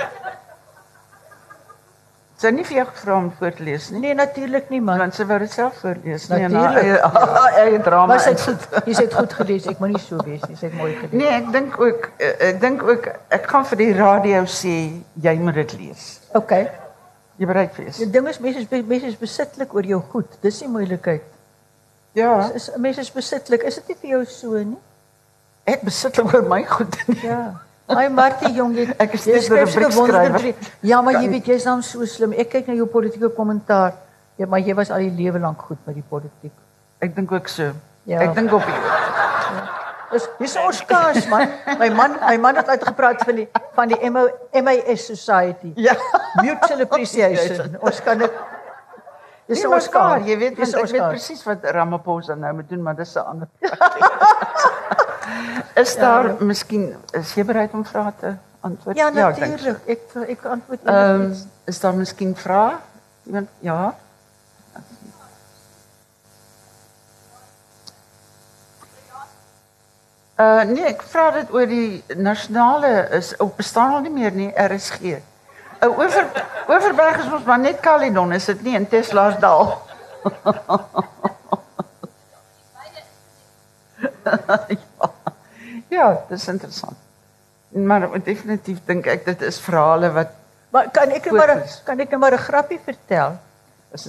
Sy 2.35 2.49
nie 2.51 2.65
vir 2.67 2.81
jou 2.81 2.83
gevra 2.89 3.15
om 3.15 3.27
voor 3.37 3.53
te 3.55 3.63
lees 3.63 3.85
nie. 3.93 4.01
Nee, 4.03 4.15
natuurlik 4.17 4.67
nie 4.69 4.81
man. 4.83 4.99
Want 4.99 5.15
sy 5.15 5.23
wou 5.27 5.37
dit 5.39 5.51
self 5.53 5.77
voorlees. 5.79 6.25
Nee, 6.27 6.49
natuurlik. 6.51 7.05
Eie 7.61 7.79
drama. 7.79 8.09
Maar 8.11 8.23
sy 8.25 8.33
het 8.33 8.41
goed, 8.43 8.65
jy 8.91 8.95
het 8.97 9.15
goed 9.15 9.35
gelees. 9.37 9.67
Ek 9.71 9.79
moenie 9.79 10.01
so 10.03 10.19
wees 10.27 10.43
nie. 10.49 10.57
Sy 10.59 10.67
het 10.67 10.75
mooi 10.75 10.89
gelees. 10.97 11.13
Nee, 11.15 11.29
ek 11.31 11.47
dink 11.53 11.77
ook 11.79 12.09
eh, 12.17 12.33
ek 12.49 12.59
dink 12.63 12.83
ook 12.83 13.07
ek 13.37 13.47
gaan 13.53 13.69
vir 13.71 13.81
die 13.85 13.87
radio 13.95 14.43
sê 14.51 14.75
jy 15.23 15.35
moet 15.39 15.61
dit 15.61 15.77
lees. 15.79 16.09
OK. 16.35 16.51
Jy 17.39 17.47
bereid 17.47 17.79
wees. 17.79 18.01
Die 18.03 18.11
ding 18.11 18.27
is 18.27 18.41
mense 18.43 18.65
is 18.65 18.69
mense 18.75 19.13
is 19.13 19.19
besitlik 19.23 19.71
oor 19.75 19.87
jou 19.95 20.01
goed. 20.11 20.35
Dis 20.43 20.59
die 20.65 20.71
moeilikheid. 20.71 21.23
Ja. 22.19 22.33
Is, 22.49 22.67
is 22.67 22.81
mense 22.83 23.07
is 23.07 23.15
besitlik. 23.15 23.63
Is 23.63 23.79
dit 23.79 23.93
nie 23.93 24.01
vir 24.01 24.17
jou 24.17 24.25
so 24.27 24.59
nie? 24.59 24.81
Ek 25.71 25.87
besitlik 25.87 26.35
oor 26.35 26.43
my 26.51 26.65
goed 26.67 26.99
nie. 27.07 27.21
Ja. 27.23 27.45
Ai 27.87 28.09
Martie 28.09 28.49
jong, 28.55 28.73
jy, 28.73 28.87
ek 28.97 29.13
is 29.13 29.25
nie 29.25 29.35
'n 29.35 29.57
rubriekskrywer. 29.61 30.55
Ja, 30.81 31.01
maar 31.01 31.21
jy 31.21 31.29
weet 31.29 31.45
jy's 31.45 31.63
dan 31.63 31.83
so 31.83 32.05
slim. 32.05 32.33
Ek 32.33 32.49
kyk 32.49 32.67
na 32.67 32.73
jou 32.73 32.87
politieke 32.87 33.29
kommentaar. 33.29 33.93
Ja, 34.37 34.45
maar 34.47 34.59
jy 34.59 34.73
was 34.73 34.89
al 34.91 35.05
die 35.05 35.11
lewe 35.11 35.39
lank 35.39 35.61
goed 35.61 35.77
met 35.85 35.95
die 35.95 36.03
politiek. 36.09 36.53
Ek 36.99 37.15
dink 37.15 37.31
ook 37.31 37.47
so. 37.47 37.71
Ja. 38.03 38.19
Ek 38.21 38.33
dink 38.35 38.51
op. 38.51 38.61
Ja. 38.61 39.69
Dis 40.11 40.27
dis 40.39 40.55
ons 40.55 40.81
kaas 40.85 41.27
man. 41.27 41.47
My 41.79 41.89
man, 41.89 42.17
my 42.21 42.37
man 42.37 42.55
het 42.55 42.67
uitgepraat 42.67 43.23
van 43.23 43.35
die 43.35 43.47
van 43.75 43.87
die 43.87 44.09
MO, 44.09 44.29
MAS 44.53 45.05
Society. 45.05 45.71
Ja. 45.75 45.95
Mutual 46.41 46.81
appreciation. 46.87 47.77
ons 47.79 48.01
kan 48.01 48.17
dit 48.17 48.31
Dis 49.45 49.61
nee, 49.61 49.69
ons 49.69 49.87
kaar, 49.93 50.23
jy 50.25 50.35
weet, 50.41 50.55
dis 50.57 50.71
ons 50.73 50.89
weet 50.89 51.03
presies 51.05 51.43
wat 51.45 51.67
Ramaphosa 51.75 52.33
nou 52.33 52.53
moet 52.57 52.69
doen, 52.69 52.81
maar 52.81 52.95
dis 52.97 53.13
'n 53.13 53.19
ander. 53.19 53.47
Is 55.75 55.93
ja. 55.93 55.99
daar 55.99 56.27
ja. 56.27 56.35
miskien 56.39 56.95
is 57.11 57.33
jy 57.33 57.45
bereid 57.45 57.73
om 57.73 57.85
vrae 57.85 58.13
te 58.19 58.33
antwoord? 58.59 58.97
Ja, 58.97 59.09
natuurlik. 59.09 59.79
Ja, 59.85 59.85
ek 59.85 60.01
ek 60.37 60.45
antwoord 60.45 60.83
ehm 60.83 61.21
um, 61.21 61.35
is 61.65 61.79
daar 61.79 61.93
miskien 61.93 62.35
vrae? 62.35 62.75
Iemand 63.23 63.49
ja. 63.59 63.95
Uh 70.35 70.67
nee, 70.67 70.83
ek 70.83 70.99
vra 71.07 71.29
dit 71.31 71.51
oor 71.55 71.67
die 71.67 72.03
nasionale 72.15 73.07
is 73.15 73.37
op 73.39 73.55
bestaan 73.57 73.93
al 73.95 74.01
nie 74.03 74.11
meer 74.11 74.31
nie, 74.35 74.51
RSG. 74.51 74.99
Uh, 75.79 75.97
oor 75.97 76.11
Oorberg 76.67 77.19
is 77.21 77.31
ons 77.31 77.43
maar 77.45 77.59
net 77.59 77.79
Caledon, 77.79 78.33
is 78.33 78.45
dit 78.51 78.61
nie 78.67 78.75
in 78.75 78.87
Teslaasdal? 78.89 79.81
ja. 84.25 84.94
Ja, 85.95 86.07
dit 86.29 86.37
is 86.37 86.47
interessant. 86.51 86.97
Maar 87.75 88.07
definitief 88.23 88.81
dink 88.87 89.07
ek 89.11 89.25
dit 89.25 89.41
is 89.47 89.59
verhale 89.63 90.11
wat 90.15 90.33
Maar 90.75 90.89
kan 90.91 91.11
ek 91.15 91.29
maar 91.31 91.51
kan 91.87 91.99
ek 92.03 92.17
maar 92.19 92.35
'n 92.35 92.45
grappie 92.47 92.79
vertel? 92.83 93.37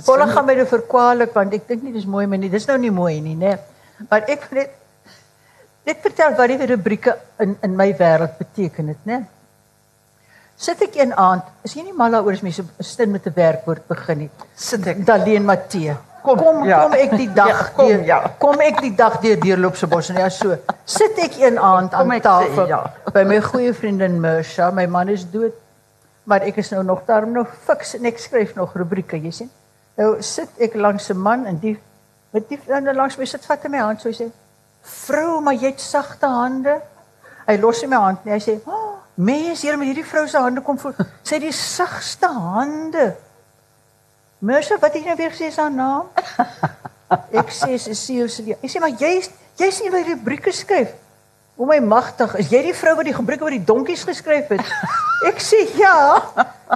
Volle 0.03 0.27
gaan 0.27 0.47
my 0.47 0.55
nou 0.55 0.67
verkwalik 0.67 1.35
want 1.35 1.55
ek 1.55 1.69
dink 1.69 1.83
nie 1.83 1.93
dis 1.93 2.07
mooi 2.07 2.27
maar 2.27 2.39
nie. 2.39 2.51
Dis 2.51 2.67
nou 2.67 2.79
nie 2.79 2.91
mooi 2.91 3.21
nie, 3.21 3.37
né? 3.37 3.59
Maar 4.11 4.27
ek 4.27 4.51
net 4.51 4.71
net 5.87 5.99
vertel 6.03 6.35
wat 6.35 6.49
die 6.49 6.67
rubrieke 6.67 7.17
in 7.39 7.57
in 7.63 7.77
my 7.77 7.93
wêreld 7.95 8.39
beteken 8.39 8.89
het, 8.89 9.03
né? 9.07 9.27
Sit 10.57 10.83
ek 10.83 10.97
een 10.97 11.15
aand, 11.15 11.45
is 11.63 11.75
jy 11.75 11.83
nie 11.83 11.93
mal 11.93 12.11
daaroor 12.11 12.33
as 12.33 12.43
mense 12.43 12.63
'n 12.63 12.83
stin 12.83 13.13
met 13.13 13.27
'n 13.27 13.35
werkwoord 13.37 13.87
begin 13.87 14.19
nie? 14.19 14.31
Sit 14.57 14.87
ek 14.87 15.07
Daleen 15.07 15.45
Matthee 15.45 15.97
kom 16.27 16.41
kom, 16.43 16.63
ja. 16.67 16.81
kom 16.83 16.97
ek 16.99 17.13
die 17.17 17.29
dag 17.33 17.53
ja, 17.53 17.67
kom, 17.77 17.91
deur, 17.91 18.03
ja. 18.09 18.19
kom 18.43 18.63
ek 18.65 18.81
die 18.85 18.95
dag 18.99 19.19
deur 19.23 19.39
deurloopse 19.43 19.89
bos 19.91 20.11
en 20.13 20.19
ja 20.23 20.31
so 20.33 20.57
sit 20.99 21.21
ek 21.23 21.39
een 21.43 21.59
aand 21.59 21.95
aan 21.95 22.15
tafel 22.25 22.65
sê, 22.65 22.69
ja. 22.73 22.81
by 23.17 23.23
my 23.29 23.39
goeie 23.45 23.75
vriendin 23.77 24.19
Mersha 24.23 24.73
my 24.75 24.87
man 24.91 25.13
is 25.15 25.27
dood 25.33 25.55
maar 26.27 26.43
ek 26.43 26.59
is 26.63 26.73
nou 26.75 26.83
nog 26.87 27.05
daarom 27.07 27.37
nog 27.37 27.53
fiks 27.69 27.95
en 27.99 28.11
ek 28.11 28.19
skryf 28.23 28.57
nog 28.59 28.75
rubrieke 28.75 29.21
jy 29.23 29.35
sien 29.43 29.53
nou 30.01 30.17
sit 30.21 30.67
ek 30.69 30.75
langs 30.75 31.11
'n 31.13 31.23
man 31.29 31.47
en 31.47 31.61
die 31.63 31.77
met 32.35 32.49
die 32.51 32.61
nou 32.67 32.95
langs 32.95 33.19
my 33.19 33.25
sit 33.25 33.47
vat 33.47 33.63
hy 33.63 33.73
my 33.73 33.85
hand 33.85 34.03
so 34.03 34.11
sê 34.11 34.29
vrou 35.07 35.41
maar 35.41 35.55
jy 35.55 35.73
het 35.73 35.81
sagte 35.81 36.27
hande 36.27 36.81
hy 37.47 37.57
los 37.63 37.85
my 37.87 38.03
hand 38.03 38.27
en 38.27 38.35
hy 38.35 38.43
sê 38.43 38.59
oh, 38.67 38.99
mens 39.15 39.63
hier 39.63 39.79
met 39.79 39.89
hierdie 39.89 40.07
vrou 40.07 40.27
se 40.29 40.39
hande 40.39 40.63
kom 40.67 40.79
voel 40.79 40.99
sê 41.25 41.39
die 41.43 41.55
sagste 41.55 42.29
hande 42.29 43.15
Merse, 44.39 44.77
wat 44.81 44.93
het 44.93 45.01
jy 45.01 45.09
nou 45.09 45.17
weer 45.17 45.33
gesê 45.33 45.49
haar 45.57 45.73
naam? 45.73 46.09
Ek 47.41 47.49
sê 47.55 47.79
Cecile 47.81 48.29
se. 48.29 48.43
Ek 48.53 48.69
sê 48.69 48.81
maar 48.83 48.93
jy 48.93 49.23
jy 49.57 49.69
sien 49.73 49.93
by 49.93 50.03
rubrieke 50.05 50.53
skryf. 50.53 50.93
O 51.57 51.65
my 51.65 51.79
magtig, 51.81 52.35
is 52.43 52.51
jy 52.53 52.61
die 52.67 52.75
vrou 52.77 52.93
wat 52.99 53.09
die 53.09 53.15
rubrieke 53.17 53.47
oor 53.47 53.55
die 53.55 53.65
donkies 53.65 54.05
geskryf 54.05 54.51
het? 54.53 54.61
Ek 55.31 55.41
sê 55.41 55.63
ja. 55.81 56.21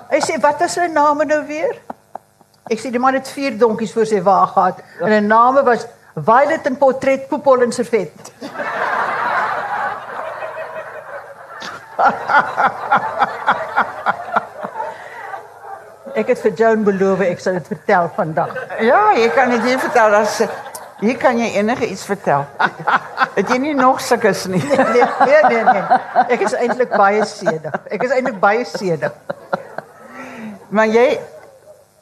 Hy 0.09 0.21
sê 0.25 0.41
wat 0.41 0.63
is 0.65 0.79
sy 0.79 0.89
name 0.89 1.29
nou 1.29 1.43
weer? 1.49 1.77
Ek 2.71 2.81
sê 2.81 2.89
die 2.95 3.03
man 3.03 3.19
het 3.19 3.29
vier 3.29 3.59
donkies 3.61 3.93
voor 3.93 4.09
sy 4.09 4.23
wa 4.25 4.47
gehad 4.49 4.81
en 5.03 5.13
'n 5.13 5.29
name 5.29 5.61
was 5.67 5.85
Violet 6.17 6.67
en 6.67 6.77
Portret 6.79 7.29
Poepol 7.29 7.63
en 7.63 7.73
Servet. 7.73 8.33
Ek 16.15 16.33
het 16.33 16.41
vir 16.43 16.53
Joan 16.59 16.85
beloof 16.87 17.23
ek 17.27 17.41
sal 17.43 17.59
dit 17.59 17.71
vertel 17.71 18.11
vandag. 18.17 18.55
Ja, 18.83 19.11
jy 19.15 19.29
kan 19.35 19.51
dit 19.55 19.63
hier 19.67 19.79
vertel 19.79 20.15
as 20.19 20.41
hier 21.01 21.17
kan 21.17 21.39
jy 21.39 21.49
enige 21.57 21.89
iets 21.89 22.05
vertel. 22.05 22.45
Het 23.37 23.49
jy 23.49 23.59
nie 23.63 23.75
nog 23.75 24.01
sulkes 24.05 24.45
nie? 24.51 24.61
Nee, 24.61 24.85
nee, 24.93 25.05
nee, 25.25 25.43
nee, 25.49 25.63
nee. 25.65 26.01
Ek 26.37 26.43
is 26.45 26.57
eintlik 26.59 26.93
baie 26.93 27.25
sedig. 27.29 27.77
Ek 27.89 28.05
is 28.05 28.13
eintlik 28.17 28.41
baie 28.43 28.67
sedig. 28.69 29.15
Maar 30.69 30.91
jy 30.91 31.07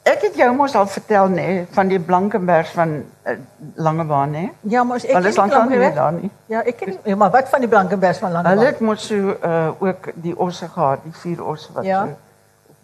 ek 0.09 0.22
het 0.24 0.38
jou 0.40 0.48
mos 0.56 0.74
al 0.78 0.88
vertel 0.88 1.28
nê 1.30 1.44
nee, 1.46 1.64
van 1.76 1.90
die 1.90 1.98
Blankenbergs 2.00 2.70
van 2.74 2.94
uh, 2.98 3.34
Langebaan 3.76 4.32
nê? 4.32 4.46
Nee? 4.46 4.72
Ja, 4.72 4.82
mos 4.88 5.04
ek 5.04 5.12
ken 5.12 5.28
die 5.28 5.34
Blankenbergs 5.36 5.98
daar 5.98 6.14
nie. 6.16 6.30
Ja, 6.48 6.62
ek 6.64 6.80
ken 6.80 6.96
ja, 7.04 7.16
maar 7.20 7.34
wat 7.34 7.52
van 7.52 7.62
die 7.62 7.68
Blankenbergs 7.68 8.22
van 8.24 8.32
Langebaan? 8.32 8.56
Hulle 8.56 8.72
het 8.72 8.80
mos 8.80 9.04
so 9.06 9.36
uh, 9.36 9.68
ook 9.84 10.11
die 10.16 10.32
osse 10.32 10.70
gehad, 10.72 11.04
die 11.04 11.14
vier 11.22 11.44
osse 11.44 11.76
wat 11.76 11.86
ja. 11.86 12.06
so 12.09 12.16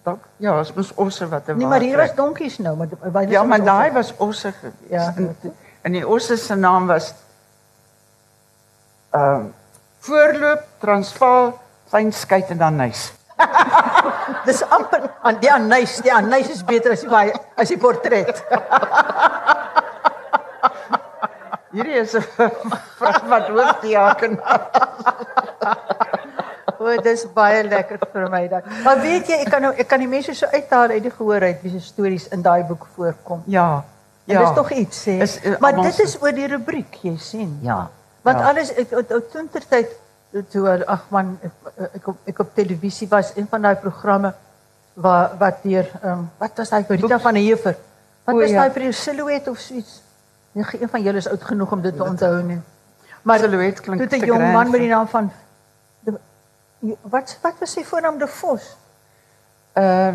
dak. 0.04 0.28
Ja, 0.36 0.58
ons 0.58 0.72
moes 0.76 0.92
osse 1.00 1.28
wat 1.28 1.48
er 1.48 1.56
Nee, 1.56 1.66
maar 1.66 1.80
hier 1.80 1.96
was 1.96 2.14
donkies 2.14 2.58
nou, 2.58 2.76
maar 2.76 2.88
by 3.12 3.26
Ja, 3.32 3.42
maar 3.42 3.64
daai 3.64 3.92
was 3.92 4.12
osse 4.16 4.52
geweest. 4.52 4.90
Ja. 4.92 5.12
En, 5.16 5.36
en 5.82 5.92
die 5.92 6.06
osse 6.08 6.36
se 6.36 6.54
naam 6.54 6.86
was 6.92 7.12
ehm 9.10 9.40
uh, 9.40 9.52
Voorloop 10.04 10.64
Transvaal 10.78 11.54
fyn 11.88 12.10
skei 12.12 12.44
en 12.52 12.58
dan 12.60 12.76
nuis. 12.76 13.12
Dis 14.46 14.60
amper 14.68 15.06
aan 15.22 15.38
die 15.40 15.58
nuis, 15.64 15.96
die 16.04 16.12
nuis 16.26 16.50
is 16.52 16.64
beter 16.64 16.92
as 16.92 17.00
die 17.00 17.32
as 17.56 17.72
die 17.72 17.78
portret. 17.80 18.44
Hierdie 21.74 21.96
is 21.98 22.12
'n 22.14 22.22
vrag 22.98 23.22
wat 23.32 23.48
hoofdiaken. 23.48 24.38
O, 26.98 27.02
dis 27.02 27.24
baie 27.34 27.62
lekker 27.64 27.98
vir 28.12 28.28
my 28.30 28.42
dan. 28.48 28.68
Maar 28.84 29.00
weet 29.00 29.32
jy, 29.32 29.40
ek 29.44 29.50
kan 29.54 29.62
nou 29.66 29.72
ek 29.72 29.88
kan 29.88 30.02
die 30.02 30.10
mense 30.10 30.34
so 30.34 30.46
uithaal 30.52 30.94
uit 30.94 31.02
die 31.02 31.12
gehoor 31.14 31.46
uit 31.48 31.62
wie 31.62 31.72
se 31.74 31.80
stories 31.80 32.28
in 32.36 32.42
daai 32.42 32.62
boek 32.68 32.86
voorkom. 32.96 33.42
Ja. 33.46 33.84
Ja. 34.24 34.40
Dis 34.40 34.54
tog 34.56 34.70
iets 34.72 35.02
sê. 35.04 35.18
Is, 35.20 35.36
uh, 35.44 35.58
maar 35.60 35.76
dit 35.82 35.98
is 36.00 36.16
oor 36.22 36.32
die 36.32 36.46
rubriek, 36.48 36.96
jy 37.02 37.16
sien. 37.20 37.58
Ja. 37.62 37.90
Want 38.24 38.40
ja. 38.40 38.52
alles 38.52 38.72
toe 39.08 39.44
tertyd 39.52 39.92
toe 40.50 40.64
eh, 40.70 40.86
ag 40.90 41.04
man 41.14 41.36
ek, 41.44 41.74
ek 42.00 42.06
op 42.10 42.30
ek 42.32 42.40
op 42.42 42.54
televisie 42.54 43.08
was 43.08 43.34
een 43.36 43.46
van 43.50 43.68
daai 43.68 43.76
programme 43.82 44.32
waar 44.94 45.36
wat 45.38 45.62
deur 45.62 45.86
ehm 46.00 46.10
um, 46.12 46.30
wat 46.38 46.62
was 46.62 46.72
daai 46.72 46.84
Rita 46.88 47.18
van 47.18 47.34
der 47.34 47.42
Heever. 47.42 47.76
Wat 48.24 48.34
O, 48.34 48.38
was 48.40 48.50
ja. 48.50 48.62
daai 48.62 48.72
vir 48.72 48.88
'n 48.88 48.92
silhouet 48.92 49.48
of 49.48 49.58
so 49.58 49.74
iets? 49.74 50.00
Nee, 50.52 50.64
een 50.80 50.88
van 50.88 51.02
julle 51.02 51.18
is 51.18 51.28
oud 51.28 51.44
genoeg 51.44 51.72
om 51.72 51.82
dit 51.82 51.96
te 51.96 52.04
onthou 52.04 52.42
nie. 52.42 52.60
Maar 53.22 53.38
Silhouet 53.38 53.80
klink 53.80 53.98
Toe 54.00 54.06
'n 54.06 54.20
te 54.20 54.26
jong 54.26 54.52
man 54.52 54.70
met 54.70 54.80
die 54.80 54.88
naam 54.88 55.08
van 55.08 55.32
wat 57.02 57.38
wat 57.42 57.54
was 57.60 57.72
sy 57.72 57.84
voornaam 57.84 58.18
de 58.18 58.26
Vos? 58.26 58.76
Uh 59.74 60.14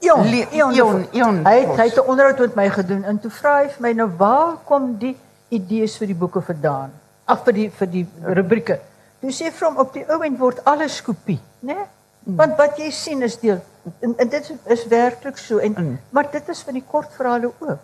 Le- 0.00 0.06
Ion, 0.08 0.22
de 0.22 0.46
Ion, 0.50 0.90
Vos. 0.90 1.06
Ion 1.12 1.44
Hy 1.44 1.56
het, 1.60 1.76
hy 1.76 1.84
het 1.88 1.96
'n 1.96 2.08
onderhoud 2.08 2.38
met 2.38 2.54
my 2.54 2.68
gedoen 2.70 3.04
en 3.04 3.20
toe 3.20 3.30
vra 3.30 3.56
hy 3.62 3.68
vir 3.68 3.80
my 3.82 3.92
nou 3.92 4.08
waar 4.16 4.56
kom 4.64 4.96
die 4.98 5.16
idees 5.48 5.96
vir 5.96 6.06
die 6.06 6.14
boeke 6.16 6.40
vandaan? 6.40 6.90
Ag 7.24 7.42
vir 7.44 7.52
die 7.52 7.70
vir 7.70 7.86
die 7.90 8.06
rubrieke. 8.22 8.78
Toe 9.20 9.30
sê 9.30 9.50
vir 9.52 9.68
hom 9.68 9.76
op 9.76 9.92
die 9.92 10.04
ou 10.08 10.22
end 10.22 10.38
word 10.38 10.64
alles 10.64 11.02
kopie, 11.02 11.40
né? 11.60 11.76
Mm. 12.24 12.36
Want 12.36 12.56
wat 12.56 12.78
jy 12.78 12.90
sien 12.90 13.22
is 13.22 13.36
deel 13.40 13.60
en, 14.00 14.14
en 14.18 14.28
dit 14.28 14.52
is, 14.64 14.86
werklik 14.86 15.38
so 15.38 15.58
en 15.58 15.72
Mm. 15.76 15.98
maar 16.10 16.30
dit 16.30 16.48
is 16.48 16.62
van 16.62 16.74
die 16.74 16.84
kortverhale 16.90 17.52
ook. 17.58 17.78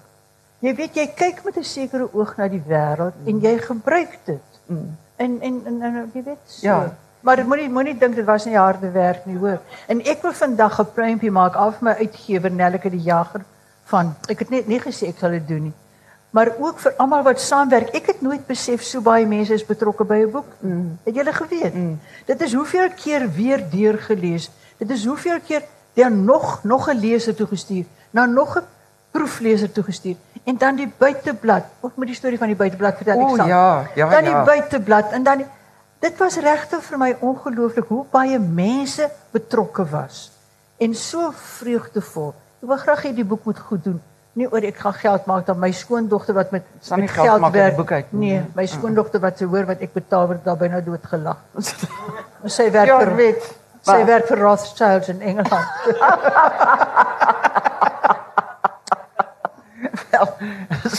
Jy 0.59 0.75
weet 0.75 0.95
jy 0.95 1.07
kyk 1.07 1.45
met 1.45 1.57
'n 1.57 1.63
sekere 1.65 2.09
oog 2.13 2.37
na 2.37 2.49
die 2.49 2.63
wêreld 2.69 3.13
en 3.27 3.41
jy 3.41 3.59
gebruik 3.59 4.19
dit. 4.25 4.43
Mm. 4.67 4.97
En 5.17 5.41
en 5.41 5.62
en, 5.64 5.83
en 5.83 6.11
jy 6.12 6.23
weet 6.23 6.45
so. 6.45 6.67
Ja. 6.67 6.97
Maar 7.21 7.47
moenie 7.47 7.69
moenie 7.69 7.99
dink 7.99 8.14
dit 8.14 8.25
was 8.25 8.45
nie 8.45 8.57
harde 8.57 8.91
werk 8.91 9.25
nie, 9.27 9.39
hoor. 9.39 9.59
En 9.87 10.03
ek 10.05 10.23
wil 10.23 10.33
vandag 10.33 10.81
'n 10.81 10.93
prentjie 10.95 11.31
maak 11.31 11.55
af 11.55 11.81
my 11.81 11.91
uitgewer 11.99 12.51
Nelleke 12.51 12.91
die 12.91 13.03
Jager 13.03 13.45
van 13.85 14.14
ek 14.29 14.39
het 14.39 14.51
net 14.51 14.67
nie 14.67 14.81
gesê 14.81 15.09
ek 15.09 15.19
sal 15.19 15.31
dit 15.31 15.49
doen 15.49 15.62
nie. 15.62 15.75
Maar 16.31 16.53
ook 16.59 16.79
vir 16.79 16.93
almal 16.97 17.23
wat 17.23 17.41
saamwerk. 17.41 17.95
Ek 17.95 18.07
het 18.07 18.21
nooit 18.21 18.47
besef 18.47 18.83
so 18.83 19.01
baie 19.01 19.27
mense 19.27 19.55
is 19.55 19.67
betrokke 19.67 20.05
by 20.05 20.21
'n 20.27 20.31
boek. 20.31 20.51
Mm. 20.61 20.99
Het 21.05 21.14
julle 21.14 21.33
geweet? 21.33 21.75
Mm. 21.75 21.99
Dit 22.27 22.41
is 22.41 22.53
hoeveel 22.55 22.91
keer 22.91 23.31
weer 23.31 23.71
deurgelees. 23.71 24.51
Dit 24.77 24.91
is 24.91 25.05
hoeveel 25.05 25.41
keer 25.41 25.62
dan 25.97 26.25
nog 26.25 26.64
nog 26.64 26.89
'n 26.89 26.99
leser 26.99 27.35
toegestuur, 27.35 27.85
nou 28.11 28.29
nog 28.29 28.57
'n 28.59 28.64
proefleser 29.13 29.73
toegestuur 29.73 30.17
en 30.45 30.57
dan 30.57 30.77
die 30.77 30.93
buiteblad. 30.99 31.63
Ook 31.81 31.97
met 31.97 32.09
die 32.09 32.17
storie 32.17 32.39
van 32.39 32.47
die 32.53 32.57
buiteblad 32.57 32.97
vertel 32.97 33.21
ek 33.21 33.27
O 33.33 33.37
sal. 33.37 33.47
ja, 33.49 33.85
ja 33.95 34.09
dan 34.11 34.25
die 34.25 34.33
ja. 34.35 34.45
buiteblad 34.45 35.13
en 35.13 35.23
dan 35.27 35.37
die, 35.43 35.47
dit 36.01 36.19
was 36.21 36.37
regtig 36.39 36.83
vir 36.85 36.99
my 36.99 37.17
ongelooflik 37.21 37.89
hoe 37.89 38.05
baie 38.13 38.39
mense 38.39 39.09
betrokke 39.33 39.85
was 39.91 40.31
en 40.79 40.95
so 40.95 41.33
vreugdevol. 41.33 42.35
Ek 42.63 42.69
wil 42.69 42.77
graag 42.83 43.03
hê 43.09 43.13
die 43.17 43.25
boek 43.25 43.45
moet 43.49 43.59
goed 43.59 43.85
doen. 43.85 44.01
Nie 44.37 44.45
oor 44.53 44.61
ek 44.69 44.77
gaan 44.77 44.93
geld 44.93 45.25
maak 45.27 45.47
dan 45.49 45.57
my 45.59 45.71
skoondogter 45.73 46.35
wat 46.37 46.51
met, 46.53 46.63
Sal 46.85 46.99
nie 47.01 47.07
met 47.09 47.15
geld 47.17 47.41
die 47.43 47.51
werk. 47.55 47.77
boek 47.79 47.93
uit. 47.93 48.05
Nee, 48.13 48.43
my 48.55 48.67
skoondogter 48.69 49.21
wat 49.23 49.39
sy 49.41 49.45
hoor 49.49 49.65
wat 49.71 49.81
ek 49.81 49.95
betaal 49.97 50.27
word 50.29 50.45
daar 50.45 50.57
byna 50.61 50.81
dood 50.85 51.01
gelag. 51.09 51.39
Sy 52.45 52.69
werk 52.71 52.87
Ja, 52.93 52.99
vir 53.01 53.15
weet. 53.17 53.49
sy 53.87 54.05
werk 54.05 54.27
vir 54.29 54.39
Rothschilds 54.45 55.09
in 55.09 55.23
Engeland. 55.23 55.67
Wel, 60.11 60.29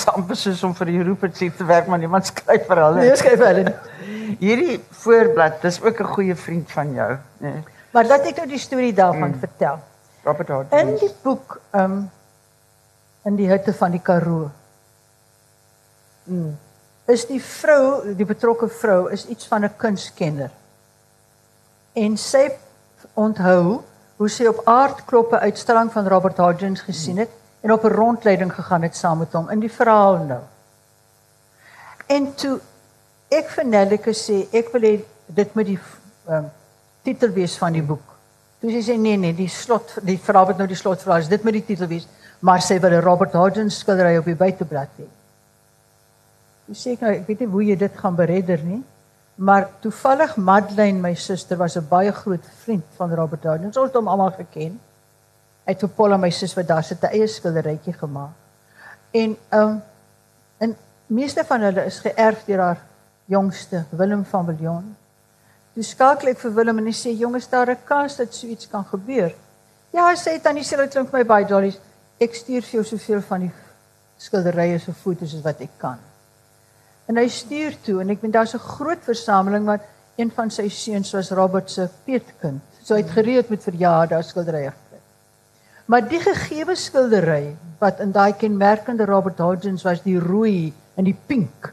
amper 0.07 0.35
soos 0.35 0.63
om 0.63 0.73
vir 0.75 0.85
die 0.85 1.03
Rupert 1.03 1.35
Chief 1.37 1.55
te 1.57 1.65
werk, 1.65 1.87
maar 1.87 1.99
niemand 1.99 2.25
skryf 2.31 2.67
vir 2.67 2.77
hulle. 2.77 2.99
nee, 2.99 3.15
skryf 3.15 3.39
hulle. 3.39 3.63
nie. 3.63 4.37
Hierdie 4.39 4.83
voorblad, 4.91 5.61
dis 5.61 5.81
ook 5.81 5.99
'n 5.99 6.13
goeie 6.13 6.35
vriend 6.35 6.71
van 6.71 6.93
jou, 6.93 7.11
né? 7.13 7.51
Nee, 7.53 7.63
Maar 7.93 8.05
laat 8.05 8.25
ek 8.25 8.37
nou 8.37 8.47
die 8.47 8.59
storie 8.59 8.93
daarvan 8.93 9.31
mm. 9.31 9.39
vertel. 9.39 9.79
Robert 10.23 10.47
Hart. 10.47 10.73
In 10.73 10.95
die 10.95 11.09
boek 11.23 11.59
um 11.73 12.09
in 13.25 13.35
die 13.35 13.47
hutte 13.49 13.73
van 13.73 13.91
die 13.91 13.99
Karoo 14.01 14.51
Mm. 16.27 16.57
is 17.05 17.25
die 17.25 17.39
vrou, 17.41 18.13
die 18.15 18.25
betrokke 18.25 18.67
vrou 18.67 19.07
is 19.11 19.25
iets 19.27 19.47
van 19.47 19.63
'n 19.63 19.71
kunskenner. 19.77 20.51
En 21.93 22.17
sy 22.17 22.51
onthou 23.13 23.81
hoe 24.17 24.29
sy 24.29 24.45
op 24.45 24.61
aardkloppe 24.65 25.39
uitstalling 25.39 25.91
van 25.91 26.07
Robert 26.07 26.37
Hodgins 26.37 26.81
gesien 26.81 27.17
het 27.17 27.29
en 27.61 27.71
op 27.71 27.83
'n 27.83 27.93
rondleiding 27.93 28.53
gegaan 28.53 28.81
het 28.81 28.95
saam 28.95 29.17
met 29.17 29.33
hom 29.33 29.49
in 29.49 29.59
die 29.59 29.71
verhaal 29.71 30.17
nou. 30.17 30.41
En 32.07 32.35
toe 32.35 32.59
ek 33.29 33.49
vir 33.49 33.65
Nelleke 33.65 34.13
sê 34.13 34.47
ek 34.53 34.71
wil 34.71 34.81
hê 34.81 34.93
dit 35.25 35.55
moet 35.55 35.65
die 35.65 35.79
um, 36.29 36.49
titel 37.03 37.29
wees 37.35 37.57
van 37.57 37.73
die 37.73 37.83
boek. 37.83 38.15
Toe 38.59 38.71
sy 38.71 38.81
sê 38.91 38.97
nee 38.97 39.17
nee, 39.17 39.33
die 39.33 39.49
slot 39.51 39.97
die 40.01 40.17
verhaal 40.17 40.47
wat 40.51 40.57
nou 40.57 40.67
die 40.67 40.79
slotverhaal 40.79 41.25
is, 41.25 41.27
dit 41.27 41.43
moet 41.43 41.59
die 41.59 41.65
titel 41.65 41.87
wees, 41.87 42.07
maar 42.39 42.61
sy 42.61 42.79
wil 42.79 42.91
'n 42.91 43.03
Robert 43.03 43.33
Hodgins 43.33 43.79
skildery 43.79 44.17
op 44.17 44.25
die 44.25 44.35
buiteblad 44.35 44.89
hê. 44.97 45.07
Toe 46.65 46.75
sê 46.75 46.93
ek 46.93 47.01
nou, 47.01 47.11
ek 47.11 47.27
weet 47.27 47.39
nie 47.39 47.47
hoe 47.47 47.63
jy 47.63 47.75
dit 47.75 47.97
gaan 47.97 48.15
beredder 48.15 48.63
nie, 48.63 48.83
maar 49.35 49.69
toevallig 49.81 50.35
Madeleine, 50.37 50.99
my 50.99 51.13
suster, 51.13 51.57
was 51.57 51.77
'n 51.77 51.87
baie 51.89 52.11
groot 52.11 52.45
vriend 52.63 52.83
van 52.97 53.13
Robert 53.13 53.43
Hodgins. 53.43 53.77
Ons 53.77 53.87
het 53.87 53.95
hom 53.95 54.07
almal 54.07 54.31
geken. 54.31 54.79
Het 55.67 55.83
vir 55.83 55.89
Paula 55.97 56.17
my 56.17 56.29
sus 56.31 56.55
wat 56.55 56.67
daar 56.67 56.83
sit 56.83 57.03
'n 57.03 57.11
eie 57.11 57.27
skilderytjie 57.27 57.93
gemaak. 57.93 58.35
En 59.11 59.37
ehm 59.49 59.61
um, 59.61 59.81
en 60.57 60.75
meeste 61.07 61.43
van 61.43 61.61
hulle 61.61 61.85
is 61.85 61.99
geërf 61.99 62.45
deur 62.45 62.59
haar 62.59 62.81
jongste, 63.25 63.83
Willem 63.89 64.25
van 64.25 64.45
Viljoen. 64.45 64.95
Toe 65.73 65.83
skakel 65.83 66.31
ek 66.31 66.39
vir 66.39 66.53
Willem 66.53 66.77
en 66.77 66.85
hy 66.89 66.95
sê 66.95 67.11
jonges 67.13 67.49
daar 67.49 67.69
'n 67.69 67.83
kans 67.85 68.15
dat 68.15 68.33
so 68.33 68.47
iets 68.47 68.67
kan 68.67 68.85
gebeur. 68.85 69.35
Ja, 69.93 70.15
sê 70.15 70.39
tannie 70.41 70.63
sê 70.63 70.77
dit 70.77 70.91
klink 70.91 71.09
vir 71.09 71.19
my 71.19 71.25
baie 71.25 71.45
dollies. 71.45 71.79
Ek 72.19 72.35
stuur 72.35 72.61
vir 72.61 72.81
jou 72.81 72.83
soveel 72.83 73.21
van 73.21 73.39
die 73.41 73.51
skilderye 74.17 74.79
so 74.79 74.91
foto's 74.91 75.35
as 75.35 75.43
wat 75.43 75.61
ek 75.61 75.77
kan. 75.77 75.99
En 77.07 77.17
hy 77.17 77.27
stuur 77.27 77.77
toe 77.85 78.01
en 78.01 78.09
ek 78.09 78.21
weet 78.21 78.33
daar's 78.33 78.55
'n 78.55 78.59
groot 78.59 79.03
versameling 79.03 79.65
wat 79.65 79.81
een 80.17 80.31
van 80.31 80.49
sy 80.49 80.67
seuns 80.69 81.13
was 81.13 81.31
Robert 81.31 81.69
se 81.71 81.89
peetkind. 82.05 82.61
So 82.83 82.95
hy 82.95 83.01
het 83.01 83.11
gereed 83.11 83.49
met 83.49 83.63
verjaarsdag 83.63 84.25
skilderye. 84.25 84.73
Maar 85.87 86.03
die 86.07 86.19
gegeewe 86.19 86.75
skildery 86.75 87.55
wat 87.79 88.01
in 88.03 88.11
daai 88.11 88.33
kenmerkende 88.35 89.05
Robert 89.07 89.39
Hodgins 89.39 89.85
was 89.87 90.01
die 90.03 90.17
rooi 90.19 90.73
en 90.97 91.07
die 91.07 91.15
pink 91.27 91.71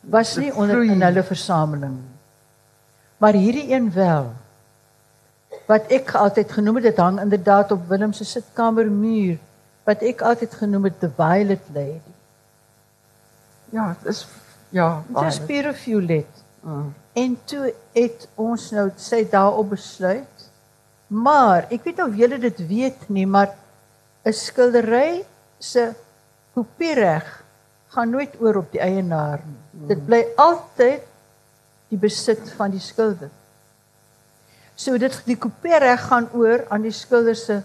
was 0.00 0.34
nie 0.40 0.52
onder 0.52 0.82
in 0.84 1.02
hulle 1.02 1.22
versameling 1.24 1.94
nie. 1.96 2.16
Maar 3.20 3.36
hierdie 3.36 3.68
een 3.72 3.90
wel 3.92 4.30
wat 5.68 5.90
ek 5.92 6.14
altyd 6.18 6.52
genoem 6.52 6.80
het 6.80 6.88
dit 6.88 7.00
hang 7.00 7.20
inderdaad 7.20 7.72
op 7.72 7.88
Willem 7.88 8.12
se 8.16 8.24
sitkamermuur 8.24 9.38
wat 9.88 10.02
ek 10.06 10.22
altyd 10.24 10.54
genoem 10.54 10.88
het 10.88 11.00
the 11.00 11.10
violet 11.16 11.72
lady. 11.74 12.14
Ja, 13.70 13.94
dis 14.02 14.26
ja, 14.70 15.02
Dit 15.06 15.22
is 15.26 15.38
baie. 15.38 15.46
pure 15.46 15.74
violet. 15.74 16.42
Mm. 16.60 16.94
En 17.12 17.38
toe 17.44 17.72
het 17.92 18.28
ons 18.34 18.70
nou 18.70 18.90
sê 18.96 19.22
daarop 19.30 19.70
besluit. 19.70 20.39
Maar 21.10 21.66
ek 21.74 21.88
weet 21.88 22.02
of 22.04 22.14
julle 22.14 22.38
dit 22.38 22.60
weet 22.68 23.08
nie, 23.10 23.26
maar 23.26 23.56
'n 24.22 24.32
skildery 24.32 25.24
se 25.58 25.90
kopiereg 26.54 27.26
gaan 27.90 28.10
nooit 28.10 28.36
oor 28.40 28.56
op 28.56 28.70
die 28.72 28.80
eienaar 28.80 29.40
nie. 29.44 29.88
Dit 29.88 30.06
bly 30.06 30.22
altyd 30.36 31.02
die 31.88 31.98
besit 31.98 32.52
van 32.56 32.70
die 32.70 32.80
skilder. 32.80 33.30
So 34.74 34.98
dit 34.98 35.22
die 35.26 35.36
kopiereg 35.36 36.00
gaan 36.06 36.28
oor 36.32 36.64
aan 36.68 36.82
die 36.82 36.94
skilder 36.94 37.36
se 37.36 37.62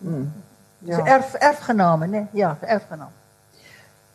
Ja. 0.00 0.96
ja. 0.96 1.06
erf 1.06 1.34
erfgename, 1.34 2.06
né? 2.06 2.28
Ja, 2.32 2.56
erfgename. 2.60 3.12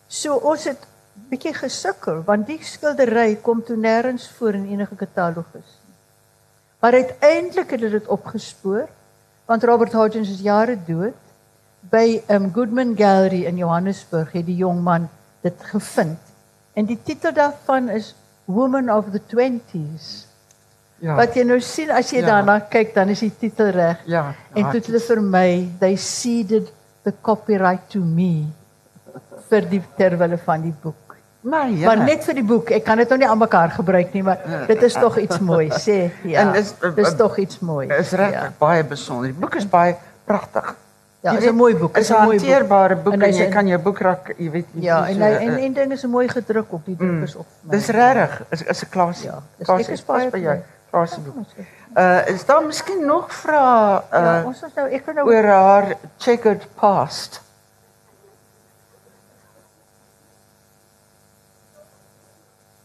So 0.08 0.36
ons 0.36 0.64
het 0.64 0.88
bietjie 1.30 1.54
gesukkel 1.54 2.24
want 2.26 2.48
die 2.48 2.58
skildery 2.64 3.36
kom 3.36 3.62
toe 3.64 3.78
nêrens 3.78 4.26
voor 4.38 4.58
in 4.58 4.66
enige 4.66 4.96
katalogus. 4.96 5.85
Maar 6.86 6.94
uiteindelik 6.94 7.70
het 7.70 7.80
hulle 7.80 7.98
dit 7.98 8.08
opgespoor 8.08 8.86
want 9.46 9.64
Robert 9.64 9.94
Hodgins 9.94 10.30
is 10.30 10.42
jare 10.42 10.78
dood. 10.86 11.18
By 11.90 12.22
um, 12.30 12.52
Goodman 12.54 12.94
Gallery 12.98 13.46
in 13.46 13.58
Johannesburg 13.58 14.32
het 14.32 14.46
die 14.46 14.58
jong 14.58 14.84
man 14.86 15.08
dit 15.42 15.64
gevind. 15.70 16.20
En 16.74 16.86
die 16.86 16.98
titel 17.04 17.34
daarvan 17.34 17.90
is 17.90 18.12
Woman 18.46 18.92
of 18.94 19.10
the 19.14 19.22
20s. 19.34 20.28
Ja. 21.02 21.16
Wat 21.18 21.34
jy 21.34 21.46
nou 21.50 21.58
sien 21.62 21.90
as 21.90 22.12
jy 22.14 22.22
Ja. 22.22 22.26
daarna 22.26 22.60
kyk, 22.60 22.94
dan 22.94 23.10
is 23.10 23.20
die 23.20 23.34
titel 23.40 23.74
reg. 23.74 24.06
Ja. 24.06 24.36
En 24.54 24.70
toe 24.70 24.78
het 24.80 24.86
hulle 24.86 25.02
vir 25.08 25.22
my, 25.22 25.50
they 25.80 25.96
ceded 25.96 26.70
the 27.02 27.14
copyright 27.22 27.90
to 27.90 28.00
me 28.00 28.46
vir 29.50 29.70
die 29.70 29.82
terwille 29.98 30.38
van 30.38 30.62
die 30.62 30.76
boek. 30.82 31.05
Maar 31.46 31.70
ja. 31.70 31.86
Maar 31.86 32.02
net 32.08 32.24
vir 32.26 32.34
die 32.40 32.44
boek. 32.44 32.72
Ek 32.74 32.84
kan 32.88 32.98
dit 32.98 33.10
nou 33.12 33.20
nie 33.22 33.28
aan 33.30 33.38
mekaar 33.38 33.70
gebruik 33.76 34.14
nie, 34.18 34.24
maar 34.26 34.40
dit 34.68 34.82
is 34.88 34.94
tog 34.98 35.18
iets 35.22 35.40
mooi, 35.40 35.68
sê. 35.78 36.10
Ja. 36.34 36.40
En 36.42 36.56
is- 36.58 36.74
dis 36.96 37.14
tog 37.20 37.38
iets 37.38 37.60
mooi. 37.62 37.86
is 37.88 38.12
regtig 38.18 38.42
Ja, 38.42 38.52
baie 38.58 38.84
besonder. 38.84 39.30
Die 39.30 39.38
boek 39.40 39.56
is 39.56 39.68
baie 39.70 39.96
pragtig. 40.26 40.74
ja 41.26 41.32
is 41.38 41.46
'n 41.46 41.56
mooi 41.56 41.76
boek. 41.76 41.98
Is 41.98 42.10
Is 42.10 42.16
'n 42.18 42.24
mooi 42.24 42.38
boek. 42.38 42.48
hanteerbare 42.48 42.96
boek 42.96 43.14
En 43.14 43.22
en, 43.22 43.28
hy's 43.28 43.38
jy 43.38 43.46
in- 43.46 43.52
kan 43.52 43.68
jou 43.68 43.80
boekrak, 43.82 44.34
jy 44.38 44.50
weet, 44.52 44.66
nie 44.74 44.84
Ja, 44.86 45.08
en 45.08 45.22
hy, 45.22 45.30
en 45.46 45.58
eh, 45.58 45.64
en 45.66 45.74
ding 45.74 45.92
is 45.92 46.04
mooi 46.06 46.28
gedruk 46.30 46.74
op 46.74 46.86
die 46.86 46.96
druk 46.98 47.24
is 47.24 47.36
op. 47.36 47.46
my. 47.62 47.72
Dis 47.78 47.88
regtig. 47.88 48.42
Is 48.50 48.62
is 48.62 48.82
'n 48.84 48.90
klasie. 48.90 49.26
Ja, 49.30 49.40
dis- 49.58 49.68
Klasie 49.68 49.86
ek 49.86 49.92
is 49.94 50.02
pas 50.02 50.18
baie 50.18 50.30
by 50.32 50.38
jou. 50.40 50.58
Klasie 50.92 51.20
boek. 51.22 51.36
Uh 51.98 52.28
is 52.28 52.46
daar 52.46 52.64
miskien 52.66 53.06
nog 53.06 53.34
vrae 53.34 54.02
uh 54.14 54.20
Ja, 54.20 54.44
ons 54.46 54.64
is 54.64 54.74
nou 54.76 54.90
ek 54.90 55.06
wil 55.06 55.14
nou 55.16 55.28
oor 55.28 55.44
haar 55.46 55.86
checkered 56.18 56.68
past? 56.76 57.42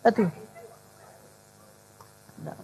Ito. 0.06 0.30
Nou. 2.44 2.56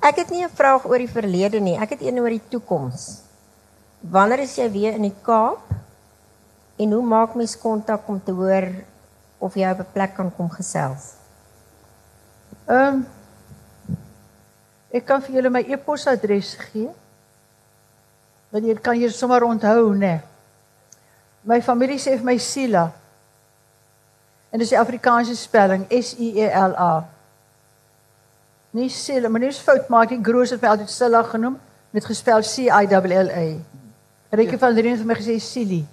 Ek 0.00 0.16
het 0.16 0.30
nie 0.30 0.44
'n 0.44 0.48
vraag 0.54 0.86
oor 0.86 0.98
die 0.98 1.10
verlede 1.10 1.60
nie, 1.60 1.76
ek 1.78 1.90
het 1.90 2.00
een 2.00 2.18
oor 2.18 2.32
die 2.32 2.48
toekoms. 2.48 3.22
Wanneer 4.00 4.38
is 4.38 4.56
jy 4.56 4.70
weer 4.70 4.92
in 4.94 5.02
die 5.02 5.18
Kaap? 5.22 5.60
En 6.76 6.92
hoe 6.92 7.02
maak 7.02 7.34
mens 7.34 7.58
kontak 7.58 8.08
om 8.08 8.22
te 8.22 8.32
hoor 8.32 8.68
of 9.38 9.54
jy 9.54 9.70
op 9.70 9.78
'n 9.78 9.92
plek 9.92 10.14
kan 10.14 10.34
kom 10.36 10.50
gesels? 10.50 11.14
Ehm 12.66 12.94
um, 12.94 13.06
Ek 14.96 15.04
kan 15.04 15.20
vir 15.20 15.34
julle 15.34 15.50
my 15.50 15.60
e-posadres 15.60 16.54
gee. 16.70 16.88
Want 18.52 18.64
jy 18.64 18.76
kan 18.80 18.96
hier 18.96 19.12
sommer 19.12 19.44
onthou, 19.44 19.92
né? 19.92 19.98
Nee. 19.98 20.20
My 21.46 21.60
familie 21.62 21.98
sê 21.98 22.16
vir 22.16 22.24
my 22.24 22.38
Sila 22.38 22.88
En 24.50 24.58
dis 24.58 24.68
die 24.68 24.78
Afrikaanse 24.78 25.36
spelling 25.36 25.86
S 25.90 26.14
I 26.18 26.32
E 26.40 26.46
L 26.48 26.74
A. 26.78 27.04
Nie 28.76 28.88
Sila, 28.92 29.28
maar 29.28 29.40
nie 29.40 29.48
is 29.48 29.58
fout 29.62 29.88
maak 29.88 30.10
nie. 30.12 30.22
Groos 30.22 30.50
het 30.52 30.62
my 30.62 30.68
altyd 30.74 30.90
Sila 30.92 31.22
genoem 31.26 31.56
met 31.90 32.04
gespel 32.04 32.44
C 32.44 32.68
I 32.68 32.86
L 32.86 33.06
L 33.24 33.30
A. 33.32 33.46
Rykie 34.36 34.58
van 34.58 34.74
Drien 34.76 34.92
het 34.92 35.00
vir 35.00 35.08
my 35.08 35.16
gesê 35.16 35.38
Sili. 35.40 35.86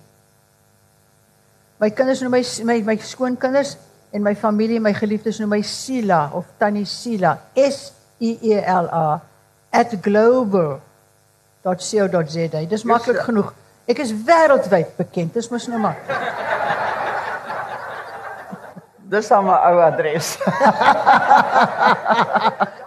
My 1.80 1.89
kinders 1.91 2.22
noem 2.24 2.32
my 2.38 2.43
my 2.68 2.78
my 2.91 2.97
skoonkinders 2.99 3.78
en 4.14 4.22
my 4.24 4.36
familie, 4.36 4.80
my 4.80 4.93
geliefdes 4.93 5.39
noem 5.39 5.49
my 5.56 5.62
Sila 5.62 6.30
of 6.34 6.45
Tannie 6.60 6.86
Sila. 6.86 7.38
S 7.56 7.93
E 8.20 8.38
E 8.41 8.60
L 8.60 8.88
A 8.91 9.22
@global.co.za. 10.01 10.80
Dis 12.70 12.84
maklik 12.84 13.20
genoeg. 13.26 13.54
Ek 13.89 13.99
is 13.99 14.14
wêreldwyd 14.14 14.95
bekend. 14.95 15.34
Dis 15.34 15.49
mos 15.49 15.68
nou 15.68 15.80
maar. 15.82 15.97
Dis 19.14 19.28
al 19.36 19.43
my 19.45 19.55
ou 19.70 19.78
adres. 19.86 20.28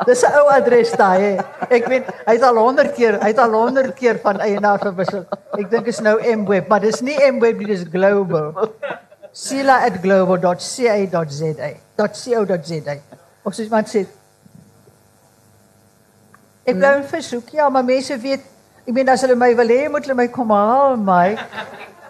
Dis 0.07 0.22
'n 0.27 0.33
ou 0.41 0.47
adres 0.55 0.91
daai. 0.99 1.20
hè. 1.22 1.33
Ek 1.79 1.85
weet 1.91 2.05
hy 2.27 2.35
het 2.35 2.45
al 2.47 2.57
100 2.62 2.93
keer, 2.97 3.14
hy 3.22 3.29
het 3.33 3.41
al 3.43 3.53
100 3.55 3.95
keer 3.99 4.16
van 4.22 4.37
eienaar 4.43 4.79
verwissel. 4.83 5.22
Ek 5.59 5.66
dink 5.70 5.87
is 5.91 6.01
nou 6.03 6.16
Mweb, 6.43 6.64
maar 6.70 6.81
dis 6.81 7.01
nie 7.03 7.16
Mweb 7.33 7.57
nie, 7.59 7.66
dis 7.66 7.85
Global. 7.93 8.53
sila@global.ca.za. 9.33 11.70
.co.za. 11.97 12.95
Of 13.45 13.55
soos 13.55 13.66
iemand 13.66 13.89
sê 13.89 14.07
Ek 16.66 16.74
bly 16.74 16.97
in 16.99 17.05
versoek. 17.07 17.49
Ja, 17.55 17.68
maar 17.70 17.85
mense 17.87 18.18
weet, 18.18 18.43
ek 18.87 18.95
meen 18.95 19.09
as 19.09 19.22
hulle 19.22 19.37
my 19.39 19.55
wil 19.55 19.68
hê, 19.70 19.87
moet 19.91 20.03
hulle 20.03 20.14
my 20.18 20.29
kom 20.29 20.51
haal, 20.51 20.97
my. 20.99 21.39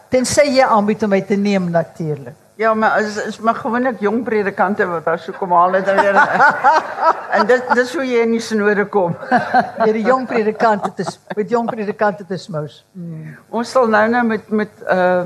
Tensy 0.08 0.42
jy 0.56 0.64
aanbied 0.64 1.02
om 1.04 1.10
my 1.12 1.20
te 1.20 1.36
neem 1.36 1.70
natuurlik. 1.70 2.45
Ja, 2.56 2.74
maar 2.74 3.00
is 3.00 3.16
is 3.16 3.38
maar 3.38 3.54
gewoonlik 3.54 4.00
jong 4.00 4.22
predikante 4.24 4.86
wat 4.86 5.04
daar 5.04 5.18
so 5.18 5.32
kom 5.32 5.52
haal 5.52 5.72
het 5.72 5.88
en 5.92 5.96
weer. 6.00 6.16
en 7.30 7.46
dit 7.46 7.62
dis 7.74 7.94
hoe 7.94 8.04
jy 8.06 8.22
in 8.24 8.30
die 8.32 8.40
sinode 8.40 8.86
kom. 8.88 9.16
Deur 9.84 9.92
die 9.92 10.04
jong 10.06 10.24
predikante 10.26 10.92
te 10.96 11.04
met 11.36 11.50
jong 11.52 11.68
predikante 11.68 12.24
te 12.26 12.38
smous. 12.40 12.78
Ons 13.48 13.70
sal 13.70 13.90
nou 13.92 14.08
nou 14.08 14.24
met 14.24 14.48
met 14.48 14.70
uh 14.88 15.24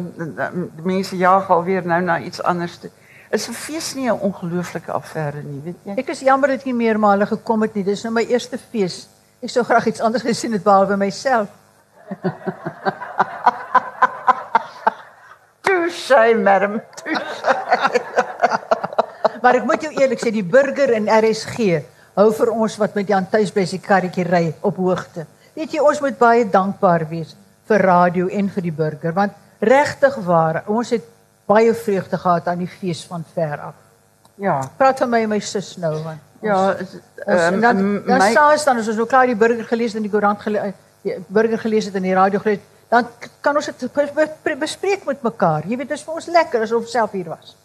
mense 0.82 1.16
jaag 1.16 1.50
alweer 1.50 1.86
nou 1.86 2.00
na 2.02 2.18
iets 2.18 2.42
anders 2.42 2.78
toe. 2.82 2.90
Is 3.30 3.46
'n 3.48 3.54
fees 3.54 3.94
nie 3.94 4.10
'n 4.10 4.18
ongelooflike 4.18 4.90
affære 4.92 5.42
nie, 5.44 5.60
weet 5.64 5.78
jy? 5.84 5.94
Ek 6.02 6.08
is 6.08 6.20
jammer 6.20 6.48
dat 6.48 6.64
nie 6.64 6.74
meer 6.74 6.98
maar 6.98 7.10
hulle 7.10 7.26
gekom 7.26 7.62
het 7.62 7.74
nie. 7.74 7.84
Dis 7.84 8.02
nou 8.02 8.12
my 8.12 8.26
eerste 8.26 8.58
fees. 8.58 9.06
Ek 9.40 9.50
sou 9.50 9.64
graag 9.64 9.86
iets 9.86 10.00
anders 10.00 10.22
gesien 10.22 10.52
het 10.52 10.62
behalwe 10.62 10.96
myself. 10.96 11.48
Touche, 15.88 16.34
madam. 16.36 16.80
Touche. 17.02 18.00
Maar 19.42 19.56
ek 19.56 19.64
moet 19.64 19.84
jou 19.86 19.90
eerlik 19.96 20.20
sê, 20.20 20.28
die 20.34 20.44
burger 20.44 20.90
en 20.98 21.06
RSG 21.08 21.78
hou 22.18 22.26
vir 22.36 22.50
ons 22.52 22.74
wat 22.76 22.96
met 22.98 23.08
Jan 23.08 23.24
Tuis 23.32 23.48
by 23.54 23.62
sy 23.64 23.78
karretjie 23.80 24.26
ry 24.28 24.42
op 24.68 24.76
hoogte. 24.82 25.24
Weet 25.56 25.72
jy, 25.72 25.80
ons 25.80 26.00
moet 26.04 26.18
baie 26.20 26.42
dankbaar 26.44 27.06
wees 27.08 27.32
vir 27.70 27.84
radio 27.88 28.28
en 28.28 28.50
vir 28.52 28.66
die 28.68 28.74
burger 28.74 29.14
want 29.16 29.32
regtig 29.64 30.18
waar, 30.26 30.60
ons 30.68 30.92
het 30.92 31.06
baie 31.48 31.72
vreugde 31.76 32.18
gehad 32.20 32.48
aan 32.52 32.60
die 32.66 32.68
fees 32.68 33.00
van 33.08 33.24
ver 33.34 33.64
af. 33.70 33.78
Ja. 34.40 34.58
Praat 34.76 35.00
van 35.04 35.10
my 35.14 35.22
en 35.24 35.32
my 35.32 35.40
sus 35.44 35.76
nou 35.80 35.94
want 36.04 36.26
Ja, 36.40 36.72
is, 36.80 36.94
Ons, 36.96 37.00
ehm, 37.26 37.54
en 37.54 37.60
dan 37.60 37.80
dan 38.06 38.18
my- 38.22 38.30
saans 38.32 38.62
dan 38.64 38.78
as 38.80 38.86
ons 38.88 38.96
nou 38.96 39.06
klaar 39.08 39.26
die 39.28 39.36
burger 39.36 39.64
gelees 39.68 39.92
het 39.92 40.00
in 40.00 40.06
die 40.06 40.12
koerant 40.12 40.40
gelees 40.40 40.72
die 41.04 41.16
burger 41.28 41.58
gelees 41.60 41.84
het 41.88 41.94
in 42.00 42.06
die 42.08 42.14
radio 42.16 42.40
gelees 42.40 42.60
dan 42.90 43.06
kan 43.40 43.56
ons 43.56 43.66
dit 43.70 43.92
be- 43.94 44.28
be- 44.44 44.56
bespreek 44.60 45.04
met 45.06 45.22
mekaar. 45.22 45.62
Jy 45.66 45.76
weet 45.78 45.88
dit 45.88 45.98
is 45.98 46.04
vir 46.04 46.14
ons 46.14 46.26
lekker 46.26 46.62
asof 46.66 46.82
ons 46.82 46.90
self 46.90 47.10
hier 47.16 47.28
was. 47.30 47.56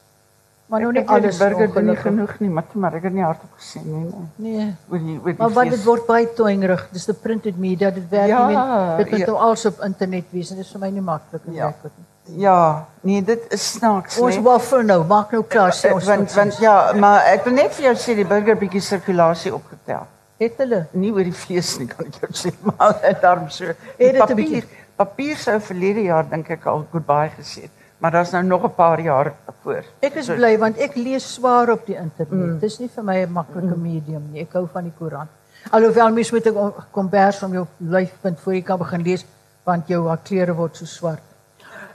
Maar 0.68 0.82
nou 0.82 0.92
nie 0.96 1.02
die 1.04 1.10
alles 1.14 1.38
burger 1.38 1.68
doen 1.74 1.86
nie 1.92 1.96
genoeg 1.96 2.40
nie, 2.42 2.50
maar 2.50 2.64
maar 2.74 2.96
ek 2.98 3.04
het 3.04 3.14
nie 3.14 3.22
hardop 3.24 3.52
gesien 3.58 3.84
nie. 3.86 4.06
nee. 4.38 4.56
Nee. 4.58 4.72
Oor 4.90 5.00
die 5.00 5.18
oor 5.20 5.30
die 5.34 5.36
Maar 5.38 5.50
wat 5.54 5.70
dit 5.70 5.84
word 5.86 6.08
baie 6.08 6.26
toeingrig. 6.34 6.88
Dis 6.92 7.06
die 7.06 7.14
printed 7.14 7.58
media. 7.58 7.92
Dit 7.92 8.10
werk 8.10 8.28
Ja, 8.28 8.48
nie. 8.48 8.98
Dit 9.04 9.12
moet 9.12 9.20
ja. 9.20 9.26
nou 9.26 9.38
alles 9.38 9.66
op 9.66 9.84
internet 9.86 10.26
wees 10.32 10.50
en 10.50 10.58
dit 10.58 10.66
is 10.66 10.72
vir 10.72 10.80
my 10.82 10.90
nie 10.90 11.02
maklik 11.02 11.42
om 11.46 11.54
Ja. 11.54 11.66
met 11.84 11.92
nie. 11.98 12.40
Ja, 12.42 12.86
nee, 13.02 13.22
dit 13.22 13.44
is 13.54 13.72
snaaks. 13.72 14.18
Ons 14.18 14.36
nee. 14.36 14.44
waffel 14.44 14.82
nou, 14.82 15.04
maak 15.06 15.32
nou 15.32 15.44
klaar 15.44 15.72
sê 15.74 15.92
ons 15.94 16.06
want 16.10 16.34
want 16.34 16.58
ja, 16.58 16.94
maar 16.94 17.22
ek 17.26 17.44
wil 17.46 17.54
net 17.54 17.72
vir 17.78 17.86
jou 17.86 17.94
sê 17.96 18.16
die 18.16 18.26
burger 18.26 18.56
bietjie 18.58 18.82
sirkulasie 18.82 19.54
opgetel. 19.54 20.08
het 20.40 20.58
hulle 20.58 20.88
Nie 20.92 21.12
oor 21.12 21.24
die 21.24 21.32
fees 21.34 21.78
nie 21.80 21.88
kan 21.88 22.06
ek 22.08 22.18
jou 22.22 22.32
sê, 22.34 22.52
maar 22.66 22.98
daarom 23.22 23.50
so. 23.50 23.66
Het 23.66 24.18
dit 24.18 24.30
'n 24.30 24.36
bietjie? 24.36 24.64
Papier 24.98 25.36
sou 25.38 25.60
verlede 25.60 26.04
jaar 26.08 26.24
dink 26.30 26.50
ek 26.50 26.66
al 26.66 26.86
goodbye 26.92 27.30
gesê 27.38 27.62
het, 27.68 27.72
maar 28.00 28.12
daar's 28.12 28.32
nou 28.32 28.44
nog 28.44 28.64
'n 28.66 28.76
paar 28.76 29.00
jaar 29.02 29.34
voor. 29.64 29.84
Ek 30.02 30.16
is 30.16 30.26
So- 30.26 30.36
bly 30.36 30.58
want 30.58 30.78
ek 30.78 30.96
lees 30.96 31.34
swaar 31.34 31.70
op 31.72 31.86
die 31.86 31.96
internet. 31.96 32.32
Mm. 32.32 32.60
Dis 32.60 32.80
nie 32.80 32.90
vir 32.90 33.04
my 33.04 33.18
'n 33.26 33.32
maklike 33.32 33.76
medium 33.78 34.32
nie. 34.32 34.42
Ek 34.42 34.54
hou 34.54 34.68
van 34.74 34.84
die 34.84 34.94
koerant. 35.00 35.30
Alhoewel 35.72 36.12
mens 36.12 36.32
moet 36.32 36.46
ek 36.48 36.54
kombers 36.92 37.44
om 37.44 37.54
jou 37.54 37.66
lyfpunt 37.80 38.40
voor 38.40 38.54
jy 38.54 38.62
kan 38.62 38.78
begin 38.78 39.02
lees 39.02 39.26
want 39.66 39.88
jou 39.88 40.18
klere 40.24 40.54
word 40.56 40.76
so 40.78 40.86
swart. 40.86 41.22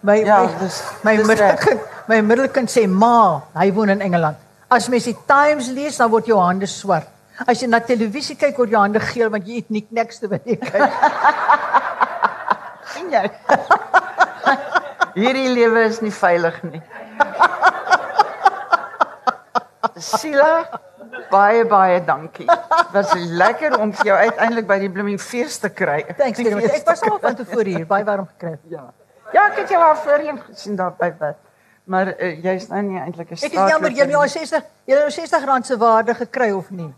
My 0.02 0.16
Ja, 0.24 0.42
my, 0.42 0.58
dis- 0.58 0.82
my 1.04 1.16
dis 1.16 1.26
middelkind, 1.26 1.80
my 2.08 2.20
middelkind 2.20 2.68
sê 2.70 2.86
ma, 2.88 3.40
hy 3.54 3.70
woon 3.72 3.88
in 3.90 4.00
Engeland. 4.00 4.36
As 4.70 4.88
mens 4.88 5.04
die 5.04 5.16
Times 5.26 5.68
lees, 5.68 5.96
dan 5.96 6.10
word 6.10 6.26
jou 6.26 6.38
hande 6.38 6.66
swart. 6.66 7.06
As 7.46 7.60
jy 7.60 7.66
na 7.68 7.80
televisie 7.80 8.36
kyk, 8.36 8.56
word 8.58 8.70
jou 8.70 8.80
hande 8.80 9.00
geel 9.00 9.30
want 9.30 9.46
jy 9.46 9.56
eet 9.56 9.90
niks 9.90 10.18
te 10.18 10.28
wat 10.28 10.44
jy 10.44 10.56
kyk. 10.56 10.90
sien 12.94 13.10
jy? 13.10 13.24
Hierdie 15.20 15.48
lewe 15.54 15.84
is 15.88 16.00
nie 16.04 16.12
veilig 16.14 16.62
nie. 16.62 16.82
Sila, 20.00 20.80
baie 21.30 21.64
baie 21.68 22.00
dankie. 22.04 22.46
Was 22.94 23.12
lekker 23.14 23.76
om 23.80 23.92
jou 24.06 24.16
uiteindelik 24.16 24.66
by 24.68 24.78
die 24.82 24.90
bloeming 24.92 25.20
fees 25.20 25.58
te 25.60 25.68
kry. 25.68 26.02
Thanks 26.16 26.40
very 26.40 26.54
much. 26.56 26.72
Ek 26.72 26.86
was 26.88 27.02
al 27.06 27.18
van 27.22 27.36
tevore 27.38 27.68
hier, 27.76 27.86
baie 27.86 28.06
warm 28.06 28.28
gekry. 28.34 28.56
Ja. 28.76 28.88
Ja, 29.30 29.44
ek 29.46 29.60
het 29.62 29.70
jou 29.70 29.78
al 29.78 29.94
voorheen 30.02 30.40
gesien 30.42 30.78
daar 30.78 30.96
by 30.98 31.12
wat. 31.20 31.36
Maar 31.90 32.14
uh, 32.16 32.30
jy's 32.42 32.66
nou 32.70 32.80
nie 32.82 32.98
eintlik 32.98 33.30
'n 33.30 33.38
Ek 33.38 33.52
is 33.54 33.70
jammer 33.72 33.90
jy 33.94 34.02
het 34.02 34.10
nou 34.10 34.26
60 34.26 34.64
jy 34.86 34.94
het 34.94 35.02
nou 35.04 35.10
60 35.10 35.44
rand 35.46 35.66
se 35.66 35.76
waarde 35.78 36.14
gekry 36.14 36.50
of 36.50 36.70
nie? 36.70 36.90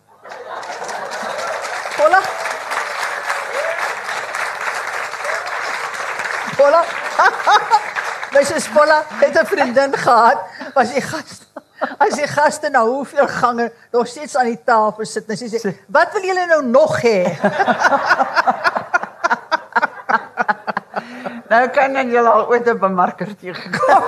Hola. 2.00 2.41
Hola. 6.62 6.82
My 8.32 8.42
sus 8.46 8.68
Paula 8.70 9.02
het 9.20 9.34
'n 9.38 9.46
vriendin 9.46 9.92
gehad, 9.98 10.38
was 10.74 10.92
die 10.92 11.02
gas. 11.02 11.40
As 11.98 12.14
die 12.14 12.26
gaste 12.26 12.68
na 12.70 12.84
hoeveel 12.84 13.28
gange 13.28 13.72
nog 13.90 14.06
steeds 14.06 14.36
aan 14.36 14.46
die 14.46 14.62
tafel 14.64 15.04
sit 15.04 15.28
en 15.28 15.36
sy 15.36 15.46
sê, 15.50 15.74
"Wat 15.86 16.12
wil 16.12 16.22
julle 16.22 16.46
nou 16.46 16.62
nog 16.62 17.00
hê?" 17.02 17.18
Nou 21.52 21.68
kan 21.68 21.96
ek 21.96 22.08
julle 22.08 22.28
al 22.28 22.46
ooit 22.48 22.66
'n 22.68 22.78
bemarker 22.78 23.36
teëgekom. 23.36 24.04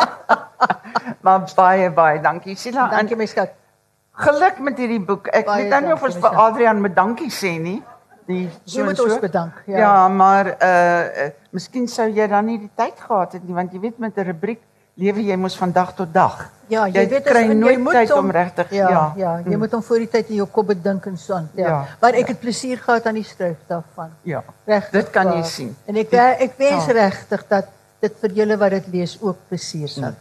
maar 1.24 1.40
baie 1.56 1.90
baie 1.90 2.20
dankie 2.20 2.56
Sila. 2.56 2.88
Dankie 2.88 3.16
my 3.16 3.26
skat. 3.26 3.50
geluk 4.12 4.58
met 4.58 4.78
hierdie 4.78 5.00
boek. 5.00 5.26
Ek 5.26 5.46
Baie 5.46 5.62
weet 5.62 5.70
nou 5.70 5.80
nie 5.82 5.92
of 5.92 6.02
ons 6.02 6.16
vir 6.16 6.36
Adrian 6.36 6.80
met 6.80 6.94
dankie 6.94 7.30
sê 7.30 7.58
nie. 7.60 7.82
Die 8.30 8.46
Jy 8.64 8.82
moet 8.86 9.00
ons 9.02 9.18
bedank. 9.20 9.52
Ja, 9.66 9.76
Ja. 9.76 9.78
ja 9.78 10.08
maar 10.08 10.46
uh, 10.46 11.26
uh 11.26 11.30
miskien 11.50 11.88
sou 11.90 12.06
jy 12.08 12.26
dan 12.30 12.46
nie 12.46 12.58
die 12.62 12.70
tyd 12.78 12.94
gehad 13.06 13.32
het 13.32 13.42
nie 13.46 13.54
want 13.54 13.72
jy 13.74 13.80
weet 13.80 13.98
met 13.98 14.16
'n 14.16 14.22
rubriek 14.28 14.60
lewe 15.00 15.22
jy 15.24 15.36
mos 15.36 15.56
van 15.56 15.72
dag 15.72 15.94
tot 15.96 16.12
dag. 16.14 16.50
Ja, 16.68 16.84
jy, 16.86 16.92
Jy 17.00 17.08
weet 17.08 17.24
kry 17.24 17.42
en 17.50 17.58
nooit 17.58 17.78
moet 17.78 17.92
tyd 17.92 18.10
hom- 18.10 18.24
om 18.24 18.30
regtig- 18.30 18.70
ja, 18.70 18.88
ja. 18.88 19.12
ja, 19.16 19.40
jy 19.48 19.56
moet 19.56 19.72
hom 19.72 19.82
voor 19.82 19.98
die 19.98 20.08
tyd 20.08 20.28
in 20.28 20.36
jou 20.36 20.46
kop 20.46 20.66
bedink 20.66 21.06
en 21.06 21.16
so 21.18 21.34
aan. 21.34 21.48
Ja. 21.54 21.66
Ja, 21.68 21.84
Maar 22.00 22.12
ek 22.14 22.28
het 22.28 22.40
plesier 22.40 22.78
gehad 22.78 23.06
aan 23.06 23.14
die 23.14 23.24
skryf 23.24 23.56
daarvan. 23.66 24.10
Ja. 24.22 24.42
Regtig. 24.66 24.90
Dit 24.90 25.10
kan 25.10 25.32
jy 25.32 25.42
sien. 25.42 25.76
En 25.86 25.96
ek 25.96 26.10
wer- 26.10 26.36
ek 26.38 26.52
wens 26.58 26.86
Ja. 26.86 26.92
regtig 26.92 27.44
dat 27.48 27.66
dit 28.00 28.12
vir 28.20 28.30
julle 28.30 28.56
wat 28.58 28.70
dit 28.70 28.86
lees 28.92 29.18
ook 29.20 29.36
plesier 29.48 29.88
sal. 29.88 30.14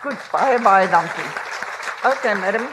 Goed, 0.00 0.16
baie 0.32 0.58
baie 0.60 0.88
dankie. 0.88 1.28
Okay, 2.04 2.34
madam. 2.34 2.66